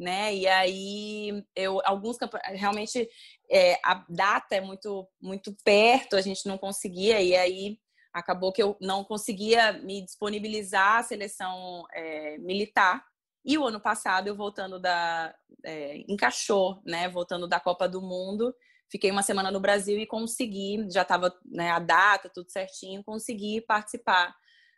né? 0.00 0.34
E 0.34 0.48
aí 0.48 1.44
eu 1.54 1.80
alguns 1.84 2.16
realmente 2.54 3.06
é, 3.50 3.78
a 3.84 4.04
data 4.08 4.56
é 4.56 4.60
muito 4.62 5.06
muito 5.20 5.54
perto, 5.62 6.16
a 6.16 6.22
gente 6.22 6.48
não 6.48 6.56
conseguia 6.56 7.20
e 7.20 7.36
aí 7.36 7.78
acabou 8.12 8.50
que 8.50 8.62
eu 8.62 8.76
não 8.80 9.04
conseguia 9.04 9.74
me 9.74 10.02
disponibilizar 10.02 10.98
à 10.98 11.02
seleção 11.02 11.84
é, 11.92 12.38
militar. 12.38 13.04
E 13.44 13.58
o 13.58 13.66
ano 13.66 13.80
passado, 13.80 14.28
eu 14.28 14.36
voltando 14.36 14.78
da. 14.78 15.34
É, 15.64 16.04
encaixou, 16.08 16.80
né? 16.84 17.08
Voltando 17.08 17.48
da 17.48 17.58
Copa 17.58 17.88
do 17.88 18.00
Mundo. 18.00 18.54
Fiquei 18.92 19.10
uma 19.10 19.22
semana 19.22 19.50
no 19.50 19.58
Brasil 19.58 19.98
e 19.98 20.06
consegui, 20.06 20.86
já 20.90 21.00
estava 21.00 21.34
né, 21.46 21.70
a 21.70 21.78
data, 21.78 22.28
tudo 22.28 22.52
certinho, 22.52 23.02
consegui 23.02 23.62
participar 23.62 24.36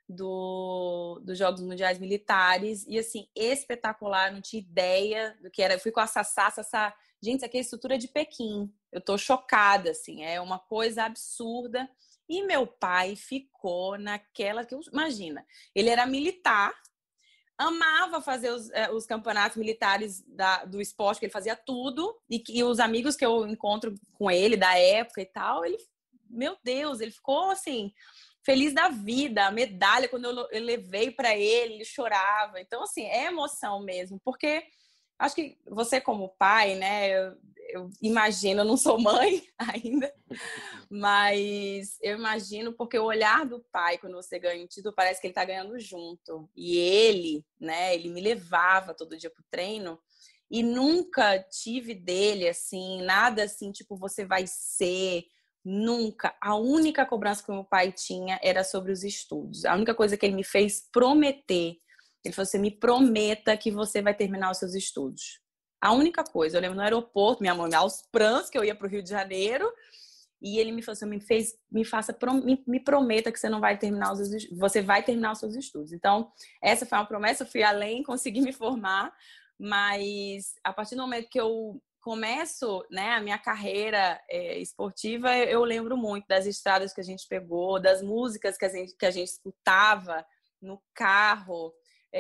do, 0.08 1.20
dos 1.24 1.36
Jogos 1.36 1.60
Mundiais 1.60 1.98
Militares. 1.98 2.86
E, 2.86 2.96
assim, 2.96 3.26
espetacular, 3.34 4.32
não 4.32 4.40
tinha 4.40 4.62
ideia 4.62 5.36
do 5.42 5.50
que 5.50 5.60
era. 5.60 5.74
Eu 5.74 5.80
fui 5.80 5.90
com 5.90 5.98
a 5.98 6.06
Sassá, 6.06 6.48
Sassá. 6.48 6.94
Gente, 7.20 7.38
isso 7.38 7.44
aqui 7.44 7.58
é 7.58 7.60
estrutura 7.60 7.98
de 7.98 8.06
Pequim. 8.06 8.72
Eu 8.92 9.00
tô 9.00 9.18
chocada, 9.18 9.90
assim, 9.90 10.22
é 10.22 10.40
uma 10.40 10.60
coisa 10.60 11.02
absurda. 11.02 11.90
E 12.28 12.40
meu 12.44 12.68
pai 12.68 13.16
ficou 13.16 13.98
naquela 13.98 14.64
que 14.64 14.76
imagina, 14.92 15.44
ele 15.74 15.90
era 15.90 16.06
militar, 16.06 16.72
amava 17.56 18.20
fazer 18.20 18.50
os, 18.50 18.70
eh, 18.70 18.90
os 18.90 19.06
campeonatos 19.06 19.56
militares 19.56 20.22
da, 20.26 20.64
do 20.64 20.80
esporte, 20.80 21.18
que 21.18 21.26
ele 21.26 21.32
fazia 21.32 21.54
tudo, 21.54 22.16
e, 22.28 22.42
e 22.48 22.64
os 22.64 22.80
amigos 22.80 23.16
que 23.16 23.24
eu 23.24 23.46
encontro 23.46 23.94
com 24.12 24.30
ele 24.30 24.56
da 24.56 24.76
época 24.78 25.20
e 25.20 25.26
tal, 25.26 25.64
ele, 25.64 25.76
meu 26.28 26.56
Deus, 26.64 27.00
ele 27.00 27.10
ficou 27.10 27.50
assim, 27.50 27.92
feliz 28.44 28.74
da 28.74 28.88
vida, 28.88 29.46
a 29.46 29.50
medalha, 29.50 30.08
quando 30.08 30.26
eu, 30.26 30.48
eu 30.50 30.62
levei 30.62 31.10
para 31.10 31.36
ele, 31.36 31.74
ele 31.74 31.84
chorava. 31.84 32.60
Então, 32.60 32.82
assim, 32.82 33.04
é 33.04 33.26
emoção 33.26 33.80
mesmo, 33.80 34.20
porque 34.24 34.64
acho 35.24 35.34
que 35.34 35.58
você 35.66 36.00
como 36.00 36.34
pai, 36.38 36.76
né, 36.76 37.10
eu, 37.10 37.36
eu 37.70 37.90
imagino, 38.00 38.60
eu 38.60 38.64
não 38.64 38.76
sou 38.76 39.00
mãe 39.00 39.42
ainda, 39.58 40.12
mas 40.88 41.98
eu 42.00 42.16
imagino 42.16 42.72
porque 42.72 42.98
o 42.98 43.04
olhar 43.04 43.44
do 43.44 43.60
pai 43.72 43.98
quando 43.98 44.14
você 44.14 44.38
ganha 44.38 44.62
um 44.62 44.66
título 44.66 44.94
parece 44.94 45.20
que 45.20 45.26
ele 45.26 45.32
está 45.32 45.44
ganhando 45.44 45.78
junto. 45.80 46.48
E 46.54 46.76
ele, 46.76 47.44
né, 47.58 47.94
ele 47.94 48.08
me 48.08 48.20
levava 48.20 48.94
todo 48.94 49.16
dia 49.16 49.30
pro 49.30 49.44
treino 49.50 49.98
e 50.50 50.62
nunca 50.62 51.38
tive 51.38 51.94
dele 51.94 52.48
assim, 52.48 53.02
nada 53.02 53.42
assim, 53.44 53.72
tipo, 53.72 53.96
você 53.96 54.24
vai 54.24 54.44
ser, 54.46 55.24
nunca. 55.64 56.36
A 56.40 56.54
única 56.54 57.06
cobrança 57.06 57.42
que 57.42 57.50
meu 57.50 57.64
pai 57.64 57.90
tinha 57.90 58.38
era 58.42 58.62
sobre 58.62 58.92
os 58.92 59.02
estudos. 59.02 59.64
A 59.64 59.74
única 59.74 59.94
coisa 59.94 60.16
que 60.16 60.26
ele 60.26 60.36
me 60.36 60.44
fez 60.44 60.88
prometer, 60.92 61.78
ele 62.24 62.34
falou: 62.34 62.46
"Você 62.46 62.58
me 62.58 62.70
prometa 62.70 63.56
que 63.56 63.70
você 63.70 64.00
vai 64.02 64.14
terminar 64.14 64.50
os 64.50 64.58
seus 64.58 64.74
estudos". 64.74 65.40
A 65.80 65.92
única 65.92 66.24
coisa, 66.24 66.56
eu 66.56 66.62
lembro 66.62 66.76
no 66.76 66.82
aeroporto, 66.82 67.42
minha 67.42 67.54
mãe 67.54 67.74
aos 67.74 68.02
prantos 68.10 68.48
que 68.48 68.56
eu 68.56 68.64
ia 68.64 68.74
para 68.74 68.86
o 68.86 68.90
Rio 68.90 69.02
de 69.02 69.10
Janeiro, 69.10 69.70
e 70.40 70.58
ele 70.58 70.72
me 70.72 70.82
falou 70.82 70.94
assim, 70.94 71.06
me 71.06 71.20
fez, 71.20 71.54
me 71.70 71.84
faça, 71.84 72.16
me, 72.44 72.62
me 72.66 72.80
prometa 72.80 73.32
que 73.32 73.38
você 73.38 73.48
não 73.48 73.60
vai 73.60 73.78
terminar 73.78 74.12
os 74.12 74.46
você 74.52 74.82
vai 74.82 75.02
terminar 75.02 75.32
os 75.32 75.38
seus 75.38 75.54
estudos. 75.54 75.92
Então, 75.92 76.30
essa 76.62 76.84
foi 76.84 76.98
uma 76.98 77.06
promessa, 77.06 77.44
eu 77.44 77.46
fui 77.46 77.62
além, 77.62 78.02
consegui 78.04 78.40
me 78.40 78.52
formar, 78.52 79.12
mas 79.58 80.54
a 80.62 80.72
partir 80.72 80.96
do 80.96 81.02
momento 81.02 81.28
que 81.30 81.40
eu 81.40 81.80
começo, 82.00 82.84
né, 82.90 83.12
a 83.12 83.20
minha 83.22 83.38
carreira 83.38 84.20
é, 84.28 84.58
esportiva, 84.58 85.34
eu 85.36 85.64
lembro 85.64 85.96
muito 85.96 86.26
das 86.28 86.44
estradas 86.44 86.92
que 86.92 87.00
a 87.00 87.04
gente 87.04 87.26
pegou, 87.26 87.80
das 87.80 88.02
músicas 88.02 88.58
que 88.58 88.66
a 88.66 88.68
gente, 88.68 88.94
que 88.94 89.06
a 89.06 89.10
gente 89.10 89.28
escutava 89.28 90.24
no 90.60 90.82
carro, 90.94 91.72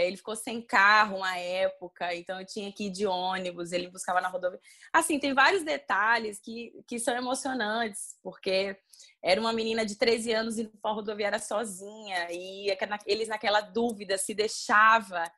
ele 0.02 0.16
ficou 0.16 0.34
sem 0.34 0.60
carro 0.60 1.18
uma 1.18 1.38
época, 1.38 2.12
então 2.14 2.40
eu 2.40 2.46
tinha 2.46 2.72
que 2.72 2.86
ir 2.86 2.90
de 2.90 3.06
ônibus, 3.06 3.70
ele 3.70 3.88
buscava 3.88 4.20
na 4.20 4.28
rodovia. 4.28 4.58
Assim, 4.92 5.20
tem 5.20 5.32
vários 5.32 5.62
detalhes 5.62 6.40
que, 6.40 6.72
que 6.86 6.98
são 6.98 7.16
emocionantes, 7.16 8.16
porque 8.20 8.76
era 9.22 9.40
uma 9.40 9.52
menina 9.52 9.86
de 9.86 9.96
13 9.96 10.32
anos 10.32 10.58
indo 10.58 10.70
para 10.82 10.90
a 10.90 10.94
rodoviária 10.94 11.38
sozinha, 11.38 12.28
e 12.32 12.76
eles 13.06 13.28
naquela 13.28 13.60
dúvida 13.60 14.18
se 14.18 14.34
deixava 14.34 15.30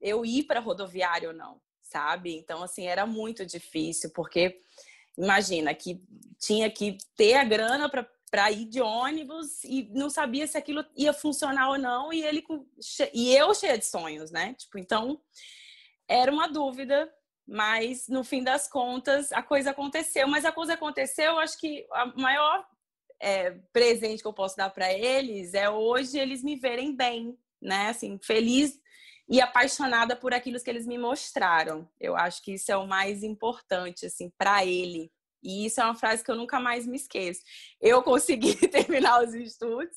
eu 0.00 0.24
ir 0.24 0.44
para 0.44 0.60
a 0.60 0.62
rodoviária 0.62 1.28
ou 1.28 1.34
não, 1.34 1.60
sabe? 1.82 2.36
Então, 2.36 2.62
assim, 2.62 2.86
era 2.86 3.04
muito 3.06 3.44
difícil, 3.44 4.12
porque 4.14 4.60
imagina 5.18 5.74
que 5.74 6.00
tinha 6.38 6.70
que 6.70 6.96
ter 7.16 7.34
a 7.34 7.44
grana 7.44 7.88
para 7.88 8.08
para 8.30 8.50
ir 8.50 8.64
de 8.64 8.80
ônibus 8.80 9.62
e 9.64 9.88
não 9.92 10.10
sabia 10.10 10.46
se 10.46 10.58
aquilo 10.58 10.84
ia 10.96 11.12
funcionar 11.12 11.70
ou 11.70 11.78
não 11.78 12.12
e 12.12 12.22
ele 12.22 12.44
e 13.12 13.34
eu 13.34 13.54
cheia 13.54 13.78
de 13.78 13.84
sonhos, 13.84 14.30
né? 14.30 14.54
Tipo, 14.54 14.78
então 14.78 15.20
era 16.08 16.30
uma 16.30 16.48
dúvida, 16.48 17.12
mas 17.46 18.08
no 18.08 18.24
fim 18.24 18.42
das 18.42 18.68
contas 18.68 19.32
a 19.32 19.42
coisa 19.42 19.70
aconteceu. 19.70 20.26
Mas 20.26 20.44
a 20.44 20.52
coisa 20.52 20.74
aconteceu, 20.74 21.38
acho 21.38 21.58
que 21.58 21.86
a 21.92 22.06
maior 22.20 22.66
é, 23.20 23.52
presente 23.72 24.22
que 24.22 24.28
eu 24.28 24.34
posso 24.34 24.56
dar 24.56 24.70
para 24.70 24.92
eles 24.92 25.54
é 25.54 25.70
hoje 25.70 26.18
eles 26.18 26.42
me 26.42 26.56
verem 26.56 26.94
bem, 26.94 27.38
né? 27.62 27.88
Assim, 27.88 28.18
feliz 28.22 28.78
e 29.28 29.40
apaixonada 29.40 30.14
por 30.14 30.34
aquilo 30.34 30.60
que 30.60 30.70
eles 30.70 30.86
me 30.86 30.98
mostraram. 30.98 31.88
Eu 32.00 32.16
acho 32.16 32.42
que 32.42 32.54
isso 32.54 32.70
é 32.70 32.76
o 32.76 32.86
mais 32.86 33.22
importante 33.22 34.06
assim 34.06 34.30
para 34.36 34.64
ele 34.64 35.10
e 35.42 35.66
isso 35.66 35.80
é 35.80 35.84
uma 35.84 35.94
frase 35.94 36.24
que 36.24 36.30
eu 36.30 36.36
nunca 36.36 36.60
mais 36.60 36.86
me 36.86 36.96
esqueço. 36.96 37.42
Eu 37.80 38.02
consegui 38.02 38.54
terminar 38.68 39.22
os 39.22 39.34
estudos 39.34 39.96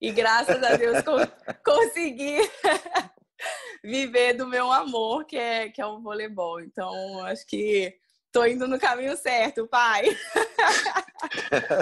e 0.00 0.10
graças 0.10 0.62
a 0.62 0.76
Deus 0.76 0.98
consegui 1.64 2.38
viver 3.82 4.34
do 4.34 4.46
meu 4.46 4.70
amor, 4.72 5.24
que 5.24 5.36
é, 5.36 5.68
que 5.68 5.80
é 5.80 5.86
o 5.86 6.00
voleibol. 6.00 6.60
Então, 6.60 7.24
acho 7.24 7.46
que 7.46 7.96
Tô 8.32 8.46
indo 8.46 8.66
no 8.66 8.78
caminho 8.78 9.14
certo, 9.14 9.68
pai. 9.68 10.04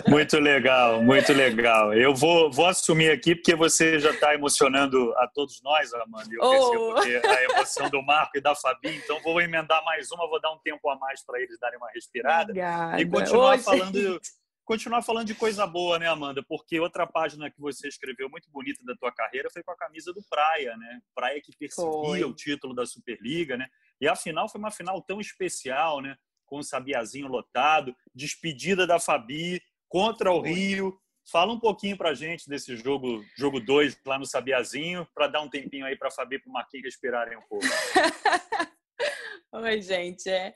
Muito 0.08 0.38
legal, 0.38 1.02
muito 1.02 1.32
legal. 1.32 1.94
Eu 1.94 2.14
vou, 2.14 2.50
vou 2.50 2.66
assumir 2.66 3.10
aqui 3.10 3.34
porque 3.34 3.54
você 3.54 3.98
já 3.98 4.10
está 4.10 4.34
emocionando 4.34 5.12
a 5.16 5.26
todos 5.28 5.60
nós, 5.62 5.92
Amanda. 5.94 6.28
Eu 6.30 6.40
oh. 6.42 6.94
percebo 6.94 7.26
a 7.26 7.42
emoção 7.44 7.90
do 7.90 8.02
Marco 8.02 8.36
e 8.36 8.40
da 8.40 8.54
Fabi. 8.54 8.96
Então 8.96 9.20
vou 9.22 9.40
emendar 9.40 9.84
mais 9.84 10.10
uma, 10.10 10.28
vou 10.28 10.40
dar 10.40 10.52
um 10.52 10.58
tempo 10.58 10.88
a 10.90 10.96
mais 10.96 11.24
para 11.24 11.40
eles 11.40 11.58
darem 11.58 11.78
uma 11.78 11.90
respirada 11.90 12.50
Obrigada. 12.50 13.00
e 13.00 13.08
continuar 13.08 13.58
falando. 13.58 14.20
Continuar 14.62 15.02
falando 15.02 15.26
de 15.26 15.34
coisa 15.34 15.66
boa, 15.66 15.98
né, 15.98 16.06
Amanda? 16.06 16.44
Porque 16.46 16.78
outra 16.78 17.04
página 17.04 17.50
que 17.50 17.60
você 17.60 17.88
escreveu 17.88 18.30
muito 18.30 18.48
bonita 18.52 18.84
da 18.84 18.94
tua 18.94 19.10
carreira 19.10 19.50
foi 19.50 19.64
com 19.64 19.72
a 19.72 19.76
camisa 19.76 20.12
do 20.12 20.22
Praia, 20.30 20.76
né? 20.76 21.00
Praia 21.12 21.40
que 21.42 21.50
perseguia 21.58 21.90
foi. 21.90 22.22
o 22.22 22.32
título 22.32 22.72
da 22.72 22.86
Superliga, 22.86 23.56
né? 23.56 23.66
E 24.00 24.06
a 24.06 24.14
final 24.14 24.48
foi 24.48 24.60
uma 24.60 24.70
final 24.70 25.02
tão 25.02 25.20
especial, 25.20 26.00
né? 26.00 26.16
Com 26.50 26.58
o 26.58 26.64
Sabiazinho 26.64 27.28
lotado, 27.28 27.96
despedida 28.12 28.84
da 28.84 28.98
Fabi 28.98 29.62
contra 29.88 30.32
o 30.32 30.42
Rio. 30.42 31.00
Fala 31.30 31.52
um 31.52 31.60
pouquinho 31.60 31.96
para 31.96 32.10
a 32.10 32.14
gente 32.14 32.48
desse 32.48 32.76
jogo, 32.76 33.24
jogo 33.36 33.60
2 33.60 33.96
lá 34.04 34.18
no 34.18 34.26
Sabiazinho, 34.26 35.06
para 35.14 35.28
dar 35.28 35.42
um 35.42 35.48
tempinho 35.48 35.86
aí 35.86 35.96
para 35.96 36.08
a 36.08 36.10
Fabi 36.10 36.36
e 36.36 36.38
para 36.40 36.50
o 36.50 36.52
Marquinhos 36.52 36.86
respirarem 36.86 37.38
um 37.38 37.42
pouco. 37.42 37.64
Oi, 39.52 39.80
gente. 39.80 40.28
É, 40.28 40.52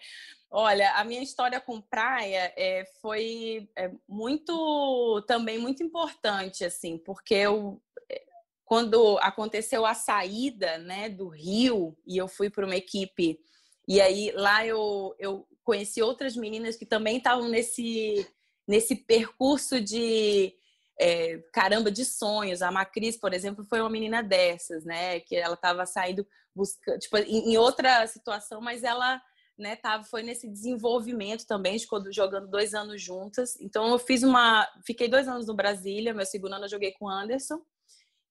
olha, 0.50 0.92
a 0.94 1.04
minha 1.04 1.22
história 1.22 1.60
com 1.60 1.80
praia 1.80 2.52
é, 2.56 2.84
foi 3.00 3.68
é, 3.76 3.92
muito, 4.08 5.22
também 5.28 5.58
muito 5.58 5.82
importante, 5.82 6.64
assim, 6.64 6.98
porque 6.98 7.34
eu, 7.34 7.80
é, 8.10 8.20
quando 8.64 9.16
aconteceu 9.18 9.86
a 9.86 9.94
saída, 9.94 10.78
né, 10.78 11.08
do 11.08 11.28
Rio 11.28 11.96
e 12.04 12.16
eu 12.16 12.26
fui 12.26 12.50
para 12.50 12.66
uma 12.66 12.76
equipe 12.76 13.38
e 13.86 14.00
aí 14.00 14.32
lá 14.32 14.66
eu, 14.66 15.14
eu 15.18 15.46
conheci 15.64 16.02
outras 16.02 16.36
meninas 16.36 16.76
que 16.76 16.86
também 16.86 17.16
estavam 17.16 17.48
nesse 17.48 18.26
nesse 18.66 18.96
percurso 18.96 19.80
de 19.80 20.54
é, 20.98 21.38
caramba 21.52 21.90
de 21.90 22.04
sonhos. 22.04 22.62
A 22.62 22.70
Macris, 22.70 23.16
por 23.16 23.34
exemplo, 23.34 23.64
foi 23.64 23.80
uma 23.80 23.90
menina 23.90 24.22
dessas, 24.22 24.84
né? 24.84 25.20
Que 25.20 25.36
ela 25.36 25.54
estava 25.54 25.84
saindo 25.86 26.26
buscando, 26.54 26.98
tipo, 26.98 27.16
em, 27.18 27.56
outra 27.58 28.06
situação, 28.06 28.60
mas 28.60 28.84
ela, 28.84 29.20
né, 29.58 29.74
tava, 29.74 30.04
foi 30.04 30.22
nesse 30.22 30.48
desenvolvimento 30.48 31.46
também, 31.46 31.76
jogando 32.12 32.48
dois 32.48 32.74
anos 32.74 33.02
juntas. 33.02 33.60
Então 33.60 33.90
eu 33.90 33.98
fiz 33.98 34.22
uma, 34.22 34.66
fiquei 34.86 35.08
dois 35.08 35.26
anos 35.26 35.46
no 35.48 35.54
Brasília, 35.54 36.14
meu 36.14 36.24
segundo 36.24 36.54
ano 36.54 36.66
eu 36.66 36.70
joguei 36.70 36.92
com 36.92 37.06
o 37.06 37.10
Anderson 37.10 37.60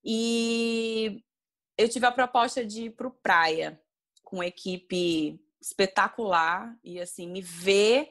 e 0.03 1.21
eu 1.77 1.89
tive 1.89 2.05
a 2.05 2.11
proposta 2.11 2.65
de 2.65 2.83
ir 2.85 2.91
para 2.91 3.07
o 3.07 3.11
Praia 3.11 3.79
com 4.23 4.43
equipe 4.43 5.39
espetacular 5.63 6.77
e 6.83 6.99
assim 6.99 7.25
me 7.27 7.41
ver 7.41 8.09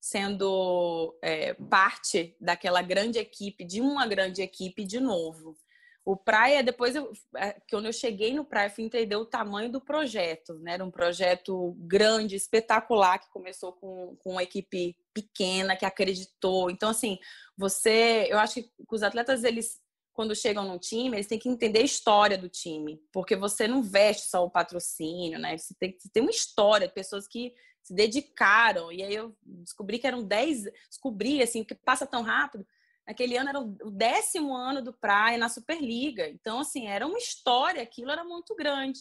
sendo 0.00 1.16
é, 1.22 1.54
parte 1.54 2.36
daquela 2.40 2.80
grande 2.80 3.18
equipe, 3.18 3.64
de 3.64 3.80
uma 3.80 4.06
grande 4.06 4.40
equipe 4.40 4.84
de 4.84 5.00
novo. 5.00 5.56
O 6.04 6.16
Praia, 6.16 6.64
depois 6.64 6.96
eu, 6.96 7.12
é, 7.36 7.56
quando 7.70 7.86
eu 7.86 7.92
cheguei 7.92 8.34
no 8.34 8.44
Praia, 8.44 8.68
fui 8.68 8.82
entender 8.82 9.14
o 9.14 9.24
tamanho 9.24 9.70
do 9.70 9.80
projeto, 9.80 10.58
né? 10.58 10.72
Era 10.74 10.84
um 10.84 10.90
projeto 10.90 11.76
grande, 11.78 12.34
espetacular, 12.34 13.20
que 13.20 13.30
começou 13.30 13.72
com, 13.72 14.16
com 14.16 14.32
uma 14.32 14.42
equipe 14.42 14.96
pequena, 15.14 15.76
que 15.76 15.86
acreditou. 15.86 16.68
Então, 16.70 16.88
assim, 16.88 17.18
você, 17.56 18.26
eu 18.28 18.38
acho 18.38 18.54
que 18.54 18.70
os 18.90 19.04
atletas, 19.04 19.44
eles, 19.44 19.80
quando 20.12 20.36
chegam 20.36 20.66
no 20.66 20.78
time, 20.78 21.16
eles 21.16 21.26
têm 21.26 21.38
que 21.38 21.48
entender 21.48 21.80
a 21.80 21.84
história 21.84 22.36
do 22.36 22.48
time, 22.48 23.02
porque 23.12 23.34
você 23.34 23.66
não 23.66 23.82
veste 23.82 24.28
só 24.28 24.44
o 24.44 24.50
patrocínio, 24.50 25.38
né? 25.38 25.56
Você 25.56 25.74
tem, 25.74 25.96
você 25.98 26.08
tem 26.10 26.22
uma 26.22 26.30
história 26.30 26.86
de 26.86 26.94
pessoas 26.94 27.26
que 27.26 27.54
se 27.82 27.94
dedicaram. 27.94 28.92
E 28.92 29.02
aí 29.02 29.14
eu 29.14 29.36
descobri 29.42 29.98
que 29.98 30.06
eram 30.06 30.22
10, 30.22 30.64
descobri 30.88 31.42
assim, 31.42 31.64
que 31.64 31.74
passa 31.74 32.06
tão 32.06 32.22
rápido. 32.22 32.66
Naquele 33.06 33.36
ano 33.36 33.48
era 33.48 33.60
o 33.60 33.90
décimo 33.90 34.54
ano 34.54 34.80
do 34.80 34.92
Praia 34.92 35.36
na 35.36 35.48
Superliga. 35.48 36.28
Então, 36.28 36.60
assim, 36.60 36.86
era 36.86 37.06
uma 37.06 37.18
história, 37.18 37.82
aquilo 37.82 38.10
era 38.10 38.24
muito 38.24 38.54
grande. 38.54 39.00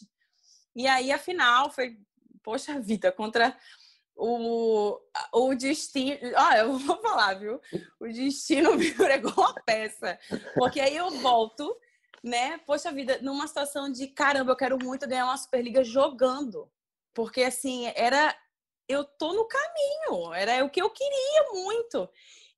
E 0.76 0.88
aí 0.88 1.12
a 1.12 1.20
final 1.20 1.70
foi, 1.70 1.99
poxa 2.41 2.80
vida, 2.80 3.12
contra 3.12 3.55
o, 4.22 5.01
o 5.34 5.55
destino. 5.55 6.17
Olha, 6.36 6.59
eu 6.59 6.78
vou 6.80 7.01
falar, 7.01 7.34
viu? 7.34 7.59
O 7.99 8.07
destino 8.07 8.76
me 8.78 8.91
pregou 8.93 9.43
a 9.43 9.53
peça. 9.65 10.19
Porque 10.55 10.80
aí 10.80 10.95
eu 10.95 11.09
volto, 11.19 11.76
né? 12.24 12.59
Poxa 12.59 12.91
vida, 12.91 13.19
numa 13.22 13.47
situação 13.47 13.91
de 13.91 14.07
caramba, 14.07 14.51
eu 14.51 14.57
quero 14.57 14.78
muito 14.82 15.07
ganhar 15.07 15.26
uma 15.26 15.38
Superliga 15.38 15.84
jogando. 15.84 16.69
Porque 17.13 17.41
assim, 17.43 17.91
era 17.95 18.36
eu 18.88 19.03
tô 19.03 19.34
no 19.34 19.47
caminho, 19.47 20.34
era 20.34 20.63
o 20.65 20.69
que 20.69 20.82
eu 20.82 20.89
queria 20.89 21.51
muito. 21.53 22.09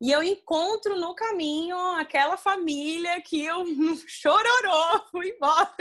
E 0.01 0.11
eu 0.11 0.21
encontro 0.21 0.99
no 0.99 1.15
caminho 1.15 1.77
aquela 1.95 2.35
família 2.35 3.21
que 3.21 3.45
eu 3.45 3.63
chororou, 4.05 5.05
fui 5.11 5.29
embora. 5.29 5.73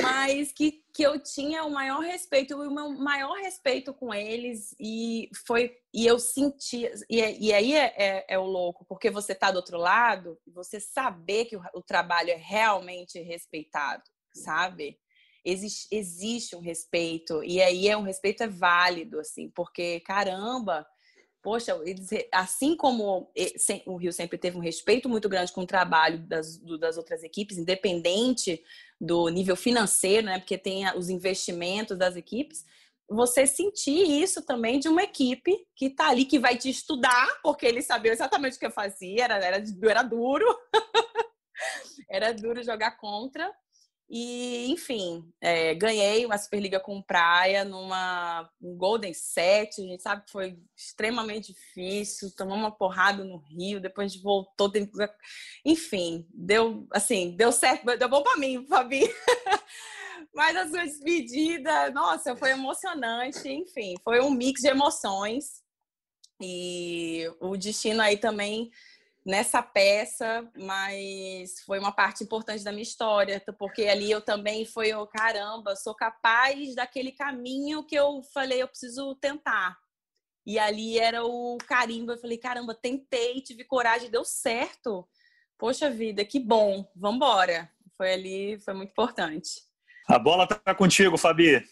Mas 0.00 0.52
que, 0.52 0.81
que 0.94 1.02
eu 1.02 1.18
tinha 1.22 1.64
o 1.64 1.70
maior 1.70 2.00
respeito, 2.00 2.54
o 2.54 2.70
meu 2.70 2.90
maior 2.90 3.38
respeito 3.38 3.94
com 3.94 4.12
eles 4.12 4.74
e 4.78 5.28
foi 5.46 5.74
e 5.92 6.06
eu 6.06 6.18
senti 6.18 6.90
e, 7.08 7.48
e 7.48 7.52
aí 7.52 7.74
é, 7.74 7.94
é, 7.96 8.24
é, 8.28 8.38
o 8.38 8.44
louco, 8.44 8.84
porque 8.86 9.10
você 9.10 9.34
tá 9.34 9.50
do 9.50 9.56
outro 9.56 9.78
lado, 9.78 10.38
você 10.46 10.78
saber 10.78 11.46
que 11.46 11.56
o, 11.56 11.62
o 11.74 11.82
trabalho 11.82 12.30
é 12.30 12.36
realmente 12.36 13.18
respeitado, 13.20 14.02
sabe? 14.34 14.98
existe, 15.44 15.88
existe 15.90 16.56
um 16.56 16.60
respeito, 16.60 17.42
e 17.42 17.60
aí 17.60 17.88
é 17.88 17.96
um 17.96 18.02
respeito 18.02 18.42
é 18.42 18.48
válido, 18.48 19.18
assim, 19.18 19.50
porque, 19.50 20.00
caramba, 20.00 20.86
poxa, 21.42 21.78
eles, 21.84 22.08
assim 22.30 22.76
como 22.76 23.30
o 23.86 23.96
Rio 23.96 24.12
sempre 24.12 24.38
teve 24.38 24.56
um 24.56 24.60
respeito 24.60 25.08
muito 25.08 25.28
grande 25.28 25.52
com 25.52 25.62
o 25.62 25.66
trabalho 25.66 26.18
das, 26.20 26.58
das 26.78 26.96
outras 26.96 27.24
equipes, 27.24 27.58
independente 27.58 28.62
do 29.00 29.28
nível 29.28 29.56
financeiro, 29.56 30.26
né? 30.26 30.38
Porque 30.38 30.56
tem 30.56 30.84
os 30.96 31.08
investimentos 31.08 31.98
das 31.98 32.14
equipes. 32.14 32.64
Você 33.10 33.46
sentir 33.46 34.22
isso 34.22 34.42
também 34.42 34.78
de 34.78 34.88
uma 34.88 35.02
equipe 35.02 35.66
que 35.74 35.86
está 35.86 36.08
ali, 36.08 36.24
que 36.24 36.38
vai 36.38 36.56
te 36.56 36.70
estudar, 36.70 37.40
porque 37.42 37.66
eles 37.66 37.84
sabiam 37.84 38.12
exatamente 38.12 38.56
o 38.56 38.58
que 38.60 38.66
eu 38.66 38.70
fazia, 38.70 39.24
era, 39.24 39.34
era, 39.44 39.64
era 39.82 40.02
duro. 40.02 40.46
era 42.08 42.32
duro 42.32 42.62
jogar 42.62 42.92
contra, 42.92 43.52
e, 44.14 44.70
enfim, 44.70 45.26
é, 45.40 45.74
ganhei 45.74 46.26
uma 46.26 46.36
Superliga 46.36 46.78
com 46.78 47.00
Praia 47.00 47.64
numa 47.64 48.46
um 48.60 48.76
Golden 48.76 49.14
Set. 49.14 49.80
A 49.80 49.86
gente 49.86 50.02
sabe 50.02 50.26
que 50.26 50.30
foi 50.30 50.58
extremamente 50.76 51.54
difícil. 51.54 52.30
Tomamos 52.36 52.62
uma 52.62 52.70
porrada 52.70 53.24
no 53.24 53.38
Rio, 53.38 53.80
depois 53.80 54.04
a 54.04 54.08
gente 54.14 54.22
voltou. 54.22 54.70
Enfim, 55.64 56.26
deu 56.28 56.86
assim, 56.92 57.34
deu 57.34 57.50
certo, 57.50 57.86
deu 57.96 58.08
bom 58.10 58.22
para 58.22 58.36
mim, 58.36 58.66
Fabi. 58.68 59.00
Mas 60.34 60.56
a 60.58 60.68
sua 60.68 60.84
despedida, 60.84 61.90
nossa, 61.92 62.36
foi 62.36 62.50
emocionante. 62.50 63.48
Enfim, 63.48 63.94
foi 64.04 64.20
um 64.20 64.30
mix 64.30 64.60
de 64.60 64.68
emoções. 64.68 65.62
E 66.38 67.32
o 67.40 67.56
destino 67.56 68.02
aí 68.02 68.18
também 68.18 68.70
nessa 69.24 69.62
peça, 69.62 70.48
mas 70.56 71.60
foi 71.64 71.78
uma 71.78 71.92
parte 71.92 72.24
importante 72.24 72.64
da 72.64 72.72
minha 72.72 72.82
história, 72.82 73.42
porque 73.58 73.82
ali 73.82 74.10
eu 74.10 74.20
também 74.20 74.64
foi, 74.64 74.92
oh, 74.92 75.06
caramba, 75.06 75.76
sou 75.76 75.94
capaz 75.94 76.74
daquele 76.74 77.12
caminho 77.12 77.84
que 77.84 77.94
eu 77.94 78.22
falei, 78.34 78.62
eu 78.62 78.68
preciso 78.68 79.14
tentar. 79.16 79.78
E 80.44 80.58
ali 80.58 80.98
era 80.98 81.24
o 81.24 81.56
carimbo, 81.66 82.12
eu 82.12 82.18
falei, 82.18 82.36
caramba, 82.36 82.74
tentei, 82.74 83.40
tive 83.40 83.64
coragem, 83.64 84.10
deu 84.10 84.24
certo. 84.24 85.08
Poxa 85.56 85.88
vida, 85.88 86.24
que 86.24 86.40
bom, 86.40 86.90
vamos 86.96 87.16
embora. 87.16 87.70
Foi 87.96 88.12
ali, 88.12 88.58
foi 88.58 88.74
muito 88.74 88.90
importante. 88.90 89.62
A 90.08 90.18
bola 90.18 90.48
tá 90.48 90.74
contigo, 90.74 91.16
Fabi. 91.16 91.64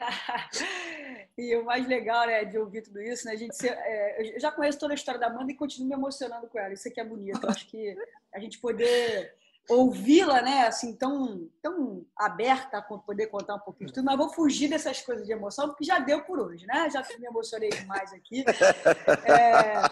E 1.38 1.54
o 1.54 1.64
mais 1.64 1.86
legal 1.86 2.26
né, 2.26 2.44
de 2.44 2.58
ouvir 2.58 2.82
tudo 2.82 3.00
isso, 3.00 3.24
né, 3.24 3.32
a 3.32 3.36
gente 3.36 3.54
se, 3.54 3.68
é, 3.68 4.34
eu 4.34 4.40
já 4.40 4.50
conheço 4.50 4.80
toda 4.80 4.92
a 4.92 4.96
história 4.96 5.20
da 5.20 5.28
Amanda 5.28 5.52
e 5.52 5.54
continuo 5.54 5.88
me 5.88 5.94
emocionando 5.94 6.48
com 6.48 6.58
ela. 6.58 6.74
Isso 6.74 6.88
aqui 6.88 7.00
é 7.00 7.04
bonito. 7.04 7.48
Acho 7.48 7.64
que 7.68 7.96
a 8.34 8.40
gente 8.40 8.58
poder 8.58 9.32
ouvi-la, 9.68 10.42
né, 10.42 10.66
assim, 10.66 10.96
tão, 10.96 11.48
tão 11.62 12.04
aberta 12.16 12.78
a 12.78 12.82
poder 12.82 13.26
contar 13.26 13.54
um 13.54 13.60
pouquinho 13.60 13.88
de 13.88 13.92
tudo, 13.92 14.04
mas 14.04 14.16
vou 14.16 14.30
fugir 14.30 14.68
dessas 14.68 15.00
coisas 15.00 15.26
de 15.26 15.32
emoção, 15.32 15.68
porque 15.68 15.84
já 15.84 15.98
deu 15.98 16.22
por 16.22 16.40
hoje, 16.40 16.66
né? 16.66 16.88
Já 16.90 17.02
me 17.18 17.26
emocionei 17.26 17.68
demais 17.68 18.12
aqui. 18.12 18.44
É, 19.24 19.82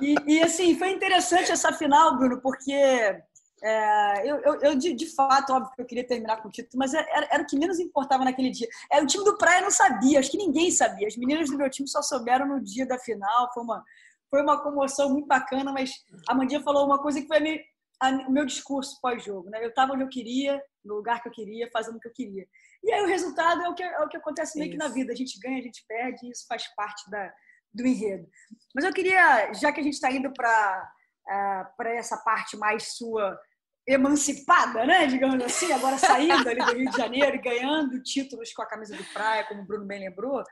e, 0.00 0.16
e, 0.26 0.42
assim, 0.42 0.76
foi 0.76 0.90
interessante 0.90 1.52
essa 1.52 1.72
final, 1.72 2.18
Bruno, 2.18 2.40
porque 2.40 3.22
é, 3.62 4.28
eu, 4.28 4.36
eu, 4.40 4.60
eu 4.60 4.74
de, 4.74 4.92
de, 4.92 5.06
fato, 5.06 5.52
óbvio 5.52 5.72
que 5.76 5.82
eu 5.82 5.86
queria 5.86 6.06
terminar 6.06 6.42
com 6.42 6.48
o 6.48 6.50
título, 6.50 6.78
mas 6.78 6.92
era, 6.92 7.06
era, 7.30 7.42
o 7.42 7.46
que 7.46 7.56
menos 7.56 7.78
importava 7.78 8.24
naquele 8.24 8.50
dia. 8.50 8.68
É, 8.90 9.00
o 9.00 9.06
time 9.06 9.24
do 9.24 9.38
Praia 9.38 9.60
não 9.60 9.70
sabia, 9.70 10.18
acho 10.18 10.30
que 10.30 10.36
ninguém 10.36 10.70
sabia. 10.70 11.06
As 11.06 11.16
meninas 11.16 11.48
do 11.48 11.56
meu 11.56 11.70
time 11.70 11.88
só 11.88 12.02
souberam 12.02 12.46
no 12.46 12.60
dia 12.60 12.84
da 12.84 12.98
final. 12.98 13.52
Foi 13.54 13.62
uma, 13.62 13.84
foi 14.28 14.42
uma 14.42 14.60
comoção 14.60 15.10
muito 15.10 15.28
bacana, 15.28 15.72
mas 15.72 15.92
a 16.28 16.34
Mandinha 16.34 16.60
falou 16.60 16.84
uma 16.84 17.00
coisa 17.00 17.20
que 17.20 17.28
foi 17.28 17.38
meio, 17.38 17.60
a, 18.00 18.10
o 18.10 18.32
meu 18.32 18.44
discurso 18.44 18.98
pós-jogo. 19.00 19.48
Né? 19.48 19.64
Eu 19.64 19.68
estava 19.68 19.92
onde 19.92 20.02
eu 20.02 20.08
queria, 20.08 20.60
no 20.84 20.96
lugar 20.96 21.22
que 21.22 21.28
eu 21.28 21.32
queria, 21.32 21.70
fazendo 21.72 21.96
o 21.96 22.00
que 22.00 22.08
eu 22.08 22.12
queria. 22.12 22.44
E 22.82 22.92
aí 22.92 23.00
o 23.00 23.06
resultado 23.06 23.62
é 23.62 23.68
o 23.68 23.74
que, 23.74 23.82
é 23.84 24.00
o 24.00 24.08
que 24.08 24.16
acontece 24.16 24.58
meio 24.58 24.70
isso. 24.70 24.78
que 24.78 24.84
na 24.84 24.92
vida. 24.92 25.12
A 25.12 25.16
gente 25.16 25.38
ganha, 25.38 25.60
a 25.60 25.62
gente 25.62 25.84
perde, 25.86 26.26
e 26.26 26.30
isso 26.32 26.46
faz 26.48 26.66
parte 26.74 27.08
da, 27.08 27.32
do 27.72 27.86
enredo. 27.86 28.28
Mas 28.74 28.84
eu 28.84 28.92
queria, 28.92 29.52
já 29.54 29.70
que 29.70 29.78
a 29.78 29.84
gente 29.84 29.94
está 29.94 30.10
indo 30.10 30.32
para 30.32 30.90
uh, 31.28 31.76
para 31.76 31.94
essa 31.94 32.16
parte 32.18 32.56
mais 32.56 32.96
sua 32.96 33.38
emancipada, 33.86 34.86
né? 34.86 35.06
Digamos 35.06 35.42
assim, 35.44 35.72
agora 35.72 35.98
saindo 35.98 36.48
ali 36.48 36.64
do 36.64 36.72
Rio 36.72 36.90
de 36.90 36.96
Janeiro 36.96 37.36
e 37.36 37.40
ganhando 37.40 38.02
títulos 38.02 38.52
com 38.52 38.62
a 38.62 38.66
camisa 38.66 38.96
do 38.96 39.04
Praia, 39.12 39.44
como 39.44 39.62
o 39.62 39.64
Bruno 39.64 39.84
bem 39.84 40.00
lembrou. 40.00 40.42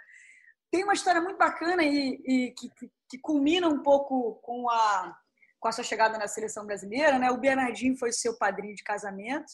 Tem 0.70 0.84
uma 0.84 0.94
história 0.94 1.20
muito 1.20 1.38
bacana 1.38 1.82
e, 1.82 2.20
e 2.24 2.50
que, 2.52 2.70
que, 3.08 3.18
culmina 3.18 3.68
um 3.68 3.82
pouco 3.82 4.34
com 4.42 4.68
a, 4.68 5.16
com 5.58 5.68
a 5.68 5.72
sua 5.72 5.84
chegada 5.84 6.18
na 6.18 6.28
seleção 6.28 6.66
brasileira, 6.66 7.18
né? 7.18 7.30
O 7.30 7.38
Bernardinho 7.38 7.96
foi 7.96 8.12
seu 8.12 8.36
padrinho 8.36 8.74
de 8.74 8.82
casamento 8.82 9.52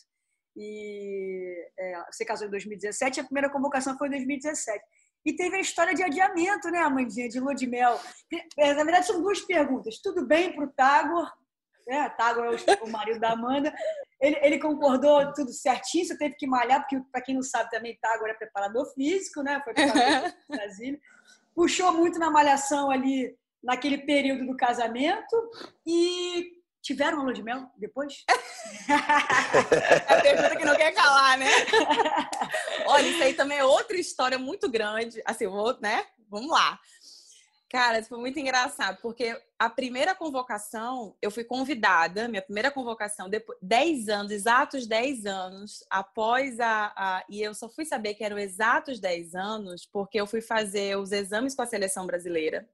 e 0.56 1.70
é, 1.78 2.04
você 2.10 2.24
casou 2.24 2.46
em 2.46 2.50
2017 2.50 3.20
a 3.20 3.24
primeira 3.24 3.50
convocação 3.50 3.96
foi 3.98 4.08
em 4.08 4.12
2017. 4.12 4.82
E 5.26 5.34
teve 5.34 5.56
a 5.56 5.60
história 5.60 5.92
de 5.92 6.02
adiamento, 6.02 6.70
né, 6.70 6.78
Amandinha, 6.78 7.28
de 7.28 7.40
lua 7.40 7.54
de 7.54 7.66
mel. 7.66 8.00
Na 8.56 8.84
verdade, 8.84 9.06
são 9.06 9.20
duas 9.20 9.40
perguntas. 9.40 9.98
Tudo 9.98 10.24
bem 10.24 10.54
para 10.54 10.64
o 10.64 10.72
Tagor 10.72 11.30
né? 11.86 12.08
Tago 12.10 12.40
é 12.40 12.50
o, 12.82 12.88
marido 12.90 13.20
da 13.20 13.32
Amanda. 13.32 13.72
Ele, 14.20 14.38
ele, 14.42 14.58
concordou 14.58 15.32
tudo 15.32 15.52
certinho, 15.52 16.04
você 16.04 16.16
teve 16.16 16.34
que 16.34 16.46
malhar, 16.46 16.80
porque, 16.80 17.00
para 17.12 17.20
quem 17.20 17.34
não 17.34 17.42
sabe, 17.42 17.70
também 17.70 17.98
Tago 18.00 18.26
é 18.26 18.34
preparador 18.34 18.92
físico, 18.94 19.42
né? 19.42 19.60
Foi 19.62 19.72
preparador 19.74 20.32
no 20.48 20.56
Brasília. 20.56 21.00
Puxou 21.54 21.92
muito 21.92 22.18
na 22.18 22.30
malhação 22.30 22.90
ali 22.90 23.36
naquele 23.62 23.98
período 23.98 24.46
do 24.46 24.56
casamento 24.56 25.50
e 25.86 26.52
tiveram 26.82 27.22
lua 27.22 27.32
de 27.32 27.42
mel 27.42 27.68
depois? 27.76 28.24
é 28.88 30.14
a 30.14 30.20
pergunta 30.22 30.56
que 30.56 30.64
não 30.64 30.76
quer 30.76 30.92
calar, 30.92 31.36
né? 31.38 31.50
Olha, 32.86 33.08
isso 33.08 33.22
aí 33.22 33.34
também 33.34 33.58
é 33.58 33.64
outra 33.64 33.96
história 33.96 34.38
muito 34.38 34.70
grande. 34.70 35.20
Assim, 35.24 35.48
vou, 35.48 35.76
né? 35.80 36.04
Vamos 36.28 36.50
lá. 36.50 36.78
Cara, 37.68 38.00
foi 38.04 38.18
muito 38.18 38.38
engraçado, 38.38 38.98
porque 39.02 39.36
a 39.58 39.68
primeira 39.68 40.14
convocação, 40.14 41.16
eu 41.20 41.32
fui 41.32 41.42
convidada, 41.42 42.28
minha 42.28 42.40
primeira 42.40 42.70
convocação, 42.70 43.28
depois, 43.28 43.58
10 43.60 44.08
anos, 44.08 44.30
exatos 44.30 44.86
10 44.86 45.26
anos, 45.26 45.84
após 45.90 46.60
a, 46.60 46.92
a, 46.96 47.24
E 47.28 47.42
eu 47.42 47.52
só 47.54 47.68
fui 47.68 47.84
saber 47.84 48.14
que 48.14 48.22
eram 48.22 48.38
exatos 48.38 49.00
10 49.00 49.34
anos, 49.34 49.84
porque 49.84 50.20
eu 50.20 50.28
fui 50.28 50.40
fazer 50.40 50.96
os 50.96 51.10
exames 51.10 51.56
com 51.56 51.62
a 51.62 51.66
seleção 51.66 52.06
brasileira. 52.06 52.68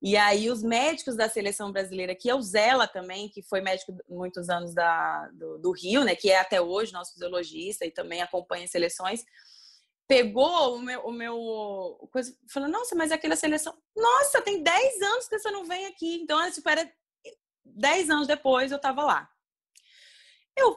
E 0.00 0.16
aí 0.16 0.48
os 0.48 0.62
médicos 0.62 1.16
da 1.16 1.28
seleção 1.28 1.72
brasileira, 1.72 2.14
que 2.14 2.28
eu 2.28 2.40
zela 2.40 2.86
também, 2.86 3.28
que 3.28 3.42
foi 3.42 3.60
médico 3.60 3.98
muitos 4.08 4.48
anos 4.48 4.72
da, 4.72 5.28
do, 5.32 5.58
do 5.58 5.72
Rio, 5.72 6.04
né, 6.04 6.14
que 6.14 6.30
é 6.30 6.38
até 6.38 6.60
hoje 6.60 6.92
nosso 6.92 7.12
fisiologista 7.14 7.84
e 7.84 7.90
também 7.90 8.22
acompanha 8.22 8.66
seleções, 8.68 9.24
pegou 10.10 10.74
o 10.74 10.82
meu, 10.82 11.00
o 11.02 11.12
meu 11.12 12.08
coisa, 12.10 12.36
falou, 12.48 12.68
nossa, 12.68 12.96
mas 12.96 13.12
é 13.12 13.14
aquela 13.14 13.36
seleção, 13.36 13.72
nossa, 13.94 14.42
tem 14.42 14.60
10 14.60 15.02
anos 15.02 15.28
que 15.28 15.38
você 15.38 15.52
não 15.52 15.64
vem 15.64 15.86
aqui. 15.86 16.16
Então, 16.16 16.50
tipo, 16.50 16.68
era 16.68 16.92
10 17.64 18.10
anos 18.10 18.26
depois 18.26 18.72
eu 18.72 18.76
estava 18.76 19.04
lá. 19.04 19.30
Eu 20.56 20.76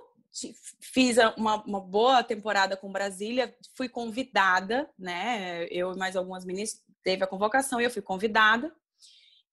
fiz 0.80 1.18
uma, 1.36 1.64
uma, 1.64 1.82
boa 1.82 2.24
temporada 2.24 2.78
com 2.78 2.92
Brasília, 2.92 3.58
fui 3.76 3.90
convidada, 3.90 4.88
né? 5.00 5.66
Eu 5.72 5.94
e 5.94 5.98
mais 5.98 6.16
algumas 6.16 6.46
meninas 6.46 6.80
teve 7.04 7.24
a 7.24 7.28
convocação 7.28 7.82
e 7.82 7.86
eu 7.86 7.92
fui 7.92 8.04
convidada. 8.04 8.72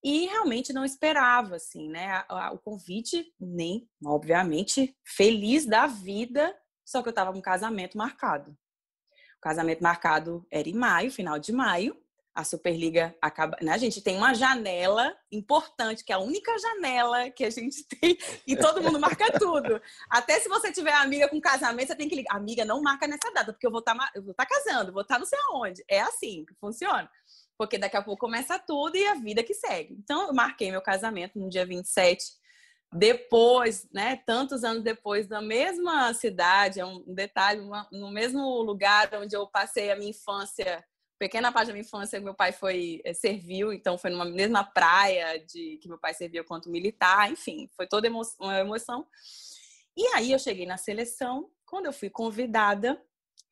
E 0.04 0.26
realmente 0.26 0.74
não 0.74 0.84
esperava, 0.84 1.56
assim, 1.56 1.88
né? 1.88 2.22
O 2.52 2.58
convite, 2.58 3.32
nem, 3.40 3.88
obviamente, 4.04 4.94
feliz 5.06 5.64
da 5.64 5.86
vida, 5.86 6.54
só 6.84 7.00
que 7.00 7.08
eu 7.08 7.12
estava 7.12 7.32
com 7.32 7.38
um 7.38 7.42
casamento 7.42 7.96
marcado. 7.96 8.54
O 9.40 9.48
casamento 9.48 9.82
marcado 9.82 10.46
era 10.50 10.68
em 10.68 10.74
maio, 10.74 11.10
final 11.10 11.38
de 11.38 11.50
maio. 11.50 11.96
A 12.34 12.44
Superliga 12.44 13.16
acaba. 13.22 13.56
Né? 13.62 13.72
A 13.72 13.78
gente 13.78 14.02
tem 14.02 14.18
uma 14.18 14.34
janela 14.34 15.16
importante, 15.32 16.04
que 16.04 16.12
é 16.12 16.14
a 16.14 16.18
única 16.18 16.56
janela 16.58 17.30
que 17.30 17.44
a 17.46 17.50
gente 17.50 17.82
tem, 17.88 18.18
e 18.46 18.54
todo 18.54 18.82
mundo 18.82 19.00
marca 19.00 19.32
tudo. 19.38 19.80
Até 20.10 20.38
se 20.38 20.48
você 20.48 20.70
tiver 20.70 20.92
amiga 20.92 21.26
com 21.26 21.40
casamento, 21.40 21.88
você 21.88 21.96
tem 21.96 22.06
que 22.06 22.16
ligar. 22.16 22.36
Amiga, 22.36 22.66
não 22.66 22.82
marca 22.82 23.06
nessa 23.06 23.32
data, 23.32 23.50
porque 23.50 23.66
eu 23.66 23.70
vou 23.70 23.80
estar 23.80 23.94
tá, 23.94 24.12
tá 24.36 24.46
casando, 24.46 24.92
vou 24.92 25.00
estar 25.00 25.14
tá 25.14 25.18
não 25.18 25.26
sei 25.26 25.38
aonde. 25.48 25.82
É 25.88 26.02
assim 26.02 26.44
que 26.44 26.54
funciona. 26.60 27.10
Porque 27.56 27.78
daqui 27.78 27.96
a 27.96 28.02
pouco 28.02 28.20
começa 28.20 28.58
tudo 28.58 28.94
e 28.94 29.06
a 29.06 29.14
vida 29.14 29.42
que 29.42 29.54
segue. 29.54 29.94
Então, 29.98 30.28
eu 30.28 30.34
marquei 30.34 30.70
meu 30.70 30.82
casamento 30.82 31.38
no 31.38 31.48
dia 31.48 31.64
27 31.64 32.39
depois, 32.92 33.88
né, 33.92 34.16
tantos 34.26 34.64
anos 34.64 34.82
depois, 34.82 35.28
na 35.28 35.40
mesma 35.40 36.12
cidade, 36.12 36.80
é 36.80 36.84
um 36.84 37.04
detalhe, 37.06 37.60
uma, 37.60 37.86
no 37.92 38.10
mesmo 38.10 38.60
lugar 38.62 39.08
onde 39.14 39.36
eu 39.36 39.46
passei 39.46 39.92
a 39.92 39.96
minha 39.96 40.10
infância, 40.10 40.84
pequena 41.16 41.52
parte 41.52 41.68
da 41.68 41.72
minha 41.72 41.84
infância, 41.84 42.18
meu 42.18 42.34
pai 42.34 42.50
foi 42.50 43.00
é, 43.04 43.14
serviu, 43.14 43.72
então 43.72 43.96
foi 43.96 44.10
numa 44.10 44.24
mesma 44.24 44.64
praia 44.64 45.38
de 45.38 45.78
que 45.78 45.88
meu 45.88 45.98
pai 45.98 46.14
serviu 46.14 46.44
quanto 46.44 46.68
militar, 46.68 47.30
enfim, 47.30 47.68
foi 47.76 47.86
toda 47.86 48.08
emo 48.08 48.22
uma 48.40 48.58
emoção. 48.58 49.06
E 49.96 50.06
aí 50.14 50.32
eu 50.32 50.38
cheguei 50.38 50.66
na 50.66 50.76
seleção, 50.76 51.48
quando 51.66 51.86
eu 51.86 51.92
fui 51.92 52.10
convidada, 52.10 53.00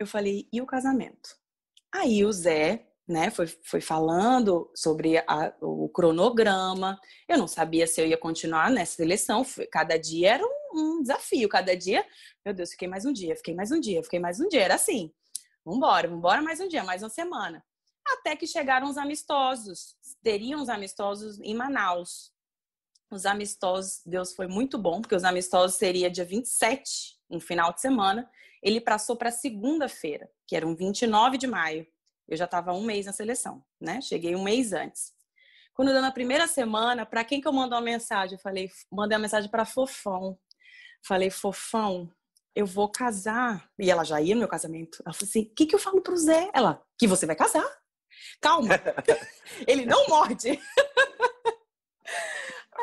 eu 0.01 0.07
falei, 0.07 0.49
e 0.53 0.61
o 0.61 0.67
casamento? 0.67 1.37
Aí 1.93 2.25
o 2.25 2.33
Zé, 2.33 2.88
né, 3.09 3.31
foi, 3.31 3.47
foi 3.47 3.81
falando 3.81 4.71
sobre 4.75 5.17
a, 5.19 5.55
o 5.63 5.89
cronograma. 5.89 7.01
Eu 7.27 7.39
não 7.39 7.49
sabia 7.49 7.87
se 7.87 8.01
eu 8.01 8.07
ia 8.07 8.19
continuar 8.19 8.71
nessa 8.71 8.97
seleção. 8.97 9.45
Cada 9.73 9.97
dia 9.97 10.35
era 10.35 10.45
um, 10.45 10.99
um, 10.99 11.03
desafio. 11.03 11.49
Cada 11.49 11.75
dia, 11.75 12.05
meu 12.45 12.55
Deus, 12.55 12.71
fiquei 12.71 12.87
mais 12.87 13.07
um 13.07 13.13
dia, 13.13 13.35
fiquei 13.35 13.55
mais 13.55 13.71
um 13.71 13.81
dia, 13.81 14.03
fiquei 14.03 14.19
mais 14.21 14.39
um 14.39 14.47
dia. 14.47 14.63
Era 14.63 14.75
assim. 14.75 15.11
Vambora, 15.65 16.07
vambora 16.07 16.43
mais 16.43 16.61
um 16.61 16.69
dia, 16.69 16.85
mais 16.85 17.03
uma 17.03 17.09
semana. 17.09 17.65
Até 18.07 18.37
que 18.37 18.47
chegaram 18.47 18.89
os 18.89 18.99
amistosos. 18.99 19.97
Teriam 20.23 20.61
os 20.61 20.69
amistosos 20.69 21.41
em 21.41 21.55
Manaus. 21.55 22.31
Os 23.11 23.25
amistosos, 23.25 24.03
Deus 24.05 24.35
foi 24.35 24.47
muito 24.47 24.77
bom, 24.77 25.01
porque 25.01 25.15
os 25.15 25.25
amistosos 25.25 25.77
seria 25.77 26.11
dia 26.11 26.27
27, 26.27 27.19
um 27.31 27.41
final 27.41 27.73
de 27.73 27.81
semana. 27.81 28.31
Ele 28.63 28.83
passou 28.83 29.17
para 29.17 29.31
segunda-feira, 29.31 30.31
que 30.47 30.55
era 30.55 30.67
um 30.67 30.77
29 30.77 31.39
de 31.39 31.47
maio. 31.47 31.87
Eu 32.29 32.37
já 32.37 32.45
estava 32.45 32.73
um 32.73 32.83
mês 32.83 33.07
na 33.07 33.13
seleção, 33.13 33.65
né? 33.81 34.01
Cheguei 34.01 34.37
um 34.37 34.43
mês 34.43 34.73
antes. 34.73 35.13
Quando 35.75 35.93
deu 35.93 36.03
na 36.03 36.13
primeira 36.13 36.47
semana, 36.47 37.07
para 37.07 37.25
quem 37.25 37.41
que 37.41 37.49
eu 37.49 37.53
mando 37.53 37.75
uma 37.75 37.81
mensagem? 37.81 38.37
Eu 38.37 38.43
falei, 38.43 38.71
mandei 38.91 39.17
uma 39.17 39.23
mensagem 39.23 39.51
para 39.51 39.65
Fofão. 39.65 40.39
Falei, 41.07 41.31
Fofão, 41.31 42.13
eu 42.55 42.67
vou 42.67 42.91
casar. 42.91 43.71
E 43.79 43.91
ela 43.91 44.05
já 44.05 44.21
ia 44.21 44.35
no 44.35 44.41
meu 44.41 44.49
casamento. 44.49 45.01
Ela 45.07 45.15
falou 45.15 45.29
assim: 45.29 45.43
o 45.43 45.55
que, 45.55 45.67
que 45.67 45.75
eu 45.75 45.79
falo 45.79 46.03
pro 46.03 46.17
Zé? 46.17 46.51
Ela, 46.53 46.85
que 46.99 47.07
você 47.07 47.25
vai 47.25 47.37
casar. 47.37 47.65
Calma. 48.41 48.75
ele 49.67 49.87
não 49.87 50.07
morde. 50.09 50.51
Aí 50.51 50.59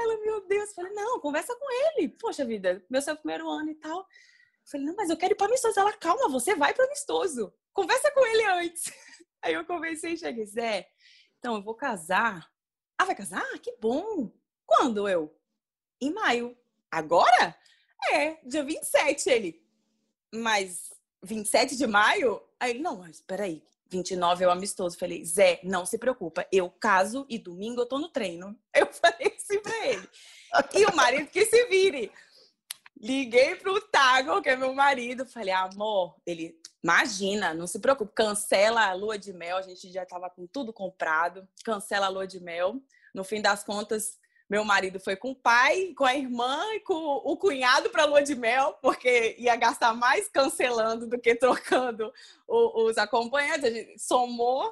ela, 0.04 0.18
meu 0.22 0.48
Deus, 0.48 0.70
eu 0.70 0.76
falei, 0.76 0.94
não, 0.94 1.20
conversa 1.20 1.56
com 1.56 1.66
ele. 1.72 2.10
Poxa 2.10 2.46
vida, 2.46 2.84
meu 2.90 3.02
seu 3.02 3.16
primeiro 3.18 3.50
ano 3.50 3.70
e 3.70 3.76
tal. 3.76 4.00
Eu 4.00 4.06
falei, 4.72 4.86
não, 4.86 4.96
mas 4.96 5.10
eu 5.10 5.18
quero 5.18 5.34
ir 5.34 5.36
para 5.36 5.48
amistoso. 5.48 5.80
Ela, 5.80 5.94
calma, 5.94 6.30
você 6.30 6.56
vai 6.56 6.74
para 6.74 6.86
amistoso. 6.86 7.54
Conversa 7.74 8.10
com 8.12 8.26
ele 8.26 8.46
antes. 8.46 8.86
Aí 9.46 9.54
eu 9.54 9.64
conversei 9.64 10.14
e 10.14 10.18
cheguei, 10.18 10.44
Zé, 10.44 10.90
então 11.38 11.54
eu 11.54 11.62
vou 11.62 11.76
casar. 11.76 12.52
Ah, 12.98 13.06
vai 13.06 13.14
casar? 13.14 13.48
Que 13.60 13.78
bom! 13.80 14.32
Quando 14.66 15.08
eu? 15.08 15.38
Em 16.02 16.12
maio. 16.12 16.58
Agora? 16.90 17.56
É, 18.12 18.40
dia 18.44 18.64
27 18.64 19.30
ele. 19.30 19.64
Mas 20.34 20.92
27 21.22 21.78
de 21.78 21.86
maio? 21.86 22.42
Aí 22.60 22.72
ele, 22.72 22.80
não, 22.80 22.98
mas 22.98 23.22
peraí, 23.22 23.62
29 23.88 24.44
é 24.44 24.48
o 24.48 24.52
amistoso. 24.52 24.98
Falei, 24.98 25.24
Zé, 25.24 25.60
não 25.64 25.86
se 25.86 26.00
preocupa, 26.00 26.48
eu 26.52 26.68
caso 26.72 27.24
e 27.30 27.38
domingo 27.38 27.82
eu 27.82 27.86
tô 27.86 28.00
no 28.00 28.10
treino. 28.10 28.60
Eu 28.74 28.92
falei 28.92 29.32
assim 29.38 29.60
pra 29.60 29.88
ele. 29.88 30.10
E 30.74 30.86
o 30.86 30.96
marido 30.96 31.30
que 31.30 31.46
se 31.46 31.66
vire. 31.68 32.12
Liguei 33.00 33.56
pro 33.58 33.80
Tago, 33.80 34.42
que 34.42 34.50
é 34.50 34.56
meu 34.56 34.74
marido, 34.74 35.28
falei, 35.28 35.54
amor, 35.54 36.16
ele, 36.26 36.60
imagina, 36.86 37.52
não 37.52 37.66
se 37.66 37.80
preocupe, 37.80 38.14
cancela 38.14 38.86
a 38.86 38.94
lua 38.94 39.18
de 39.18 39.34
mel, 39.34 39.58
a 39.58 39.62
gente 39.64 39.92
já 39.92 40.06
tava 40.06 40.30
com 40.30 40.46
tudo 40.46 40.72
comprado, 40.72 41.48
cancela 41.64 42.06
a 42.06 42.10
lua 42.10 42.28
de 42.28 42.40
mel. 42.40 42.80
No 43.12 43.24
fim 43.24 43.42
das 43.42 43.64
contas, 43.64 44.20
meu 44.48 44.64
marido 44.64 45.00
foi 45.00 45.16
com 45.16 45.32
o 45.32 45.36
pai, 45.36 45.96
com 45.98 46.06
a 46.06 46.14
irmã 46.14 46.64
e 46.76 46.82
com 46.82 46.94
o 46.94 47.36
cunhado 47.38 47.90
para 47.90 48.06
lua 48.06 48.22
de 48.22 48.36
mel, 48.36 48.78
porque 48.84 49.36
ia 49.40 49.56
gastar 49.56 49.96
mais 49.96 50.28
cancelando 50.28 51.08
do 51.08 51.20
que 51.20 51.34
trocando 51.34 52.14
os 52.48 53.00
acompanhantes. 53.00 53.64
A 53.64 53.72
gente 53.72 53.98
somou 53.98 54.72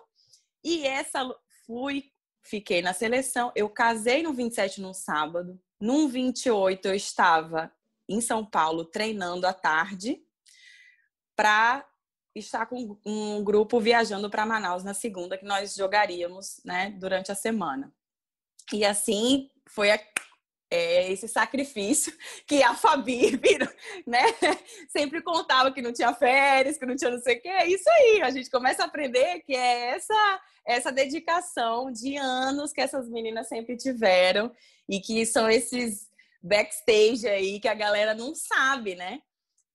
e 0.63 0.85
essa 0.85 1.27
fui, 1.65 2.11
fiquei 2.43 2.83
na 2.83 2.93
seleção. 2.93 3.51
Eu 3.55 3.67
casei 3.67 4.21
no 4.21 4.33
27 4.33 4.81
no 4.81 4.93
sábado. 4.93 5.59
Num 5.79 6.07
28 6.07 6.89
eu 6.89 6.93
estava 6.93 7.73
em 8.07 8.21
São 8.21 8.45
Paulo 8.45 8.85
treinando 8.85 9.47
à 9.47 9.53
tarde 9.53 10.23
para 11.35 11.83
estar 12.35 12.65
com 12.65 12.97
um 13.05 13.43
grupo 13.43 13.79
viajando 13.79 14.29
para 14.29 14.45
Manaus 14.45 14.83
na 14.83 14.93
segunda 14.93 15.37
que 15.37 15.45
nós 15.45 15.75
jogaríamos, 15.75 16.61
né, 16.65 16.91
durante 16.99 17.31
a 17.31 17.35
semana. 17.35 17.93
E 18.71 18.83
assim 18.83 19.49
foi 19.67 19.91
a, 19.91 19.99
é, 20.69 21.11
esse 21.11 21.27
sacrifício 21.27 22.11
que 22.47 22.63
a 22.63 22.73
Fabi, 22.73 23.39
né, 24.07 24.23
sempre 24.89 25.21
contava 25.21 25.71
que 25.71 25.81
não 25.81 25.93
tinha 25.93 26.13
férias, 26.13 26.77
que 26.77 26.85
não 26.85 26.95
tinha 26.95 27.11
não 27.11 27.19
sei 27.19 27.37
o 27.37 27.41
que. 27.41 27.47
É 27.47 27.67
isso 27.67 27.89
aí, 27.89 28.21
a 28.21 28.31
gente 28.31 28.49
começa 28.49 28.83
a 28.83 28.87
aprender 28.87 29.41
que 29.41 29.55
é 29.55 29.95
essa 29.95 30.41
essa 30.65 30.91
dedicação 30.93 31.91
de 31.91 32.15
anos 32.15 32.71
que 32.71 32.79
essas 32.79 33.09
meninas 33.09 33.49
sempre 33.49 33.75
tiveram 33.75 34.49
e 34.87 35.01
que 35.01 35.25
são 35.25 35.49
esses 35.49 36.09
backstage 36.41 37.27
aí 37.27 37.59
que 37.59 37.67
a 37.67 37.73
galera 37.73 38.13
não 38.13 38.33
sabe, 38.33 38.95
né? 38.95 39.21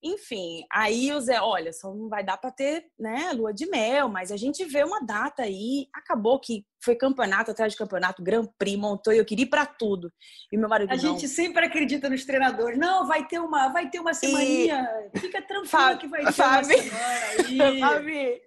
Enfim, 0.03 0.65
aí 0.71 1.13
o 1.13 1.21
Zé, 1.21 1.41
olha, 1.41 1.73
só 1.73 1.93
não 1.93 2.09
vai 2.09 2.25
dar 2.25 2.37
para 2.37 2.53
ter, 2.53 2.87
né, 2.99 3.33
lua 3.33 3.53
de 3.53 3.67
mel, 3.67 4.09
mas 4.09 4.31
a 4.31 4.37
gente 4.37 4.65
vê 4.65 4.85
uma 4.85 5.01
data 5.05 5.43
aí. 5.43 5.89
Acabou 5.93 6.39
que 6.39 6.65
foi 6.81 6.95
campeonato 6.95 7.51
atrás 7.51 7.73
de 7.73 7.79
campeonato, 7.79 8.23
Grand 8.23 8.47
Prix, 8.59 8.79
montou 8.79 9.13
e 9.13 9.19
eu 9.19 9.25
queria 9.25 9.45
ir 9.45 9.49
para 9.49 9.67
tudo. 9.67 10.13
E 10.53 10.57
meu 10.57 10.69
marido 10.69 10.93
A 10.93 10.97
não. 10.97 11.03
gente 11.03 11.27
sempre 11.29 11.67
acredita 11.67 12.09
nos 12.09 12.25
treinadores. 12.25 12.79
Não, 12.79 13.07
vai 13.07 13.27
ter 13.27 13.39
uma, 13.41 13.69
vai 13.69 13.91
ter 13.91 13.99
uma 14.01 14.15
semaninha. 14.15 14.89
E... 15.13 15.19
Fica 15.19 15.43
tranquilo 15.43 15.99
que 15.99 16.07
vai 16.07 16.25
ter 16.25 16.33
Fabi... 16.33 16.75
uma 16.75 16.83
semana 16.83 17.27
aí. 17.39 17.81
Fabi, 17.81 18.43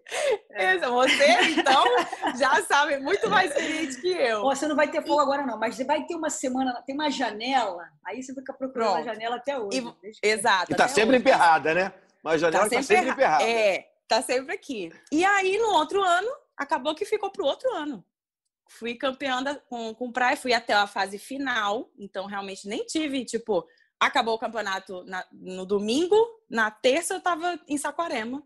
é. 0.52 0.78
você 0.78 1.26
então 1.58 1.84
já 2.38 2.62
sabe 2.64 2.98
muito 3.00 3.30
mais 3.30 3.52
experiente 3.52 4.00
que 4.00 4.10
eu. 4.10 4.42
Você 4.44 4.68
não 4.68 4.76
vai 4.76 4.90
ter 4.90 5.06
fogo 5.06 5.20
agora 5.20 5.46
não, 5.46 5.58
mas 5.58 5.78
vai 5.80 6.06
ter 6.06 6.16
uma 6.16 6.30
semana, 6.30 6.82
tem 6.86 6.96
uma 6.96 7.10
janela. 7.10 7.84
Aí 8.06 8.24
você 8.24 8.34
fica 8.34 8.54
procurando 8.54 8.94
Pronto. 8.94 9.10
a 9.10 9.14
janela 9.14 9.36
até 9.36 9.60
hoje. 9.60 9.84
E... 10.04 10.28
Exato. 10.28 10.72
E 10.72 10.76
tá 10.76 10.88
sempre 10.88 11.16
hoje. 11.16 11.20
emperrada, 11.20 11.74
né? 11.74 11.94
Mas 12.24 12.36
a 12.36 12.38
janela 12.38 12.64
tá 12.64 12.70
sempre, 12.70 12.88
tá 12.88 12.96
sempre 12.96 13.12
emperrada. 13.12 13.44
É, 13.44 13.88
tá 14.08 14.22
sempre 14.22 14.56
aqui. 14.56 14.92
E 15.12 15.26
aí 15.26 15.58
no 15.58 15.74
outro 15.74 16.02
ano 16.02 16.30
acabou 16.56 16.96
que 16.96 17.06
ficou 17.06 17.30
pro 17.32 17.46
outro 17.46 17.70
ano 17.74 18.06
fui 18.72 18.96
campeã 18.96 19.44
da, 19.44 19.56
com, 19.56 19.94
com 19.94 20.12
praia, 20.12 20.38
fui 20.38 20.54
até 20.54 20.74
a 20.74 20.88
fase 20.88 21.18
final, 21.18 21.92
então 22.00 22.26
realmente 22.26 22.68
nem 22.68 22.86
tive, 22.86 23.26
tipo, 23.26 23.68
acabou 24.00 24.36
o 24.36 24.40
campeonato 24.40 25.04
na, 25.04 25.26
no 25.32 25.66
domingo, 25.66 26.16
na 26.50 26.72
terça 26.72 27.16
eu 27.16 27.22
tava 27.22 27.60
em 27.68 27.78
Saquarema. 27.78 28.44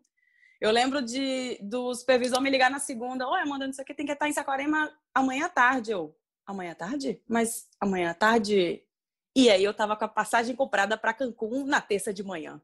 Eu 0.59 0.71
lembro 0.71 1.01
de 1.01 1.59
do 1.61 1.93
supervisor 1.93 2.41
me 2.41 2.49
ligar 2.49 2.71
na 2.71 2.79
segunda, 2.79 3.27
oi, 3.27 3.41
Amanda, 3.41 3.67
não 3.67 3.73
sei 3.73 3.83
o 3.83 3.85
que, 3.85 3.93
tem 3.93 4.05
que 4.05 4.11
estar 4.11 4.27
em 4.27 4.33
Saquarema 4.33 4.91
amanhã 5.13 5.45
à 5.45 5.49
tarde. 5.49 5.91
Eu, 5.91 6.17
amanhã 6.45 6.71
à 6.71 6.75
tarde? 6.75 7.21
Mas 7.27 7.69
amanhã 7.79 8.11
à 8.11 8.13
tarde. 8.13 8.81
E 9.35 9.49
aí 9.49 9.63
eu 9.63 9.73
tava 9.73 9.95
com 9.95 10.05
a 10.05 10.09
passagem 10.09 10.55
comprada 10.55 10.97
para 10.97 11.13
Cancún 11.13 11.65
na 11.65 11.81
terça 11.81 12.13
de 12.13 12.23
manhã. 12.23 12.59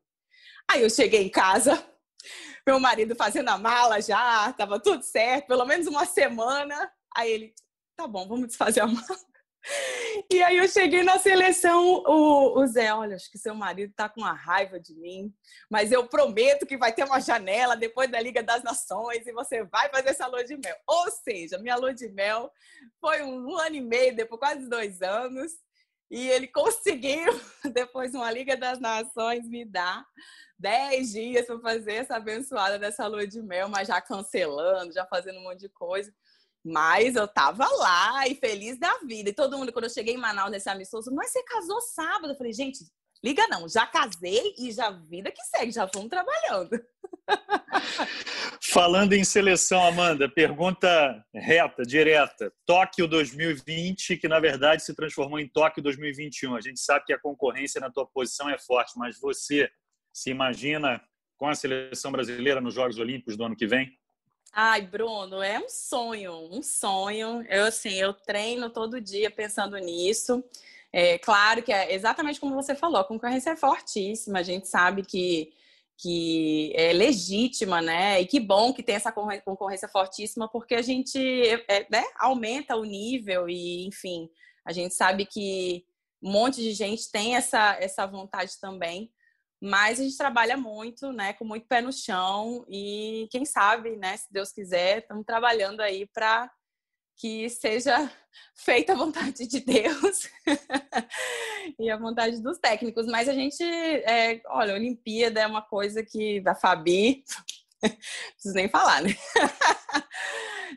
Aí 0.67 0.81
eu 0.81 0.89
cheguei 0.89 1.23
em 1.23 1.29
casa, 1.29 1.81
meu 2.65 2.79
marido 2.79 3.15
fazendo 3.15 3.49
a 3.49 3.57
mala 3.57 4.01
já, 4.01 4.51
tava 4.53 4.79
tudo 4.79 5.03
certo, 5.03 5.47
pelo 5.47 5.65
menos 5.65 5.85
uma 5.85 6.05
semana. 6.05 6.91
Aí 7.15 7.31
ele, 7.31 7.53
tá 7.95 8.07
bom, 8.07 8.27
vamos 8.27 8.47
desfazer 8.47 8.81
a 8.81 8.87
mala. 8.87 9.19
E 10.29 10.41
aí 10.41 10.57
eu 10.57 10.67
cheguei 10.67 11.03
na 11.03 11.19
seleção, 11.19 12.03
o, 12.05 12.59
o 12.59 12.67
Zé, 12.67 12.93
olha, 12.93 13.15
acho 13.15 13.29
que 13.29 13.37
seu 13.37 13.53
marido 13.53 13.93
tá 13.95 14.09
com 14.09 14.21
uma 14.21 14.33
raiva 14.33 14.79
de 14.79 14.95
mim, 14.95 15.33
mas 15.69 15.91
eu 15.91 16.07
prometo 16.07 16.65
que 16.65 16.77
vai 16.77 16.91
ter 16.91 17.03
uma 17.03 17.19
janela 17.19 17.75
depois 17.75 18.09
da 18.09 18.19
Liga 18.19 18.41
das 18.41 18.63
Nações 18.63 19.25
e 19.25 19.31
você 19.31 19.63
vai 19.63 19.89
fazer 19.89 20.09
essa 20.09 20.27
lua 20.27 20.43
de 20.43 20.57
mel. 20.57 20.75
Ou 20.87 21.11
seja, 21.11 21.59
minha 21.59 21.75
lua 21.75 21.93
de 21.93 22.09
mel 22.09 22.51
foi 22.99 23.21
um, 23.21 23.51
um 23.51 23.57
ano 23.57 23.75
e 23.75 23.81
meio, 23.81 24.15
depois 24.15 24.39
quase 24.39 24.67
dois 24.67 25.01
anos, 25.01 25.51
e 26.09 26.29
ele 26.29 26.47
conseguiu, 26.47 27.31
depois 27.71 28.11
de 28.11 28.17
uma 28.17 28.31
Liga 28.31 28.57
das 28.57 28.79
Nações, 28.79 29.47
me 29.47 29.63
dar 29.63 30.03
dez 30.57 31.11
dias 31.11 31.45
para 31.45 31.59
fazer 31.59 31.93
essa 31.93 32.15
abençoada 32.15 32.77
dessa 32.77 33.07
lua 33.07 33.25
de 33.25 33.41
mel, 33.41 33.69
mas 33.69 33.87
já 33.87 34.01
cancelando, 34.01 34.93
já 34.93 35.05
fazendo 35.05 35.39
um 35.39 35.43
monte 35.43 35.59
de 35.61 35.69
coisa. 35.69 36.13
Mas 36.63 37.15
eu 37.15 37.27
tava 37.27 37.67
lá 37.67 38.27
e 38.27 38.35
feliz 38.35 38.77
da 38.77 38.99
vida. 38.99 39.29
E 39.29 39.33
todo 39.33 39.57
mundo, 39.57 39.73
quando 39.73 39.85
eu 39.85 39.89
cheguei 39.89 40.13
em 40.13 40.17
Manaus 40.17 40.51
nesse 40.51 40.69
amistoso, 40.69 41.11
mas 41.13 41.31
você 41.31 41.43
casou 41.43 41.81
sábado? 41.81 42.33
Eu 42.33 42.37
falei, 42.37 42.53
gente, 42.53 42.85
liga 43.23 43.47
não, 43.47 43.67
já 43.67 43.87
casei 43.87 44.53
e 44.57 44.71
já 44.71 44.91
vida 44.91 45.31
que 45.31 45.43
segue, 45.43 45.71
já 45.71 45.87
fomos 45.87 46.09
trabalhando. 46.09 46.79
Falando 48.63 49.13
em 49.13 49.23
seleção, 49.23 49.83
Amanda, 49.83 50.29
pergunta 50.29 51.25
reta, 51.33 51.83
direta. 51.83 52.53
Tóquio 52.65 53.07
2020, 53.07 54.17
que 54.17 54.27
na 54.27 54.39
verdade 54.39 54.83
se 54.83 54.95
transformou 54.95 55.39
em 55.39 55.47
Tóquio 55.47 55.81
2021. 55.83 56.55
A 56.55 56.61
gente 56.61 56.79
sabe 56.79 57.05
que 57.05 57.13
a 57.13 57.19
concorrência 57.19 57.81
na 57.81 57.91
tua 57.91 58.05
posição 58.05 58.49
é 58.49 58.57
forte, 58.57 58.93
mas 58.97 59.19
você 59.19 59.69
se 60.13 60.29
imagina 60.29 61.01
com 61.37 61.47
a 61.47 61.55
seleção 61.55 62.11
brasileira 62.11 62.61
nos 62.61 62.75
Jogos 62.75 62.99
Olímpicos 62.99 63.35
do 63.35 63.43
ano 63.43 63.55
que 63.55 63.65
vem? 63.65 63.91
Ai, 64.53 64.81
Bruno, 64.81 65.41
é 65.41 65.59
um 65.59 65.69
sonho, 65.69 66.33
um 66.51 66.61
sonho. 66.61 67.45
Eu 67.49 67.65
assim, 67.65 67.93
eu 67.93 68.13
treino 68.13 68.69
todo 68.69 68.99
dia 68.99 69.31
pensando 69.31 69.77
nisso. 69.77 70.43
É 70.91 71.17
claro 71.19 71.63
que 71.63 71.71
é 71.71 71.93
exatamente 71.93 72.39
como 72.39 72.55
você 72.55 72.75
falou, 72.75 72.99
a 72.99 73.03
concorrência 73.05 73.51
é 73.51 73.55
fortíssima. 73.55 74.39
A 74.39 74.43
gente 74.43 74.67
sabe 74.67 75.03
que 75.03 75.53
que 76.01 76.73
é 76.75 76.91
legítima, 76.93 77.79
né? 77.79 78.19
E 78.19 78.25
que 78.25 78.39
bom 78.39 78.73
que 78.73 78.81
tem 78.81 78.95
essa 78.95 79.11
concorrência 79.11 79.87
fortíssima, 79.87 80.49
porque 80.49 80.73
a 80.73 80.81
gente 80.81 81.19
é, 81.67 81.85
né, 81.91 82.03
aumenta 82.17 82.75
o 82.75 82.83
nível 82.83 83.47
e, 83.47 83.85
enfim, 83.85 84.27
a 84.65 84.71
gente 84.71 84.95
sabe 84.95 85.27
que 85.27 85.85
um 86.21 86.31
monte 86.31 86.59
de 86.59 86.73
gente 86.73 87.11
tem 87.11 87.35
essa, 87.35 87.77
essa 87.79 88.07
vontade 88.07 88.59
também. 88.59 89.11
Mas 89.61 89.99
a 89.99 90.03
gente 90.03 90.17
trabalha 90.17 90.57
muito, 90.57 91.11
né, 91.11 91.33
com 91.33 91.45
muito 91.45 91.67
pé 91.67 91.81
no 91.81 91.93
chão 91.93 92.65
e 92.67 93.27
quem 93.29 93.45
sabe, 93.45 93.95
né, 93.95 94.17
se 94.17 94.25
Deus 94.31 94.51
quiser, 94.51 94.99
estamos 94.99 95.23
trabalhando 95.23 95.81
aí 95.81 96.07
para 96.07 96.49
que 97.15 97.47
seja 97.47 98.11
feita 98.57 98.93
a 98.93 98.95
vontade 98.95 99.45
de 99.45 99.59
Deus 99.59 100.27
e 101.79 101.91
a 101.91 101.97
vontade 101.97 102.41
dos 102.41 102.57
técnicos. 102.57 103.05
Mas 103.05 103.29
a 103.29 103.33
gente, 103.33 103.63
é, 103.63 104.41
olha, 104.47 104.73
Olimpíada 104.73 105.41
é 105.41 105.45
uma 105.45 105.61
coisa 105.61 106.03
que 106.03 106.41
da 106.41 106.55
Fabi, 106.55 107.23
preciso 108.33 108.55
nem 108.55 108.67
falar, 108.67 109.03
né? 109.03 109.11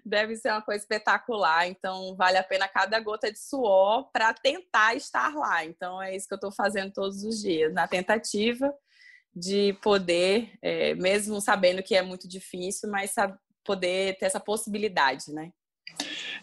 Deve 0.05 0.37
ser 0.37 0.51
uma 0.51 0.63
coisa 0.63 0.83
espetacular. 0.83 1.67
Então, 1.69 2.15
vale 2.17 2.39
a 2.39 2.45
pena 2.45 2.69
cada 2.69 2.99
gota 3.01 3.33
de 3.33 3.39
suor 3.39 4.11
para 4.13 4.33
tentar 4.33 4.95
estar 4.95 5.35
lá. 5.35 5.65
Então, 5.65 6.01
é 6.03 6.15
isso 6.15 6.27
que 6.29 6.35
eu 6.35 6.37
estou 6.37 6.53
fazendo 6.53 6.93
todos 6.93 7.23
os 7.25 7.41
dias, 7.41 7.73
na 7.73 7.87
tentativa 7.87 8.73
de 9.35 9.73
poder, 9.83 10.53
é, 10.63 10.95
mesmo 10.95 11.41
sabendo 11.41 11.83
que 11.83 11.97
é 11.97 12.03
muito 12.03 12.29
difícil, 12.29 12.89
mas 12.89 13.15
poder 13.65 14.17
ter 14.19 14.27
essa 14.27 14.39
possibilidade, 14.39 15.33
né? 15.33 15.51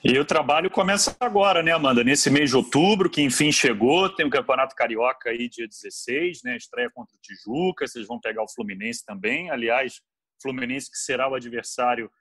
E 0.03 0.17
o 0.17 0.25
trabalho 0.25 0.69
começa 0.69 1.15
agora, 1.19 1.61
né, 1.61 1.71
Amanda? 1.71 2.03
Nesse 2.03 2.29
mês 2.29 2.49
de 2.49 2.55
outubro, 2.55 3.09
que 3.09 3.21
enfim 3.21 3.51
chegou, 3.51 4.09
tem 4.09 4.25
o 4.25 4.29
Campeonato 4.29 4.75
Carioca 4.75 5.29
aí 5.29 5.47
dia 5.47 5.67
16, 5.67 6.41
né? 6.43 6.57
Estreia 6.57 6.89
contra 6.91 7.15
o 7.15 7.19
Tijuca, 7.21 7.87
vocês 7.87 8.07
vão 8.07 8.19
pegar 8.19 8.43
o 8.43 8.51
Fluminense 8.51 9.05
também. 9.05 9.51
Aliás, 9.51 10.01
Fluminense 10.41 10.89
que 10.89 10.97
será 10.97 11.29
o 11.29 11.35
adversário 11.35 12.11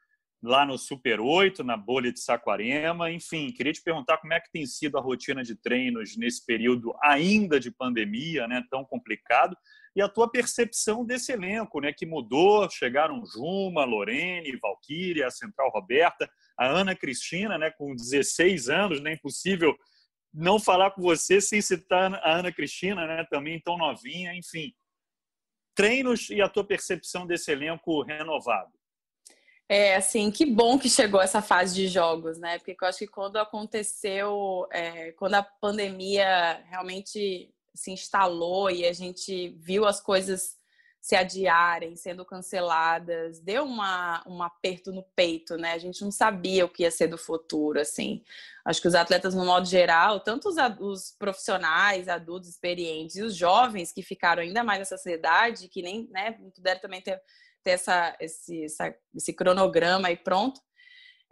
lá 0.43 0.65
no 0.65 0.79
Super 0.79 1.21
8, 1.21 1.63
na 1.63 1.77
bolha 1.77 2.13
de 2.13 2.21
Saquarema. 2.21 3.11
Enfim, 3.11 3.53
queria 3.53 3.73
te 3.73 3.83
perguntar 3.83 4.19
como 4.19 4.33
é 4.33 4.41
que 4.41 4.51
tem 4.51 4.65
sido 4.67 4.97
a 4.97 5.01
rotina 5.01 5.43
de 5.43 5.55
treinos 5.55 6.17
nesse 6.17 6.45
período 6.45 6.95
ainda 7.03 7.61
de 7.61 7.71
pandemia, 7.71 8.49
né, 8.49 8.65
tão 8.71 8.85
complicado, 8.85 9.57
e 9.95 10.01
a 10.01 10.09
tua 10.09 10.31
percepção 10.31 11.05
desse 11.05 11.33
elenco, 11.33 11.81
né, 11.81 11.93
que 11.93 12.07
mudou, 12.07 12.69
chegaram 12.71 13.25
Juma, 13.27 13.85
Lorene, 13.85 14.57
Valquíria, 14.57 15.27
a 15.27 15.31
Central 15.31 15.71
Roberta, 15.71 16.31
a 16.57 16.67
Ana 16.67 16.95
Cristina, 16.95 17.59
né, 17.59 17.71
com 17.71 17.95
16 17.95 18.69
anos, 18.69 19.01
né, 19.01 19.15
impossível 19.15 19.77
não 20.33 20.61
falar 20.61 20.93
com 20.93 21.03
você 21.03 21.41
sem 21.41 21.61
citar 21.61 22.15
a 22.15 22.37
Ana 22.39 22.53
Cristina, 22.53 23.07
né, 23.07 23.27
também 23.29 23.61
tão 23.61 23.77
novinha, 23.77 24.35
enfim. 24.35 24.73
Treinos 25.75 26.31
e 26.31 26.41
a 26.41 26.49
tua 26.49 26.65
percepção 26.65 27.27
desse 27.27 27.51
elenco 27.51 28.03
renovado. 28.03 28.80
É, 29.73 29.95
assim, 29.95 30.33
que 30.33 30.45
bom 30.45 30.77
que 30.77 30.91
chegou 30.91 31.21
essa 31.21 31.41
fase 31.41 31.77
de 31.77 31.87
jogos, 31.87 32.39
né? 32.39 32.59
Porque 32.59 32.77
eu 32.83 32.89
acho 32.89 32.99
que 32.99 33.07
quando 33.07 33.37
aconteceu, 33.37 34.67
é, 34.73 35.13
quando 35.13 35.35
a 35.35 35.45
pandemia 35.45 36.61
realmente 36.69 37.55
se 37.73 37.93
instalou 37.93 38.69
e 38.69 38.85
a 38.85 38.93
gente 38.93 39.51
viu 39.51 39.87
as 39.87 40.01
coisas 40.01 40.59
se 41.01 41.15
adiarem, 41.15 41.95
sendo 41.95 42.25
canceladas, 42.25 43.39
deu 43.39 43.63
uma, 43.63 44.25
um 44.27 44.43
aperto 44.43 44.91
no 44.91 45.05
peito, 45.15 45.57
né? 45.57 45.75
A 45.75 45.79
gente 45.79 46.03
não 46.03 46.11
sabia 46.11 46.65
o 46.65 46.69
que 46.69 46.83
ia 46.83 46.91
ser 46.91 47.07
do 47.07 47.17
futuro, 47.17 47.81
assim. 47.81 48.25
Acho 48.65 48.83
que 48.83 48.89
os 48.89 48.97
atletas, 48.97 49.37
no 49.37 49.45
modo 49.45 49.69
geral, 49.69 50.19
tanto 50.19 50.49
os, 50.49 50.57
os 50.81 51.15
profissionais, 51.17 52.09
adultos, 52.09 52.49
experientes, 52.49 53.15
e 53.15 53.23
os 53.23 53.37
jovens 53.37 53.93
que 53.93 54.03
ficaram 54.03 54.43
ainda 54.43 54.65
mais 54.65 54.81
nessa 54.81 54.97
sociedade, 54.97 55.69
que 55.69 55.81
nem 55.81 56.09
né, 56.11 56.33
puderam 56.57 56.81
também 56.81 57.01
ter 57.01 57.23
ter 57.63 57.73
essa, 57.73 58.17
esse, 58.21 58.65
essa, 58.65 58.95
esse 59.15 59.33
cronograma 59.33 60.09
aí 60.09 60.17
pronto, 60.17 60.61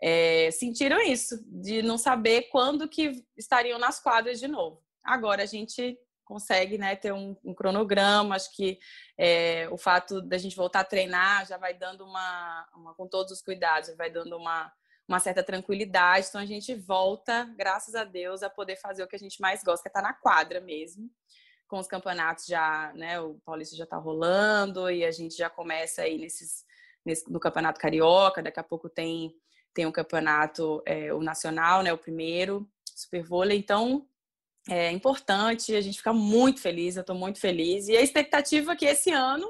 é, 0.00 0.50
sentiram 0.50 1.00
isso, 1.00 1.42
de 1.46 1.82
não 1.82 1.98
saber 1.98 2.48
quando 2.50 2.88
que 2.88 3.24
estariam 3.36 3.78
nas 3.78 4.00
quadras 4.00 4.38
de 4.38 4.46
novo. 4.46 4.82
Agora 5.02 5.42
a 5.42 5.46
gente 5.46 5.98
consegue 6.24 6.76
né, 6.76 6.94
ter 6.94 7.12
um, 7.12 7.34
um 7.42 7.54
cronograma, 7.54 8.36
acho 8.36 8.54
que 8.54 8.78
é, 9.16 9.66
o 9.70 9.78
fato 9.78 10.20
da 10.20 10.36
gente 10.36 10.54
voltar 10.54 10.80
a 10.80 10.84
treinar 10.84 11.46
já 11.46 11.56
vai 11.56 11.72
dando 11.72 12.04
uma, 12.04 12.68
uma 12.76 12.94
com 12.94 13.08
todos 13.08 13.32
os 13.32 13.40
cuidados, 13.40 13.96
vai 13.96 14.10
dando 14.10 14.36
uma, 14.36 14.70
uma 15.08 15.18
certa 15.18 15.42
tranquilidade, 15.42 16.26
então 16.28 16.40
a 16.40 16.46
gente 16.46 16.74
volta, 16.74 17.44
graças 17.56 17.94
a 17.94 18.04
Deus, 18.04 18.42
a 18.42 18.50
poder 18.50 18.76
fazer 18.76 19.02
o 19.02 19.08
que 19.08 19.16
a 19.16 19.18
gente 19.18 19.40
mais 19.40 19.64
gosta, 19.64 19.82
que 19.82 19.88
é 19.88 19.90
estar 19.90 20.02
na 20.02 20.12
quadra 20.12 20.60
mesmo 20.60 21.10
com 21.68 21.78
os 21.78 21.86
campeonatos 21.86 22.46
já, 22.46 22.92
né, 22.94 23.20
o 23.20 23.34
Paulista 23.44 23.76
já 23.76 23.84
está 23.84 23.98
rolando 23.98 24.90
e 24.90 25.04
a 25.04 25.10
gente 25.10 25.36
já 25.36 25.50
começa 25.50 26.02
aí 26.02 26.18
nesses, 26.18 26.64
nesse, 27.04 27.30
no 27.30 27.38
Campeonato 27.38 27.78
Carioca, 27.78 28.42
daqui 28.42 28.58
a 28.58 28.64
pouco 28.64 28.88
tem 28.88 29.34
tem 29.74 29.86
o 29.86 29.90
um 29.90 29.92
campeonato, 29.92 30.82
é, 30.84 31.14
o 31.14 31.20
nacional, 31.20 31.84
né, 31.84 31.92
o 31.92 31.98
primeiro, 31.98 32.68
Super 32.96 33.22
Vôlei, 33.22 33.58
então 33.58 34.08
é 34.68 34.90
importante, 34.90 35.72
a 35.72 35.80
gente 35.80 35.98
fica 35.98 36.12
muito 36.12 36.60
feliz, 36.60 36.96
eu 36.96 37.02
estou 37.02 37.14
muito 37.14 37.38
feliz, 37.38 37.86
e 37.86 37.96
a 37.96 38.02
expectativa 38.02 38.72
é 38.72 38.76
que 38.76 38.86
esse 38.86 39.12
ano 39.12 39.48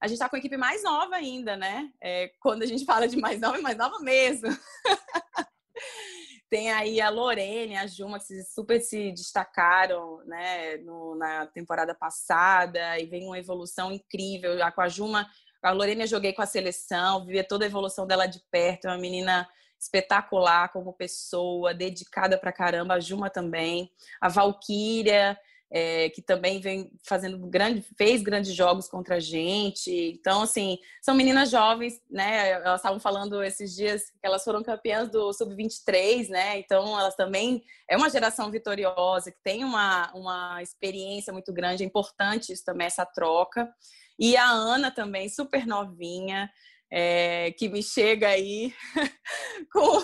a 0.00 0.08
gente 0.08 0.16
está 0.16 0.28
com 0.28 0.34
a 0.34 0.38
equipe 0.40 0.56
mais 0.56 0.82
nova 0.82 1.14
ainda, 1.14 1.56
né, 1.56 1.88
é, 2.00 2.32
quando 2.40 2.62
a 2.62 2.66
gente 2.66 2.84
fala 2.84 3.06
de 3.06 3.16
mais 3.16 3.40
nova, 3.40 3.58
é 3.58 3.60
mais 3.60 3.76
nova 3.76 4.00
mesmo. 4.00 4.48
Tem 6.50 6.72
aí 6.72 7.00
a 7.00 7.08
Lorene, 7.08 7.76
a 7.76 7.86
Juma, 7.86 8.18
que 8.18 8.42
super 8.42 8.80
se 8.80 9.12
destacaram 9.12 10.18
né, 10.26 10.78
no, 10.78 11.14
na 11.14 11.46
temporada 11.46 11.94
passada 11.94 12.98
e 12.98 13.06
vem 13.06 13.24
uma 13.24 13.38
evolução 13.38 13.92
incrível. 13.92 14.56
Com 14.74 14.80
a 14.80 14.88
Juma, 14.88 15.30
a 15.62 15.70
Lorene 15.70 16.02
eu 16.02 16.08
joguei 16.08 16.32
com 16.32 16.42
a 16.42 16.46
seleção, 16.46 17.24
vi 17.24 17.40
toda 17.44 17.64
a 17.64 17.68
evolução 17.68 18.04
dela 18.04 18.26
de 18.26 18.40
perto, 18.50 18.86
é 18.86 18.90
uma 18.90 18.98
menina 18.98 19.48
espetacular 19.78 20.72
como 20.72 20.92
pessoa, 20.92 21.72
dedicada 21.72 22.36
pra 22.36 22.52
caramba, 22.52 22.94
a 22.94 23.00
Juma 23.00 23.30
também, 23.30 23.88
a 24.20 24.28
Valquíria, 24.28 25.38
é, 25.72 26.10
que 26.10 26.20
também 26.20 26.60
vem 26.60 26.90
fazendo 27.06 27.38
grande, 27.46 27.84
fez 27.96 28.22
grandes 28.22 28.52
jogos 28.52 28.88
contra 28.88 29.16
a 29.16 29.20
gente. 29.20 29.90
Então, 29.90 30.42
assim, 30.42 30.78
são 31.00 31.14
meninas 31.14 31.50
jovens, 31.50 32.00
né? 32.10 32.50
Elas 32.50 32.80
estavam 32.80 32.98
falando 32.98 33.42
esses 33.42 33.74
dias 33.74 34.10
que 34.10 34.18
elas 34.24 34.42
foram 34.42 34.62
campeãs 34.62 35.08
do 35.08 35.32
Sub-23, 35.32 36.28
né? 36.28 36.58
Então, 36.58 36.98
elas 36.98 37.14
também 37.14 37.62
é 37.88 37.96
uma 37.96 38.10
geração 38.10 38.50
vitoriosa, 38.50 39.30
que 39.30 39.42
tem 39.44 39.64
uma, 39.64 40.12
uma 40.12 40.62
experiência 40.62 41.32
muito 41.32 41.52
grande, 41.52 41.84
é 41.84 41.86
importante 41.86 42.52
isso 42.52 42.64
também, 42.64 42.88
essa 42.88 43.06
troca. 43.06 43.72
E 44.18 44.36
a 44.36 44.50
Ana 44.50 44.90
também, 44.90 45.28
super 45.28 45.66
novinha, 45.66 46.50
é, 46.90 47.52
que 47.52 47.68
me 47.68 47.82
chega 47.82 48.28
aí 48.28 48.74
com 49.72 49.98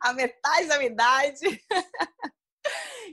a 0.00 0.12
metade 0.14 0.68
da 0.68 0.78
minha 0.78 0.90
idade. 0.90 1.62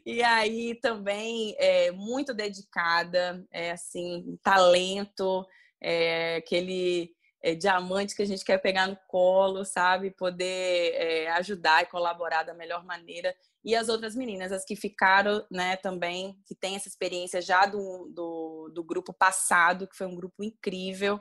e 0.06 0.22
aí 0.22 0.76
também 0.76 1.56
é 1.58 1.92
muito 1.92 2.34
dedicada, 2.34 3.46
é 3.52 3.72
assim, 3.72 4.38
talento, 4.44 5.46
é, 5.82 6.38
aquele 6.38 7.12
diamante 7.60 8.16
que 8.16 8.22
a 8.22 8.26
gente 8.26 8.46
quer 8.46 8.58
pegar 8.58 8.88
no 8.88 8.98
colo, 9.08 9.66
sabe? 9.66 10.12
Poder 10.12 11.28
ajudar 11.32 11.84
e 11.84 11.88
colaborar 11.88 12.44
da 12.44 12.54
melhor 12.54 12.86
maneira. 12.86 13.36
E 13.66 13.76
as 13.76 13.90
outras 13.90 14.16
meninas, 14.16 14.52
as 14.52 14.64
que 14.64 14.76
ficaram, 14.76 15.46
né, 15.52 15.76
também, 15.78 16.38
que 16.46 16.56
tem 16.56 16.76
essa 16.76 16.88
experiência 16.88 17.42
já 17.42 17.66
do, 17.66 18.10
do, 18.14 18.72
do 18.74 18.84
grupo 18.84 19.14
passado, 19.14 19.88
que 19.88 19.96
foi 19.96 20.08
um 20.08 20.16
grupo 20.16 20.42
incrível, 20.42 21.20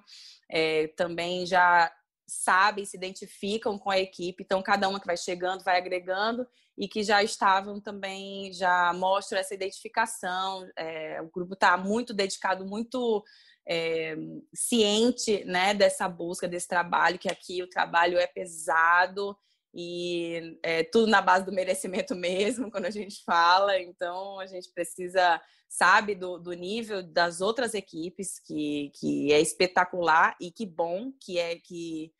também 0.96 1.44
já 1.44 1.92
sabem, 2.32 2.84
se 2.84 2.96
identificam 2.96 3.78
com 3.78 3.90
a 3.90 3.98
equipe, 3.98 4.42
então 4.42 4.62
cada 4.62 4.88
uma 4.88 5.00
que 5.00 5.06
vai 5.06 5.16
chegando 5.16 5.64
vai 5.64 5.76
agregando 5.76 6.46
e 6.76 6.88
que 6.88 7.02
já 7.02 7.22
estavam 7.22 7.80
também, 7.80 8.52
já 8.52 8.92
mostram 8.94 9.38
essa 9.38 9.54
identificação. 9.54 10.66
É, 10.76 11.20
o 11.20 11.30
grupo 11.30 11.54
está 11.54 11.76
muito 11.76 12.14
dedicado, 12.14 12.64
muito 12.64 13.22
é, 13.66 14.16
ciente 14.54 15.44
né, 15.44 15.74
dessa 15.74 16.08
busca, 16.08 16.48
desse 16.48 16.68
trabalho, 16.68 17.18
que 17.18 17.28
aqui 17.28 17.62
o 17.62 17.68
trabalho 17.68 18.18
é 18.18 18.26
pesado 18.26 19.36
e 19.74 20.58
é 20.62 20.84
tudo 20.84 21.06
na 21.06 21.22
base 21.22 21.44
do 21.46 21.52
merecimento 21.52 22.14
mesmo, 22.16 22.70
quando 22.70 22.86
a 22.86 22.90
gente 22.90 23.22
fala. 23.24 23.78
Então, 23.78 24.38
a 24.40 24.46
gente 24.46 24.70
precisa, 24.72 25.40
sabe, 25.68 26.14
do, 26.14 26.38
do 26.38 26.52
nível 26.52 27.02
das 27.02 27.40
outras 27.40 27.74
equipes, 27.74 28.38
que, 28.38 28.90
que 28.98 29.32
é 29.32 29.40
espetacular 29.40 30.36
e 30.40 30.50
que 30.50 30.66
bom 30.66 31.12
que 31.20 31.38
é 31.38 31.56
que 31.56 32.12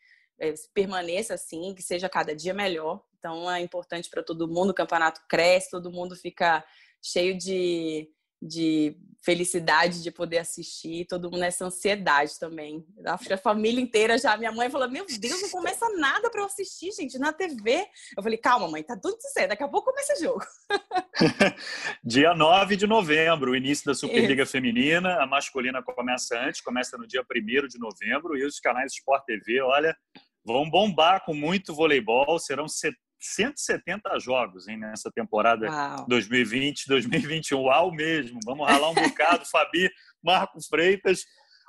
é, 0.43 0.53
permaneça 0.75 1.35
assim, 1.35 1.73
que 1.73 1.83
seja 1.83 2.09
cada 2.09 2.35
dia 2.35 2.53
melhor. 2.53 3.01
Então, 3.19 3.49
é 3.49 3.61
importante 3.61 4.11
para 4.11 4.25
todo 4.25 4.49
mundo, 4.49 4.71
o 4.71 4.75
campeonato 4.75 5.21
cresce, 5.29 5.71
todo 5.71 5.93
mundo 5.93 6.17
fica 6.17 6.65
cheio 7.01 7.39
de 7.39 8.11
de 8.43 8.97
felicidade 9.25 10.03
de 10.03 10.11
poder 10.11 10.39
assistir, 10.39 11.07
todo 11.07 11.31
mundo 11.31 11.39
nessa 11.39 11.65
ansiedade 11.65 12.41
também. 12.41 12.85
A 13.07 13.37
família 13.37 13.81
inteira 13.81 14.19
já, 14.19 14.37
minha 14.37 14.51
mãe 14.51 14.69
falou: 14.69 14.91
Meu 14.91 15.07
Deus, 15.07 15.43
não 15.43 15.51
começa 15.51 15.89
nada 15.91 16.29
para 16.29 16.41
eu 16.41 16.47
assistir, 16.47 16.91
gente, 16.91 17.17
na 17.19 17.33
TV. 17.33 17.87
Eu 18.17 18.23
falei: 18.23 18.37
Calma, 18.37 18.69
mãe, 18.69 18.83
tá 18.83 18.99
tudo 19.01 19.17
certo, 19.33 19.51
daqui 19.51 19.63
a 19.63 19.69
pouco 19.69 19.91
começa 19.93 20.15
o 20.15 20.21
jogo. 20.21 20.45
dia 22.03 22.35
9 22.35 22.75
de 22.75 22.87
novembro, 22.87 23.53
o 23.53 23.57
início 23.57 23.87
da 23.87 23.95
Superliga 23.95 24.43
Isso. 24.43 24.53
Feminina, 24.53 25.23
a 25.23 25.27
masculina 25.27 25.81
começa 25.81 26.37
antes, 26.41 26.61
começa 26.61 26.99
no 26.99 27.07
dia 27.07 27.23
1 27.23 27.69
de 27.69 27.79
novembro, 27.79 28.37
e 28.37 28.45
os 28.45 28.59
canais 28.59 28.93
Sport 28.93 29.25
TV, 29.25 29.61
olha, 29.61 29.97
vão 30.45 30.69
bombar 30.69 31.25
com 31.25 31.35
muito 31.35 31.75
voleibol, 31.75 32.39
serão 32.39 32.67
170 32.69 34.19
jogos 34.19 34.69
hein, 34.69 34.79
nessa 34.79 35.11
temporada 35.11 35.67
2020-2021. 36.09 37.63
Uau 37.63 37.93
mesmo! 37.93 38.39
Vamos 38.45 38.67
ralar 38.67 38.91
um 38.91 38.95
bocado, 38.95 39.45
Fabi, 39.51 39.91
Marcos 40.23 40.67
Freitas. 40.67 41.25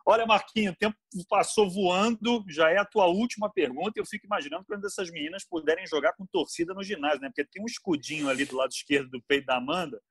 Olha, 0.05 0.25
Marquinhos, 0.25 0.73
o 0.73 0.77
tempo 0.77 0.97
passou 1.29 1.69
voando, 1.69 2.43
já 2.49 2.69
é 2.69 2.77
a 2.77 2.85
tua 2.85 3.07
última 3.07 3.49
pergunta. 3.49 3.93
Eu 3.95 4.05
fico 4.05 4.25
imaginando 4.25 4.65
quando 4.65 4.85
essas 4.85 5.09
meninas 5.09 5.45
puderem 5.47 5.87
jogar 5.87 6.13
com 6.13 6.25
torcida 6.25 6.73
no 6.73 6.83
ginásio, 6.83 7.21
né? 7.21 7.29
Porque 7.29 7.45
tem 7.45 7.63
um 7.63 7.67
escudinho 7.67 8.27
ali 8.29 8.43
do 8.43 8.57
lado 8.57 8.71
esquerdo 8.71 9.09
do 9.09 9.23
peito 9.25 9.45
da 9.45 9.57
Amanda 9.57 10.01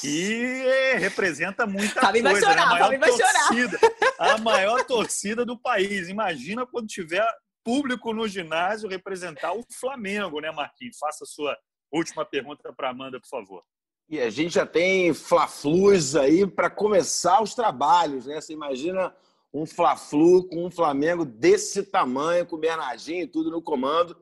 que 0.00 0.96
representa 0.98 1.66
muita 1.66 2.00
Fabi 2.00 2.22
coisa. 2.22 2.40
Vai 2.40 2.54
chorar, 2.54 2.56
né? 2.56 2.62
a, 2.62 2.88
maior 2.88 2.98
vai 2.98 3.10
torcida, 3.10 3.78
chorar. 3.78 4.34
a 4.34 4.38
maior 4.38 4.84
torcida 4.84 5.44
do 5.44 5.58
país. 5.58 6.08
Imagina 6.08 6.66
quando 6.66 6.86
tiver 6.86 7.26
público 7.64 8.12
no 8.12 8.28
ginásio 8.28 8.88
representar 8.88 9.54
o 9.54 9.64
Flamengo, 9.80 10.40
né, 10.40 10.50
Marquinhos? 10.50 10.98
Faça 10.98 11.24
a 11.24 11.26
sua 11.26 11.56
última 11.90 12.24
pergunta 12.24 12.72
para 12.72 12.90
Amanda, 12.90 13.18
por 13.18 13.28
favor. 13.28 13.64
E 14.08 14.20
a 14.20 14.28
gente 14.28 14.54
já 14.54 14.66
tem 14.66 15.14
Fla-Flus 15.14 16.14
aí 16.14 16.46
para 16.46 16.68
começar 16.68 17.42
os 17.42 17.54
trabalhos, 17.54 18.26
né? 18.26 18.40
Você 18.40 18.52
imagina 18.52 19.14
um 19.52 19.64
Fla-Flu 19.64 20.46
com 20.48 20.66
um 20.66 20.70
Flamengo 20.70 21.24
desse 21.24 21.82
tamanho, 21.82 22.44
com 22.44 22.56
o 22.56 22.60
Bernardinho 22.60 23.22
e 23.22 23.26
tudo 23.26 23.50
no 23.50 23.62
comando. 23.62 24.16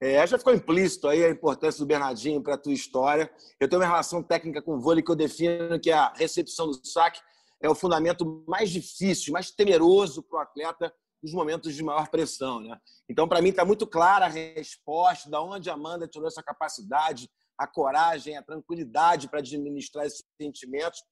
É, 0.00 0.26
já 0.26 0.36
ficou 0.36 0.52
implícito 0.52 1.06
aí 1.06 1.24
a 1.24 1.30
importância 1.30 1.78
do 1.78 1.86
Bernardinho 1.86 2.42
para 2.42 2.54
a 2.54 2.58
tua 2.58 2.72
história. 2.72 3.30
Eu 3.60 3.68
tenho 3.68 3.80
uma 3.80 3.86
relação 3.86 4.22
técnica 4.22 4.60
com 4.60 4.74
o 4.74 4.80
vôlei 4.80 5.02
que 5.02 5.10
eu 5.10 5.16
defino 5.16 5.78
que 5.78 5.90
é 5.90 5.94
a 5.94 6.12
recepção 6.16 6.66
do 6.66 6.86
saque 6.86 7.20
é 7.60 7.68
o 7.68 7.74
fundamento 7.74 8.42
mais 8.48 8.70
difícil, 8.70 9.32
mais 9.32 9.50
temeroso 9.50 10.22
para 10.22 10.38
o 10.38 10.42
atleta 10.42 10.92
nos 11.22 11.32
momentos 11.32 11.74
de 11.74 11.82
maior 11.82 12.08
pressão. 12.08 12.60
Né? 12.60 12.78
Então, 13.08 13.28
para 13.28 13.42
mim, 13.42 13.50
está 13.50 13.64
muito 13.64 13.86
clara 13.86 14.26
a 14.26 14.28
resposta, 14.28 15.28
da 15.30 15.40
onde 15.40 15.68
a 15.68 15.74
Amanda 15.74 16.08
tirou 16.08 16.26
essa 16.26 16.42
capacidade, 16.42 17.28
a 17.58 17.66
coragem, 17.66 18.36
a 18.36 18.42
tranquilidade 18.42 19.28
para 19.28 19.40
administrar 19.40 20.06
esses 20.06 20.24
sentimentos. 20.40 21.02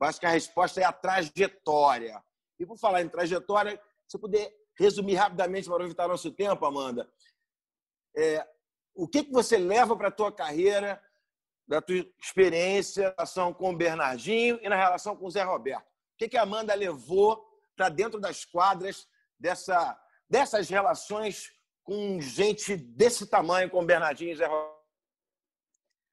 Eu 0.00 0.06
acho 0.06 0.20
que 0.20 0.26
a 0.26 0.30
resposta 0.30 0.80
é 0.80 0.84
a 0.84 0.92
trajetória. 0.92 2.22
E 2.58 2.66
por 2.66 2.78
falar 2.78 3.02
em 3.02 3.08
trajetória, 3.08 3.80
se 4.06 4.16
eu 4.16 4.20
puder 4.20 4.52
resumir 4.78 5.14
rapidamente 5.14 5.68
para 5.68 5.84
evitar 5.84 6.06
nosso 6.06 6.30
tempo, 6.30 6.64
Amanda, 6.64 7.10
é, 8.16 8.46
o 8.94 9.08
que, 9.08 9.24
que 9.24 9.32
você 9.32 9.58
leva 9.58 9.96
para 9.96 10.08
a 10.08 10.12
tua 10.12 10.32
carreira, 10.32 11.02
da 11.66 11.82
tua 11.82 11.96
experiência 12.22 13.08
na 13.08 13.14
relação 13.14 13.52
com 13.52 13.70
o 13.70 13.76
Bernardinho 13.76 14.58
e 14.62 14.68
na 14.68 14.76
relação 14.76 15.16
com 15.16 15.26
o 15.26 15.30
Zé 15.30 15.42
Roberto? 15.42 15.86
O 15.86 16.18
que, 16.18 16.28
que 16.28 16.36
a 16.36 16.42
Amanda 16.42 16.74
levou 16.74 17.44
para 17.76 17.88
dentro 17.88 18.20
das 18.20 18.44
quadras 18.44 19.06
dessa, 19.38 19.98
dessas 20.28 20.68
relações 20.68 21.50
com 21.82 22.20
gente 22.20 22.76
desse 22.76 23.26
tamanho, 23.26 23.70
como 23.70 23.86
Bernardinho 23.86 24.32
e 24.32 24.36
Zé 24.36 24.48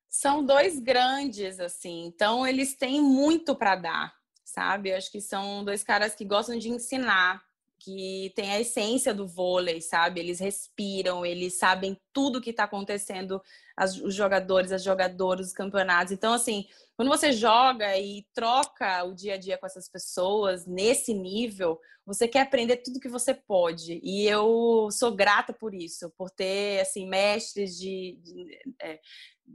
São 0.07 0.45
dois 0.45 0.79
grandes, 0.79 1.59
assim, 1.59 2.05
então 2.05 2.45
eles 2.45 2.75
têm 2.75 3.01
muito 3.01 3.55
para 3.55 3.75
dar, 3.75 4.15
sabe? 4.45 4.89
Eu 4.89 4.97
acho 4.97 5.11
que 5.11 5.19
são 5.19 5.65
dois 5.65 5.83
caras 5.83 6.13
que 6.13 6.23
gostam 6.23 6.57
de 6.57 6.69
ensinar, 6.69 7.43
que 7.79 8.31
tem 8.35 8.51
a 8.51 8.61
essência 8.61 9.13
do 9.13 9.27
vôlei, 9.27 9.81
sabe? 9.81 10.19
Eles 10.19 10.39
respiram, 10.39 11.25
eles 11.25 11.57
sabem 11.57 11.99
tudo 12.13 12.39
que 12.39 12.51
está 12.51 12.65
acontecendo, 12.65 13.41
as, 13.75 13.97
os 13.97 14.13
jogadores, 14.13 14.71
as 14.71 14.83
jogadoras, 14.83 15.47
os 15.47 15.53
campeonatos. 15.53 16.11
Então, 16.11 16.33
assim, 16.33 16.65
quando 16.95 17.09
você 17.09 17.31
joga 17.31 17.97
e 17.97 18.25
troca 18.33 19.03
o 19.03 19.13
dia 19.13 19.35
a 19.35 19.37
dia 19.37 19.57
com 19.57 19.65
essas 19.65 19.89
pessoas 19.89 20.65
nesse 20.65 21.13
nível, 21.13 21.79
você 22.05 22.27
quer 22.27 22.41
aprender 22.41 22.77
tudo 22.77 22.99
que 22.99 23.09
você 23.09 23.33
pode. 23.33 23.99
E 24.03 24.27
eu 24.27 24.89
sou 24.91 25.15
grata 25.15 25.53
por 25.53 25.73
isso, 25.73 26.09
por 26.17 26.29
ter, 26.29 26.81
assim, 26.81 27.07
mestres 27.07 27.77
de, 27.77 28.19
de 28.21 28.75
é, 28.81 28.99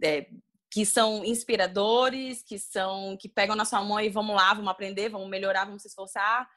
é, 0.02 0.26
que 0.70 0.84
são 0.84 1.24
inspiradores, 1.24 2.42
que 2.42 2.58
são 2.58 3.16
que 3.16 3.28
pegam 3.28 3.56
na 3.56 3.64
sua 3.64 3.82
mão 3.82 4.00
e 4.00 4.08
vamos 4.08 4.34
lá, 4.34 4.52
vamos 4.54 4.70
aprender, 4.70 5.08
vamos 5.08 5.28
melhorar, 5.28 5.64
vamos 5.64 5.82
se 5.82 5.88
esforçar 5.88 6.48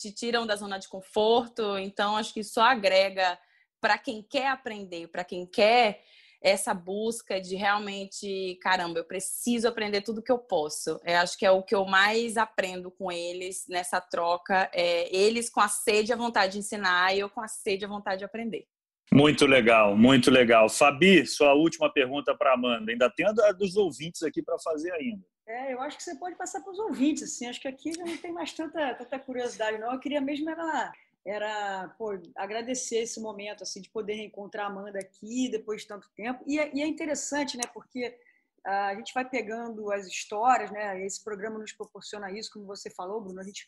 te 0.00 0.10
tiram 0.10 0.46
da 0.46 0.56
zona 0.56 0.78
de 0.78 0.88
conforto. 0.88 1.76
Então, 1.76 2.16
acho 2.16 2.32
que 2.32 2.40
isso 2.40 2.58
agrega 2.58 3.38
para 3.80 3.98
quem 3.98 4.22
quer 4.22 4.48
aprender, 4.48 5.08
para 5.08 5.24
quem 5.24 5.44
quer 5.44 6.02
essa 6.40 6.72
busca 6.72 7.40
de 7.40 7.54
realmente, 7.54 8.58
caramba, 8.62 8.98
eu 8.98 9.04
preciso 9.04 9.68
aprender 9.68 10.02
tudo 10.02 10.22
que 10.22 10.32
eu 10.32 10.38
posso. 10.38 11.00
Eu 11.04 11.18
acho 11.18 11.36
que 11.36 11.44
é 11.44 11.50
o 11.50 11.62
que 11.62 11.74
eu 11.74 11.84
mais 11.84 12.36
aprendo 12.36 12.90
com 12.90 13.12
eles 13.12 13.66
nessa 13.68 14.00
troca, 14.00 14.70
é 14.72 15.14
eles 15.14 15.50
com 15.50 15.60
a 15.60 15.68
sede 15.68 16.10
e 16.10 16.14
a 16.14 16.16
vontade 16.16 16.54
de 16.54 16.58
ensinar 16.58 17.14
e 17.14 17.20
eu 17.20 17.28
com 17.28 17.42
a 17.42 17.48
sede 17.48 17.84
e 17.84 17.86
a 17.86 17.88
vontade 17.88 18.18
de 18.18 18.24
aprender. 18.24 18.66
Muito 19.12 19.44
legal, 19.44 19.96
muito 19.96 20.30
legal. 20.30 20.68
Fabi, 20.68 21.26
sua 21.26 21.52
última 21.52 21.92
pergunta 21.92 22.34
para 22.34 22.54
Amanda. 22.54 22.92
Ainda 22.92 23.10
tem 23.10 23.26
a 23.26 23.52
dos 23.52 23.76
ouvintes 23.76 24.22
aqui 24.22 24.40
para 24.40 24.56
fazer 24.60 24.92
ainda. 24.92 25.26
É, 25.48 25.72
eu 25.74 25.80
acho 25.80 25.96
que 25.96 26.04
você 26.04 26.14
pode 26.14 26.36
passar 26.36 26.60
para 26.60 26.70
os 26.70 26.78
ouvintes, 26.78 27.24
assim. 27.24 27.48
Acho 27.48 27.60
que 27.60 27.66
aqui 27.66 27.92
já 27.92 28.04
não 28.04 28.16
tem 28.16 28.32
mais 28.32 28.52
tanta, 28.52 28.94
tanta 28.94 29.18
curiosidade, 29.18 29.78
não. 29.78 29.92
Eu 29.92 29.98
queria 29.98 30.20
mesmo 30.20 30.48
era 30.48 30.92
era 31.24 31.88
pô, 31.98 32.18
agradecer 32.36 32.98
esse 32.98 33.20
momento 33.20 33.62
assim 33.62 33.80
de 33.80 33.90
poder 33.90 34.14
reencontrar 34.14 34.66
a 34.66 34.70
Amanda 34.70 34.98
aqui 34.98 35.48
depois 35.50 35.82
de 35.82 35.88
tanto 35.88 36.08
tempo. 36.16 36.42
E 36.46 36.58
é, 36.58 36.70
e 36.74 36.82
é 36.82 36.86
interessante, 36.86 37.56
né? 37.56 37.64
Porque 37.72 38.18
a 38.64 38.94
gente 38.94 39.14
vai 39.14 39.28
pegando 39.28 39.90
as 39.90 40.06
histórias, 40.06 40.70
né? 40.70 41.04
Esse 41.04 41.22
programa 41.22 41.58
nos 41.58 41.72
proporciona 41.72 42.30
isso, 42.30 42.52
como 42.52 42.66
você 42.66 42.90
falou, 42.90 43.20
Bruno. 43.20 43.40
A 43.40 43.44
gente 43.44 43.66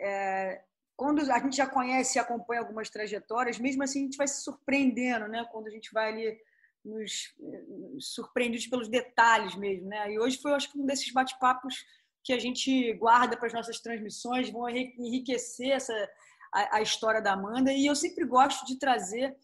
é, 0.00 0.60
quando 0.96 1.20
a 1.20 1.38
gente 1.38 1.56
já 1.56 1.66
conhece 1.66 2.18
e 2.18 2.20
acompanha 2.20 2.60
algumas 2.60 2.88
trajetórias, 2.88 3.58
mesmo 3.58 3.82
assim 3.82 4.00
a 4.00 4.04
gente 4.04 4.16
vai 4.16 4.28
se 4.28 4.42
surpreendendo, 4.42 5.28
né? 5.28 5.44
Quando 5.50 5.66
a 5.66 5.70
gente 5.70 5.92
vai 5.92 6.12
ali 6.12 6.38
nos, 6.84 7.34
nos 7.38 8.14
surpreendidos 8.14 8.66
pelos 8.66 8.88
detalhes 8.88 9.56
mesmo, 9.56 9.88
né? 9.88 10.12
E 10.12 10.18
hoje 10.18 10.38
foi, 10.40 10.52
acho 10.52 10.70
que 10.70 10.78
um 10.78 10.86
desses 10.86 11.12
bate-papos 11.12 11.84
que 12.22 12.32
a 12.32 12.38
gente 12.38 12.92
guarda 12.94 13.36
para 13.36 13.48
as 13.48 13.52
nossas 13.52 13.80
transmissões, 13.80 14.50
vão 14.50 14.68
enriquecer 14.68 15.72
essa 15.72 15.92
a, 16.54 16.76
a, 16.76 16.82
história 16.82 17.20
da 17.20 17.32
Amanda. 17.32 17.72
E 17.72 17.86
eu 17.86 17.96
sempre 17.96 18.24
gosto 18.24 18.64
de 18.64 18.78
trazer 18.78 19.36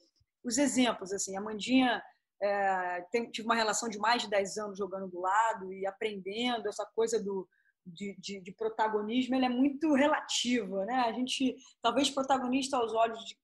os 0.45 0.57
exemplos, 0.57 1.13
assim. 1.13 1.37
A 1.37 1.41
Amandinha 1.41 2.03
é, 2.41 3.03
tem, 3.11 3.31
tive 3.31 3.47
uma 3.47 3.55
relação 3.55 3.89
de 3.89 3.99
mais 3.99 4.23
de 4.23 4.31
10 4.31 4.57
anos 4.59 4.79
jogando 4.79 5.09
do 5.09 5.21
lado 5.21 5.73
e 5.73 5.87
aprendendo 5.87 6.69
essa 6.69 6.87
coisa 6.95 7.23
do 7.23 7.47
de, 7.87 8.15
de, 8.19 8.41
de, 8.41 8.53
protagonismo 8.53 9.35
ele 9.35 9.47
é 9.47 9.49
muito 9.49 9.95
relativa, 9.95 10.85
né? 10.85 10.97
A 10.97 11.13
gente 11.13 11.57
talvez 11.83 12.11
protagonista 12.11 12.77
aos 12.77 12.93
olhos 12.93 13.19
de, 13.25 13.37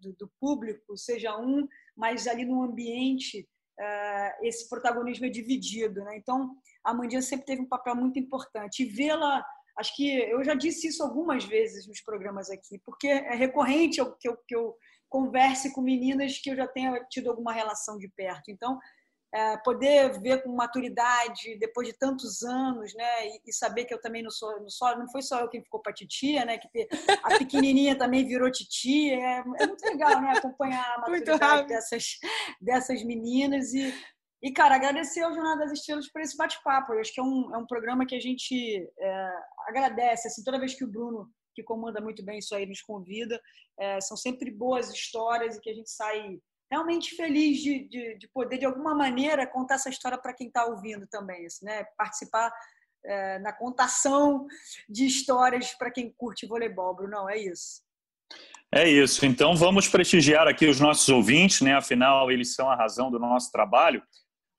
do, 0.00 0.12
do, 0.14 0.32
público 0.40 0.96
seja 0.96 1.36
um, 1.36 1.66
mas 1.96 2.26
ali 2.28 2.44
no 2.44 2.62
ambiente 2.62 3.46
uh, 3.78 4.46
esse 4.46 4.68
protagonismo 4.68 5.26
é 5.26 5.28
dividido, 5.28 6.02
né? 6.04 6.16
Então 6.16 6.54
a 6.84 6.94
Mandinha 6.94 7.20
sempre 7.20 7.44
teve 7.44 7.60
um 7.60 7.68
papel 7.68 7.94
muito 7.96 8.18
importante 8.18 8.84
vê-la 8.84 9.44
Acho 9.78 9.96
que 9.96 10.18
eu 10.18 10.44
já 10.44 10.54
disse 10.54 10.88
isso 10.88 11.02
algumas 11.02 11.44
vezes 11.44 11.86
nos 11.86 12.00
programas 12.00 12.50
aqui, 12.50 12.78
porque 12.84 13.08
é 13.08 13.34
recorrente 13.34 14.02
que 14.20 14.28
eu, 14.28 14.36
que 14.46 14.54
eu 14.54 14.76
converse 15.08 15.72
com 15.74 15.80
meninas 15.80 16.38
que 16.38 16.50
eu 16.50 16.56
já 16.56 16.66
tenha 16.66 17.04
tido 17.10 17.30
alguma 17.30 17.52
relação 17.52 17.98
de 17.98 18.08
perto. 18.08 18.50
Então, 18.50 18.78
é, 19.34 19.56
poder 19.58 20.20
ver 20.20 20.42
com 20.42 20.54
maturidade 20.54 21.56
depois 21.58 21.88
de 21.88 21.94
tantos 21.94 22.42
anos, 22.42 22.94
né, 22.94 23.28
e, 23.28 23.40
e, 23.46 23.52
saber 23.52 23.86
que 23.86 23.94
eu 23.94 24.00
também 24.00 24.22
não 24.22 24.30
sou, 24.30 24.60
não 24.60 24.68
só, 24.68 24.96
não 24.98 25.10
foi 25.10 25.22
só 25.22 25.40
eu 25.40 25.48
quem 25.48 25.62
ficou 25.62 25.80
para 25.80 25.92
titia, 25.92 26.44
né, 26.44 26.58
que 26.58 26.68
a 27.22 27.38
pequenininha 27.38 27.96
também 27.96 28.26
virou 28.26 28.50
titia, 28.50 29.14
é, 29.14 29.38
é, 29.38 29.66
muito 29.66 29.82
legal, 29.86 30.20
né, 30.20 30.34
acompanhar 30.36 30.84
a 30.96 30.98
maturidade 30.98 31.66
dessas 31.66 32.18
dessas 32.60 33.02
meninas 33.02 33.72
e 33.72 33.94
e, 34.42 34.50
cara, 34.52 34.74
agradecer 34.74 35.22
ao 35.22 35.32
Jornal 35.32 35.56
das 35.56 35.70
Estrelas 35.70 36.10
por 36.10 36.20
esse 36.20 36.36
bate-papo. 36.36 36.92
Eu 36.92 37.00
acho 37.00 37.14
que 37.14 37.20
é 37.20 37.22
um, 37.22 37.54
é 37.54 37.58
um 37.58 37.66
programa 37.66 38.04
que 38.04 38.16
a 38.16 38.20
gente 38.20 38.90
é, 38.98 39.30
agradece. 39.68 40.26
Assim, 40.26 40.42
toda 40.42 40.58
vez 40.58 40.74
que 40.74 40.84
o 40.84 40.90
Bruno, 40.90 41.30
que 41.54 41.62
comanda 41.62 42.00
muito 42.00 42.24
bem 42.24 42.38
isso 42.38 42.52
aí, 42.54 42.66
nos 42.66 42.82
convida, 42.82 43.40
é, 43.78 44.00
são 44.00 44.16
sempre 44.16 44.50
boas 44.50 44.92
histórias 44.92 45.56
e 45.56 45.60
que 45.60 45.70
a 45.70 45.74
gente 45.74 45.90
sai 45.90 46.40
realmente 46.68 47.14
feliz 47.14 47.60
de, 47.60 47.86
de, 47.86 48.18
de 48.18 48.28
poder, 48.28 48.58
de 48.58 48.64
alguma 48.64 48.96
maneira, 48.96 49.46
contar 49.46 49.76
essa 49.76 49.90
história 49.90 50.18
para 50.18 50.34
quem 50.34 50.48
está 50.48 50.64
ouvindo 50.66 51.06
também. 51.06 51.46
Assim, 51.46 51.64
né? 51.64 51.84
Participar 51.96 52.52
é, 53.04 53.38
na 53.38 53.52
contação 53.52 54.46
de 54.88 55.06
histórias 55.06 55.72
para 55.74 55.90
quem 55.90 56.12
curte 56.16 56.46
voleibol, 56.46 56.96
Bruno. 56.96 57.28
É 57.28 57.38
isso. 57.38 57.82
É 58.74 58.88
isso. 58.88 59.24
Então 59.24 59.54
vamos 59.54 59.86
prestigiar 59.86 60.48
aqui 60.48 60.66
os 60.66 60.80
nossos 60.80 61.08
ouvintes, 61.10 61.60
né? 61.60 61.74
Afinal, 61.74 62.30
eles 62.30 62.54
são 62.54 62.70
a 62.70 62.74
razão 62.74 63.10
do 63.10 63.18
nosso 63.18 63.52
trabalho. 63.52 64.02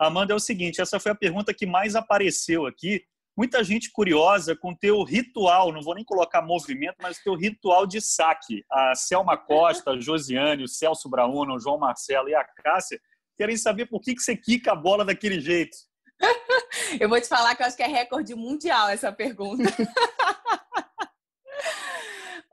Amanda, 0.08 0.34
é 0.34 0.36
o 0.36 0.40
seguinte, 0.40 0.82
essa 0.82 1.00
foi 1.00 1.12
a 1.12 1.16
pergunta 1.16 1.54
que 1.54 1.66
mais 1.66 1.96
apareceu 1.96 2.66
aqui. 2.66 3.04
Muita 3.36 3.64
gente 3.64 3.92
curiosa 3.92 4.56
com 4.56 4.72
o 4.72 4.78
teu 4.78 5.04
ritual, 5.04 5.72
não 5.72 5.82
vou 5.82 5.96
nem 5.96 6.04
colocar 6.04 6.42
movimento, 6.42 6.98
mas 7.02 7.18
o 7.18 7.24
teu 7.24 7.36
ritual 7.36 7.88
de 7.88 8.00
saque. 8.00 8.64
A 8.72 8.94
Selma 8.94 9.36
Costa, 9.36 9.92
a 9.92 10.00
Josiane, 10.00 10.64
o 10.64 10.68
Celso 10.68 11.10
Brauna, 11.10 11.56
o 11.56 11.60
João 11.60 11.80
Marcelo 11.80 12.30
e 12.30 12.36
a 12.36 12.44
Cássia 12.44 13.00
querem 13.36 13.58
saber 13.58 13.88
por 13.88 14.02
que, 14.02 14.14
que 14.14 14.22
você 14.22 14.38
quica 14.38 14.74
a 14.74 14.76
bola 14.76 15.04
daquele 15.04 15.40
jeito. 15.40 15.76
Eu 17.00 17.10
vou 17.10 17.20
te 17.20 17.28
falar 17.28 17.56
que 17.56 17.64
eu 17.64 17.68
acho 17.68 17.76
que 17.76 17.84
é 17.84 17.88
recorde 17.88 18.36
mundial 18.36 18.90
essa 18.90 19.12
pergunta. 19.12 19.64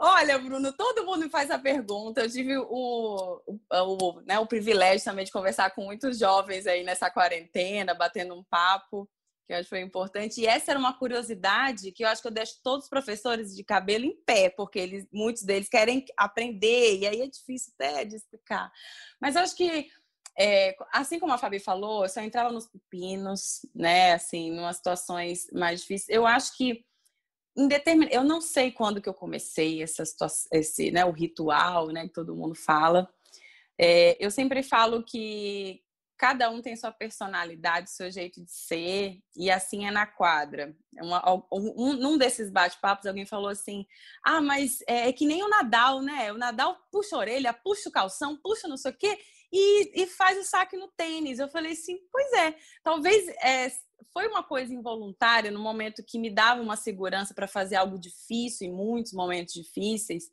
Olha, 0.03 0.39
Bruno, 0.39 0.73
todo 0.73 1.05
mundo 1.05 1.25
me 1.25 1.29
faz 1.29 1.51
a 1.51 1.59
pergunta. 1.59 2.23
Eu 2.23 2.31
tive 2.31 2.57
o, 2.57 3.43
o, 3.47 4.21
né, 4.23 4.39
o 4.39 4.47
privilégio 4.47 5.05
também 5.05 5.27
de 5.27 5.31
conversar 5.31 5.75
com 5.75 5.85
muitos 5.85 6.19
jovens 6.19 6.67
aí 6.67 6.83
nessa 6.83 7.11
quarentena, 7.11 7.93
batendo 7.93 8.35
um 8.35 8.43
papo, 8.43 9.07
que 9.47 9.53
eu 9.53 9.59
acho 9.59 9.65
que 9.65 9.69
foi 9.69 9.81
importante. 9.81 10.41
E 10.41 10.47
essa 10.47 10.71
era 10.71 10.81
uma 10.81 10.97
curiosidade 10.97 11.93
que 11.93 12.03
eu 12.03 12.09
acho 12.09 12.23
que 12.23 12.29
eu 12.29 12.33
deixo 12.33 12.55
todos 12.65 12.85
os 12.85 12.89
professores 12.89 13.55
de 13.55 13.63
cabelo 13.63 14.07
em 14.07 14.17
pé, 14.25 14.49
porque 14.49 14.79
eles, 14.79 15.07
muitos 15.13 15.43
deles 15.43 15.69
querem 15.69 16.03
aprender, 16.17 16.97
e 16.97 17.07
aí 17.07 17.21
é 17.21 17.27
difícil 17.27 17.71
até 17.75 18.03
de 18.03 18.17
explicar. 18.17 18.73
Mas 19.21 19.37
eu 19.37 19.43
acho 19.43 19.55
que 19.55 19.87
é, 20.39 20.75
assim 20.95 21.19
como 21.19 21.35
a 21.35 21.39
Fabi 21.39 21.61
falou, 21.61 22.05
eu 22.05 22.09
só 22.09 22.23
entrava 22.23 22.51
nos 22.51 22.67
pepinos, 22.67 23.67
né? 23.75 24.15
Assim, 24.15 24.49
em 24.49 24.59
umas 24.59 24.77
situações 24.77 25.47
mais 25.53 25.83
difíceis. 25.83 26.09
Eu 26.09 26.27
acho 26.27 26.57
que 26.57 26.87
eu 28.11 28.25
não 28.25 28.41
sei 28.41 28.71
quando 28.71 29.01
que 29.01 29.09
eu 29.09 29.15
comecei 29.15 29.83
essa 29.83 30.05
situação, 30.05 30.49
esse, 30.53 30.91
né, 30.91 31.05
o 31.05 31.11
ritual, 31.11 31.89
né, 31.89 32.07
que 32.07 32.13
todo 32.13 32.37
mundo 32.37 32.55
fala. 32.55 33.09
É, 33.79 34.17
eu 34.25 34.31
sempre 34.31 34.63
falo 34.63 35.03
que 35.03 35.83
cada 36.21 36.51
um 36.51 36.61
tem 36.61 36.77
sua 36.77 36.93
personalidade, 36.93 37.91
seu 37.91 38.11
jeito 38.11 38.45
de 38.45 38.53
ser, 38.53 39.19
e 39.35 39.51
assim 39.51 39.87
é 39.87 39.91
na 39.91 40.07
quadra. 40.07 40.77
Uma, 41.01 41.47
um, 41.51 41.95
num 41.95 42.19
desses 42.19 42.51
bate-papos, 42.51 43.07
alguém 43.07 43.25
falou 43.25 43.49
assim: 43.49 43.87
Ah, 44.23 44.43
mas 44.43 44.83
é, 44.87 45.09
é, 45.09 45.13
que 45.15 45.25
nem 45.25 45.43
o 45.43 45.49
Nadal, 45.49 46.03
né? 46.03 46.31
O 46.31 46.37
Nadal 46.37 46.77
puxa 46.93 47.17
a 47.17 47.21
orelha, 47.21 47.55
puxa 47.55 47.89
o 47.89 47.93
calção, 47.93 48.37
puxa 48.37 48.69
não 48.69 48.77
sei 48.77 48.93
o 48.93 48.97
quê, 48.97 49.19
e, 49.53 50.03
e 50.03 50.07
faz 50.07 50.39
o 50.39 50.45
saque 50.45 50.77
no 50.77 50.89
tênis. 50.89 51.39
Eu 51.39 51.49
falei 51.49 51.73
assim: 51.73 51.99
Pois 52.11 52.33
é, 52.33 52.55
talvez 52.83 53.29
é, 53.43 53.71
foi 54.13 54.27
uma 54.27 54.43
coisa 54.43 54.73
involuntária 54.73 55.51
no 55.51 55.61
momento 55.61 56.05
que 56.07 56.19
me 56.19 56.31
dava 56.31 56.63
uma 56.63 56.77
segurança 56.77 57.35
para 57.35 57.49
fazer 57.49 57.77
algo 57.77 57.99
difícil 57.99 58.69
em 58.69 58.73
muitos 58.73 59.13
momentos 59.13 59.55
difíceis. 59.55 60.25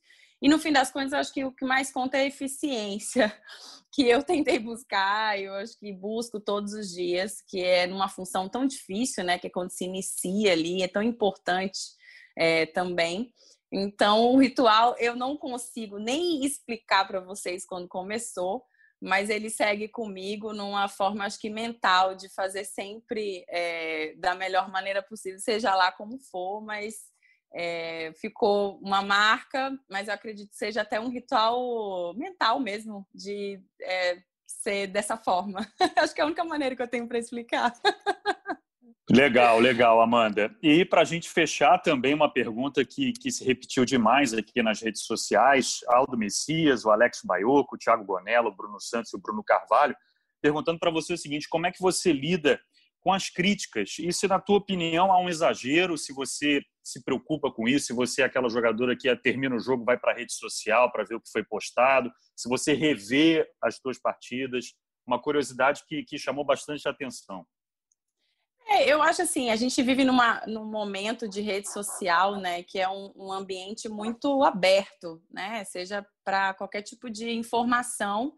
E 0.42 0.48
no 0.48 0.60
fim 0.60 0.72
das 0.72 0.92
contas, 0.92 1.14
eu 1.14 1.20
acho 1.20 1.34
que 1.34 1.44
o 1.44 1.52
que 1.52 1.66
mais 1.66 1.92
conta 1.92 2.18
é 2.18 2.22
a 2.22 2.28
eficiência 2.28 3.36
que 3.92 4.04
eu 4.08 4.22
tentei 4.22 4.60
buscar, 4.60 5.40
eu 5.40 5.54
acho 5.56 5.78
que 5.80 5.92
busco 5.92 6.40
todos 6.40 6.74
os 6.74 6.92
dias, 6.92 7.42
que 7.42 7.64
é 7.64 7.88
numa 7.88 8.08
função 8.08 8.48
tão 8.48 8.66
difícil, 8.66 9.24
né? 9.24 9.40
Que 9.40 9.48
é 9.48 9.50
quando 9.50 9.72
se 9.72 9.86
inicia 9.86 10.52
ali, 10.52 10.84
é 10.84 10.88
tão 10.88 11.02
importante 11.02 11.80
é, 12.38 12.68
também. 12.68 13.34
Então, 13.72 14.32
o 14.32 14.38
ritual 14.38 14.96
eu 15.00 15.16
não 15.16 15.36
consigo 15.36 15.98
nem 15.98 16.46
explicar 16.46 17.06
para 17.06 17.20
vocês 17.20 17.66
quando 17.66 17.88
começou, 17.88 18.64
mas 19.02 19.30
ele 19.30 19.50
segue 19.50 19.88
comigo 19.88 20.54
numa 20.54 20.88
forma, 20.88 21.26
acho 21.26 21.40
que 21.40 21.50
mental, 21.50 22.16
de 22.16 22.30
fazer 22.30 22.64
sempre 22.64 23.46
é, 23.50 24.14
da 24.18 24.34
melhor 24.34 24.70
maneira 24.72 25.02
possível, 25.02 25.40
seja 25.40 25.76
lá 25.76 25.92
como 25.92 26.20
for, 26.20 26.62
mas 26.62 26.96
é, 27.54 28.12
ficou 28.20 28.80
uma 28.80 29.02
marca, 29.02 29.72
mas 29.90 30.08
eu 30.08 30.14
acredito 30.14 30.50
que 30.50 30.58
seja 30.58 30.82
até 30.82 31.00
um 31.00 31.10
ritual 31.10 32.14
mental 32.16 32.60
mesmo, 32.60 33.08
de 33.14 33.62
é, 33.82 34.22
ser 34.46 34.88
dessa 34.88 35.18
forma. 35.18 35.60
acho 35.98 36.14
que 36.14 36.22
é 36.22 36.24
a 36.24 36.28
única 36.28 36.44
maneira 36.44 36.76
que 36.76 36.82
eu 36.82 36.88
tenho 36.88 37.08
para 37.08 37.20
explicar. 37.20 37.74
Legal, 39.10 39.58
legal, 39.62 40.02
Amanda. 40.02 40.54
E 40.62 40.84
para 40.84 41.00
a 41.00 41.06
gente 41.06 41.30
fechar 41.30 41.78
também 41.78 42.14
uma 42.14 42.32
pergunta 42.32 42.84
que, 42.84 43.14
que 43.14 43.32
se 43.32 43.42
repetiu 43.42 43.86
demais 43.86 44.34
aqui 44.34 44.62
nas 44.62 44.82
redes 44.82 45.04
sociais, 45.04 45.80
Aldo 45.88 46.18
Messias, 46.18 46.84
o 46.84 46.92
Alex 46.92 47.22
Baioco, 47.24 47.76
o 47.76 47.78
Thiago 47.78 48.04
Bonello, 48.04 48.50
o 48.50 48.56
Bruno 48.56 48.82
Santos 48.82 49.14
e 49.14 49.16
o 49.16 49.20
Bruno 49.20 49.42
Carvalho, 49.42 49.96
perguntando 50.42 50.78
para 50.78 50.92
você 50.92 51.14
o 51.14 51.18
seguinte, 51.18 51.48
como 51.48 51.66
é 51.66 51.72
que 51.72 51.82
você 51.82 52.12
lida 52.12 52.60
com 53.00 53.14
as 53.14 53.30
críticas? 53.30 53.96
E 53.98 54.12
se, 54.12 54.28
na 54.28 54.42
tua 54.42 54.58
opinião, 54.58 55.10
há 55.10 55.18
um 55.22 55.30
exagero, 55.30 55.98
se 55.98 56.12
você 56.12 56.62
se 56.84 57.02
preocupa 57.02 57.50
com 57.50 57.66
isso, 57.66 57.86
se 57.88 57.94
você 57.94 58.24
é 58.24 58.26
aquela 58.26 58.50
jogadora 58.50 58.94
que 58.94 59.16
termina 59.16 59.56
o 59.56 59.60
jogo, 59.60 59.86
vai 59.86 59.98
para 59.98 60.12
a 60.12 60.16
rede 60.16 60.34
social 60.34 60.92
para 60.92 61.06
ver 61.06 61.16
o 61.16 61.22
que 61.22 61.32
foi 61.32 61.46
postado, 61.46 62.12
se 62.36 62.50
você 62.50 62.74
revê 62.74 63.48
as 63.62 63.80
tuas 63.80 63.98
partidas, 63.98 64.74
uma 65.06 65.22
curiosidade 65.22 65.84
que, 65.88 66.04
que 66.04 66.18
chamou 66.18 66.44
bastante 66.44 66.86
atenção. 66.90 67.46
É, 68.70 68.92
eu 68.92 69.02
acho 69.02 69.22
assim, 69.22 69.50
a 69.50 69.56
gente 69.56 69.82
vive 69.82 70.04
numa, 70.04 70.44
num 70.46 70.66
momento 70.66 71.28
de 71.28 71.42
rede 71.42 71.72
social, 71.72 72.36
né, 72.36 72.64
que 72.64 72.78
é 72.78 72.90
um, 72.90 73.14
um 73.16 73.32
ambiente 73.32 73.88
muito 73.88 74.44
aberto, 74.44 75.22
né, 75.32 75.64
seja 75.64 76.06
para 76.24 76.54
qualquer 76.54 76.82
tipo 76.82 77.10
de 77.10 77.32
informação 77.32 78.34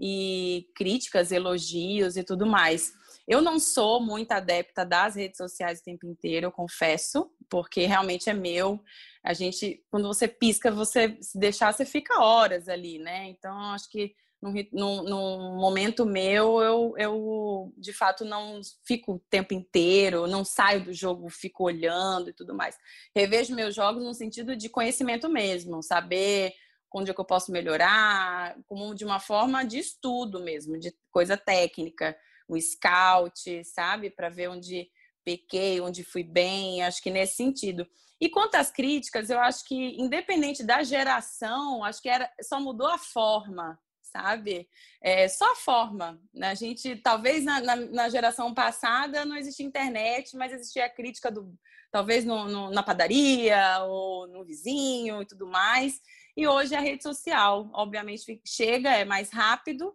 e 0.00 0.66
críticas, 0.74 1.30
elogios 1.30 2.16
e 2.16 2.24
tudo 2.24 2.46
mais. 2.46 2.92
Eu 3.28 3.42
não 3.42 3.58
sou 3.58 4.00
muito 4.00 4.32
adepta 4.32 4.84
das 4.84 5.16
redes 5.16 5.36
sociais 5.36 5.80
o 5.80 5.84
tempo 5.84 6.06
inteiro, 6.06 6.46
eu 6.46 6.52
confesso, 6.52 7.30
porque 7.50 7.84
realmente 7.84 8.30
é 8.30 8.34
meu. 8.34 8.80
A 9.22 9.34
gente, 9.34 9.84
quando 9.90 10.06
você 10.06 10.26
pisca, 10.26 10.70
você 10.70 11.18
se 11.20 11.38
deixar, 11.38 11.72
você 11.72 11.84
fica 11.84 12.20
horas 12.20 12.68
ali, 12.68 12.98
né? 12.98 13.28
Então, 13.28 13.58
acho 13.72 13.90
que 13.90 14.14
num, 14.72 15.02
num, 15.02 15.56
momento 15.56 16.04
meu, 16.04 16.60
eu, 16.60 16.94
eu 16.96 17.74
de 17.76 17.92
fato 17.92 18.24
não 18.24 18.60
fico 18.84 19.14
o 19.14 19.18
tempo 19.30 19.54
inteiro, 19.54 20.26
não 20.26 20.44
saio 20.44 20.84
do 20.84 20.92
jogo, 20.92 21.28
fico 21.28 21.64
olhando 21.64 22.30
e 22.30 22.32
tudo 22.32 22.54
mais. 22.54 22.76
Revejo 23.14 23.54
meus 23.54 23.74
jogos 23.74 24.02
no 24.02 24.14
sentido 24.14 24.56
de 24.56 24.68
conhecimento 24.68 25.28
mesmo, 25.28 25.82
saber 25.82 26.52
onde 26.94 27.10
é 27.10 27.14
que 27.14 27.20
eu 27.20 27.24
posso 27.24 27.52
melhorar, 27.52 28.56
como 28.66 28.94
de 28.94 29.04
uma 29.04 29.20
forma 29.20 29.64
de 29.64 29.78
estudo 29.78 30.40
mesmo, 30.40 30.78
de 30.78 30.94
coisa 31.10 31.36
técnica, 31.36 32.16
o 32.48 32.58
scout, 32.60 33.64
sabe, 33.64 34.10
para 34.10 34.28
ver 34.28 34.48
onde 34.48 34.88
pequei, 35.24 35.80
onde 35.80 36.04
fui 36.04 36.22
bem, 36.22 36.82
acho 36.82 37.02
que 37.02 37.10
nesse 37.10 37.36
sentido. 37.36 37.86
E 38.20 38.30
quanto 38.30 38.54
às 38.54 38.70
críticas, 38.70 39.28
eu 39.28 39.38
acho 39.38 39.64
que 39.64 40.00
independente 40.00 40.64
da 40.64 40.82
geração, 40.82 41.84
acho 41.84 42.00
que 42.00 42.08
era 42.08 42.30
só 42.40 42.58
mudou 42.58 42.86
a 42.86 42.96
forma, 42.96 43.78
sabe? 44.16 44.68
É, 45.00 45.28
só 45.28 45.52
a 45.52 45.56
forma. 45.56 46.20
Né? 46.32 46.48
A 46.48 46.54
gente, 46.54 46.96
talvez 46.96 47.44
na, 47.44 47.60
na, 47.60 47.76
na, 47.76 48.08
geração 48.08 48.54
passada 48.54 49.24
não 49.24 49.36
existia 49.36 49.66
internet, 49.66 50.36
mas 50.36 50.52
existia 50.52 50.86
a 50.86 50.90
crítica 50.90 51.30
do, 51.30 51.54
talvez 51.90 52.24
no, 52.24 52.48
no, 52.48 52.70
na 52.70 52.82
padaria 52.82 53.78
ou 53.84 54.26
no 54.26 54.44
vizinho 54.44 55.22
e 55.22 55.26
tudo 55.26 55.46
mais. 55.46 56.00
E 56.36 56.46
hoje 56.46 56.74
a 56.74 56.80
rede 56.80 57.02
social, 57.02 57.70
obviamente, 57.72 58.40
chega, 58.46 58.90
é 58.90 59.04
mais 59.04 59.30
rápido, 59.30 59.94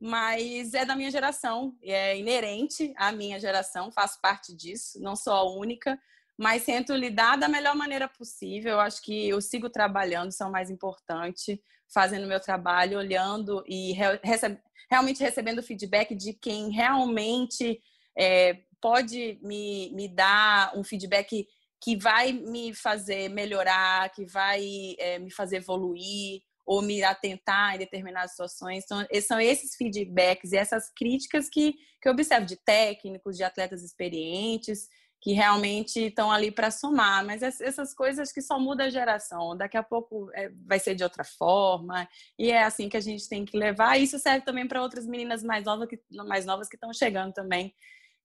mas 0.00 0.74
é 0.74 0.84
da 0.84 0.96
minha 0.96 1.10
geração, 1.10 1.76
é 1.82 2.16
inerente 2.16 2.92
à 2.96 3.12
minha 3.12 3.38
geração, 3.38 3.92
faço 3.92 4.20
parte 4.20 4.54
disso, 4.54 4.98
não 5.00 5.14
sou 5.14 5.32
a 5.32 5.50
única, 5.58 6.00
mas 6.40 6.64
tento 6.64 6.94
lidar 6.94 7.36
da 7.36 7.50
melhor 7.50 7.76
maneira 7.76 8.08
possível. 8.08 8.72
Eu 8.72 8.80
acho 8.80 9.02
que 9.02 9.28
eu 9.28 9.42
sigo 9.42 9.68
trabalhando, 9.68 10.30
isso 10.30 10.42
é 10.42 10.48
mais 10.48 10.70
importante 10.70 11.62
fazendo 11.92 12.26
meu 12.26 12.40
trabalho, 12.40 12.96
olhando 12.96 13.62
e 13.68 13.92
recebe, 14.22 14.58
realmente 14.90 15.22
recebendo 15.22 15.62
feedback 15.62 16.14
de 16.14 16.32
quem 16.32 16.70
realmente 16.70 17.78
é, 18.16 18.58
pode 18.80 19.38
me, 19.42 19.90
me 19.92 20.08
dar 20.08 20.74
um 20.74 20.82
feedback 20.82 21.46
que 21.78 21.98
vai 21.98 22.32
me 22.32 22.72
fazer 22.72 23.28
melhorar, 23.28 24.10
que 24.10 24.24
vai 24.24 24.94
é, 24.98 25.18
me 25.18 25.30
fazer 25.30 25.56
evoluir 25.56 26.40
ou 26.64 26.80
me 26.80 27.02
atentar 27.02 27.74
em 27.74 27.78
determinadas 27.80 28.30
situações. 28.30 28.84
Então, 28.84 29.06
são 29.20 29.38
esses 29.38 29.76
feedbacks 29.76 30.52
e 30.52 30.56
essas 30.56 30.90
críticas 30.90 31.50
que, 31.50 31.74
que 32.00 32.08
eu 32.08 32.12
observo 32.12 32.46
de 32.46 32.56
técnicos, 32.56 33.36
de 33.36 33.44
atletas 33.44 33.82
experientes, 33.82 34.88
que 35.20 35.32
realmente 35.32 36.06
estão 36.06 36.32
ali 36.32 36.50
para 36.50 36.70
somar, 36.70 37.24
mas 37.24 37.42
essas 37.42 37.92
coisas 37.92 38.32
que 38.32 38.40
só 38.40 38.58
muda 38.58 38.84
a 38.84 38.90
geração, 38.90 39.54
daqui 39.54 39.76
a 39.76 39.82
pouco 39.82 40.30
é, 40.34 40.50
vai 40.66 40.78
ser 40.78 40.94
de 40.94 41.04
outra 41.04 41.24
forma, 41.24 42.08
e 42.38 42.50
é 42.50 42.62
assim 42.62 42.88
que 42.88 42.96
a 42.96 43.00
gente 43.00 43.28
tem 43.28 43.44
que 43.44 43.58
levar. 43.58 43.98
Isso 43.98 44.18
serve 44.18 44.44
também 44.46 44.66
para 44.66 44.80
outras 44.80 45.06
meninas 45.06 45.42
mais 45.42 45.64
novas 45.64 45.88
que 45.88 46.00
mais 46.10 46.46
novas 46.46 46.68
que 46.68 46.76
estão 46.76 46.92
chegando 46.92 47.34
também, 47.34 47.74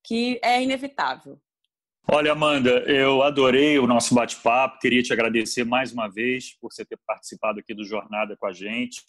que 0.04 0.40
é 0.42 0.64
inevitável. 0.64 1.38
Olha, 2.08 2.34
Amanda, 2.34 2.70
eu 2.88 3.24
adorei 3.24 3.80
o 3.80 3.88
nosso 3.88 4.14
bate-papo, 4.14 4.80
queria 4.80 5.02
te 5.02 5.12
agradecer 5.12 5.66
mais 5.66 5.92
uma 5.92 6.08
vez 6.08 6.54
por 6.60 6.72
você 6.72 6.86
ter 6.86 7.00
participado 7.06 7.60
aqui 7.60 7.74
do 7.74 7.84
Jornada 7.84 8.38
com 8.38 8.46
a 8.46 8.54
gente, 8.54 9.04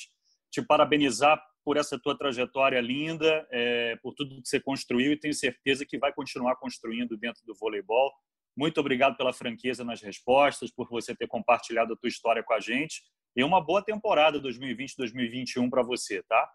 te 0.50 0.62
parabenizar 0.62 1.40
por 1.66 1.76
essa 1.76 1.98
tua 1.98 2.16
trajetória 2.16 2.80
linda, 2.80 3.44
é, 3.50 3.96
por 3.96 4.14
tudo 4.14 4.40
que 4.40 4.48
você 4.48 4.60
construiu 4.60 5.10
e 5.10 5.18
tenho 5.18 5.34
certeza 5.34 5.84
que 5.84 5.98
vai 5.98 6.12
continuar 6.12 6.54
construindo 6.54 7.16
dentro 7.16 7.44
do 7.44 7.56
voleibol. 7.56 8.12
Muito 8.56 8.78
obrigado 8.78 9.16
pela 9.16 9.32
franqueza 9.32 9.82
nas 9.82 10.00
respostas, 10.00 10.70
por 10.70 10.88
você 10.88 11.12
ter 11.12 11.26
compartilhado 11.26 11.92
a 11.92 11.96
tua 11.96 12.06
história 12.06 12.40
com 12.40 12.54
a 12.54 12.60
gente 12.60 13.02
e 13.34 13.42
uma 13.42 13.60
boa 13.60 13.82
temporada 13.82 14.40
2020-2021 14.40 15.68
para 15.68 15.82
você, 15.82 16.22
tá? 16.22 16.48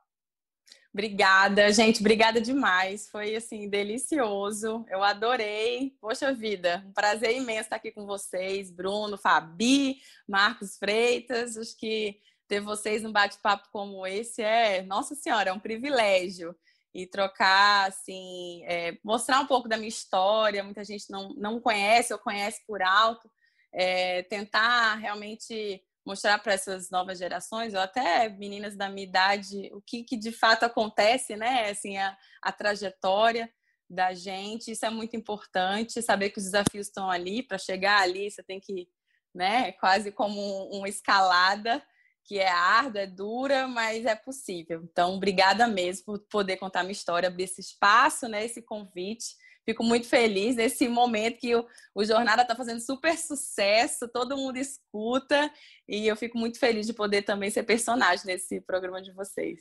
Obrigada, 0.94 1.70
gente, 1.74 2.00
obrigada 2.00 2.40
demais. 2.40 3.10
Foi 3.10 3.36
assim 3.36 3.70
delicioso. 3.70 4.86
Eu 4.90 5.04
adorei. 5.04 5.94
Poxa 6.00 6.34
vida, 6.34 6.86
um 6.88 6.94
prazer 6.94 7.36
imenso 7.36 7.64
estar 7.64 7.76
aqui 7.76 7.92
com 7.92 8.06
vocês, 8.06 8.72
Bruno, 8.72 9.18
Fabi, 9.18 9.98
Marcos 10.26 10.78
Freitas. 10.78 11.58
Acho 11.58 11.78
que 11.78 12.18
ter 12.52 12.60
vocês 12.60 13.02
num 13.02 13.14
bate-papo 13.14 13.70
como 13.72 14.06
esse 14.06 14.42
é, 14.42 14.82
nossa 14.82 15.16
senhora, 15.16 15.52
é 15.52 15.54
um 15.54 15.60
privilégio. 15.60 16.54
E 16.94 17.08
trocar, 17.08 17.88
assim, 17.88 18.66
é, 18.66 18.98
mostrar 19.02 19.40
um 19.40 19.48
pouco 19.48 19.70
da 19.70 19.78
minha 19.78 19.88
história, 19.88 20.62
muita 20.62 20.84
gente 20.84 21.10
não, 21.10 21.30
não 21.36 21.62
conhece 21.62 22.12
ou 22.12 22.20
conhece 22.20 22.62
por 22.68 22.82
alto, 22.82 23.32
é, 23.72 24.24
tentar 24.24 24.96
realmente 24.96 25.82
mostrar 26.06 26.40
para 26.40 26.52
essas 26.52 26.90
novas 26.90 27.18
gerações, 27.18 27.74
ou 27.74 27.80
até 27.80 28.28
meninas 28.28 28.76
da 28.76 28.90
minha 28.90 29.08
idade, 29.08 29.72
o 29.72 29.82
que, 29.82 30.04
que 30.04 30.18
de 30.18 30.34
fato 30.34 30.64
acontece, 30.64 31.38
né? 31.38 31.70
Assim, 31.70 31.98
a, 31.98 32.18
a 32.42 32.52
trajetória 32.52 33.50
da 33.90 34.14
gente, 34.14 34.72
isso 34.72 34.86
é 34.86 34.90
muito 34.90 35.16
importante, 35.16 36.02
saber 36.02 36.32
que 36.32 36.40
os 36.40 36.44
desafios 36.44 36.88
estão 36.88 37.10
ali, 37.10 37.42
para 37.42 37.58
chegar 37.58 38.02
ali 38.02 38.30
você 38.30 38.44
tem 38.44 38.60
que, 38.60 38.90
né, 39.34 39.72
quase 39.74 40.12
como 40.12 40.38
um, 40.42 40.80
uma 40.80 40.90
escalada, 40.90 41.82
que 42.24 42.40
é 42.40 42.50
árdua, 42.50 43.02
é 43.02 43.08
dura, 43.08 43.68
mas 43.68 44.06
é 44.06 44.16
possível. 44.16 44.82
Então, 44.84 45.16
obrigada 45.16 45.68
mesmo 45.68 46.06
por 46.06 46.20
poder 46.30 46.58
contar 46.58 46.84
minha 46.84 46.92
história, 46.92 47.28
abrir 47.28 47.44
esse 47.44 47.62
espaço, 47.62 48.28
né, 48.28 48.46
esse 48.46 48.62
convite. 48.62 49.36
Fico 49.64 49.84
muito 49.84 50.08
feliz 50.08 50.56
nesse 50.56 50.88
momento 50.88 51.40
que 51.40 51.56
o, 51.56 51.66
o 51.94 52.04
Jornada 52.04 52.42
está 52.42 52.56
fazendo 52.56 52.80
super 52.80 53.18
sucesso, 53.18 54.08
todo 54.08 54.38
mundo 54.38 54.58
escuta, 54.58 55.52
e 55.88 56.08
eu 56.08 56.16
fico 56.16 56.38
muito 56.38 56.58
feliz 56.58 56.88
de 56.88 56.94
poder 56.94 57.22
também 57.24 57.50
ser 57.50 57.64
personagem 57.64 58.26
nesse 58.26 58.60
programa 58.62 59.02
de 59.02 59.12
vocês. 59.12 59.60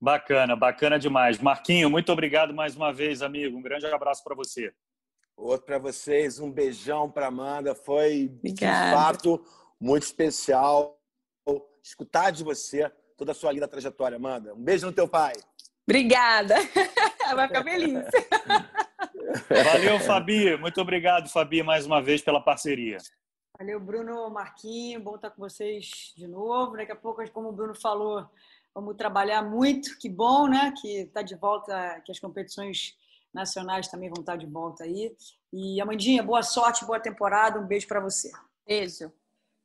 Bacana, 0.00 0.56
bacana 0.56 0.98
demais. 0.98 1.38
Marquinho, 1.38 1.90
muito 1.90 2.10
obrigado 2.10 2.54
mais 2.54 2.74
uma 2.74 2.92
vez, 2.92 3.20
amigo. 3.20 3.58
Um 3.58 3.62
grande 3.62 3.84
abraço 3.86 4.24
para 4.24 4.34
você. 4.34 4.72
Outro 5.36 5.66
para 5.66 5.78
vocês, 5.78 6.38
um 6.38 6.50
beijão 6.50 7.10
para 7.10 7.26
Amanda. 7.26 7.74
Foi, 7.74 8.30
Obrigada. 8.38 8.86
de 8.86 8.94
fato, 8.94 9.44
muito 9.78 10.04
especial 10.04 10.99
escutar 11.82 12.30
de 12.30 12.44
você 12.44 12.90
toda 13.16 13.32
a 13.32 13.34
sua 13.34 13.52
linda 13.52 13.68
trajetória, 13.68 14.16
Amanda. 14.16 14.54
Um 14.54 14.62
beijo 14.62 14.86
no 14.86 14.92
teu 14.92 15.06
pai. 15.06 15.34
Obrigada. 15.86 16.54
Vai 17.34 17.46
ficar 17.48 17.64
feliz. 17.64 18.04
Valeu, 19.64 20.00
Fabi. 20.00 20.56
Muito 20.56 20.80
obrigado, 20.80 21.28
Fabi, 21.28 21.62
mais 21.62 21.86
uma 21.86 22.02
vez 22.02 22.22
pela 22.22 22.40
parceria. 22.40 22.98
Valeu, 23.58 23.78
Bruno, 23.78 24.30
Marquinho. 24.30 25.00
Bom 25.00 25.16
estar 25.16 25.30
com 25.30 25.40
vocês 25.40 26.14
de 26.16 26.26
novo. 26.26 26.76
Daqui 26.76 26.92
a 26.92 26.96
pouco, 26.96 27.22
como 27.30 27.48
o 27.48 27.52
Bruno 27.52 27.74
falou, 27.74 28.26
vamos 28.74 28.96
trabalhar 28.96 29.42
muito. 29.42 29.98
Que 29.98 30.08
bom, 30.08 30.48
né? 30.48 30.72
Que 30.80 31.00
está 31.00 31.22
de 31.22 31.34
volta, 31.34 32.00
que 32.04 32.10
as 32.10 32.18
competições 32.18 32.96
nacionais 33.32 33.88
também 33.88 34.08
vão 34.08 34.20
estar 34.20 34.36
de 34.36 34.46
volta 34.46 34.84
aí. 34.84 35.14
E 35.52 35.80
Amandinha, 35.80 36.22
boa 36.22 36.42
sorte, 36.42 36.84
boa 36.84 37.00
temporada. 37.00 37.60
Um 37.60 37.66
beijo 37.66 37.86
para 37.86 38.00
você. 38.00 38.30
Beijo. 38.66 39.12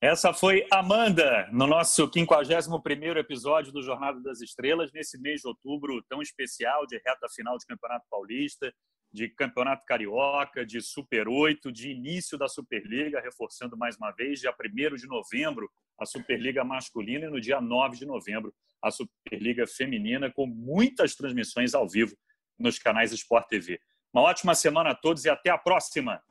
Essa 0.07 0.31
foi 0.31 0.67
Amanda, 0.71 1.49
no 1.51 1.65
nosso 1.65 2.07
51º 2.11 3.17
episódio 3.17 3.71
do 3.71 3.81
Jornada 3.81 4.21
das 4.21 4.39
Estrelas, 4.39 4.91
nesse 4.93 5.19
mês 5.19 5.41
de 5.41 5.47
outubro 5.47 5.99
tão 6.07 6.21
especial, 6.21 6.85
de 6.85 6.95
reta 6.97 7.27
final 7.33 7.57
de 7.57 7.65
Campeonato 7.65 8.05
Paulista, 8.07 8.71
de 9.11 9.27
Campeonato 9.29 9.83
Carioca, 9.83 10.63
de 10.63 10.79
Super 10.79 11.27
8, 11.27 11.71
de 11.71 11.89
início 11.89 12.37
da 12.37 12.47
Superliga, 12.47 13.19
reforçando 13.19 13.75
mais 13.75 13.97
uma 13.97 14.11
vez, 14.11 14.39
dia 14.39 14.53
1 14.53 14.95
de 14.95 15.07
novembro, 15.07 15.67
a 15.99 16.05
Superliga 16.05 16.63
masculina 16.63 17.25
e 17.25 17.29
no 17.31 17.41
dia 17.41 17.59
9 17.59 17.97
de 17.97 18.05
novembro, 18.05 18.53
a 18.83 18.91
Superliga 18.91 19.65
feminina, 19.65 20.31
com 20.31 20.45
muitas 20.45 21.15
transmissões 21.15 21.73
ao 21.73 21.89
vivo 21.89 22.15
nos 22.59 22.77
canais 22.77 23.11
Sport 23.11 23.47
TV. 23.47 23.79
Uma 24.13 24.21
ótima 24.21 24.53
semana 24.53 24.91
a 24.91 24.95
todos 24.95 25.25
e 25.25 25.31
até 25.31 25.49
a 25.49 25.57
próxima! 25.57 26.21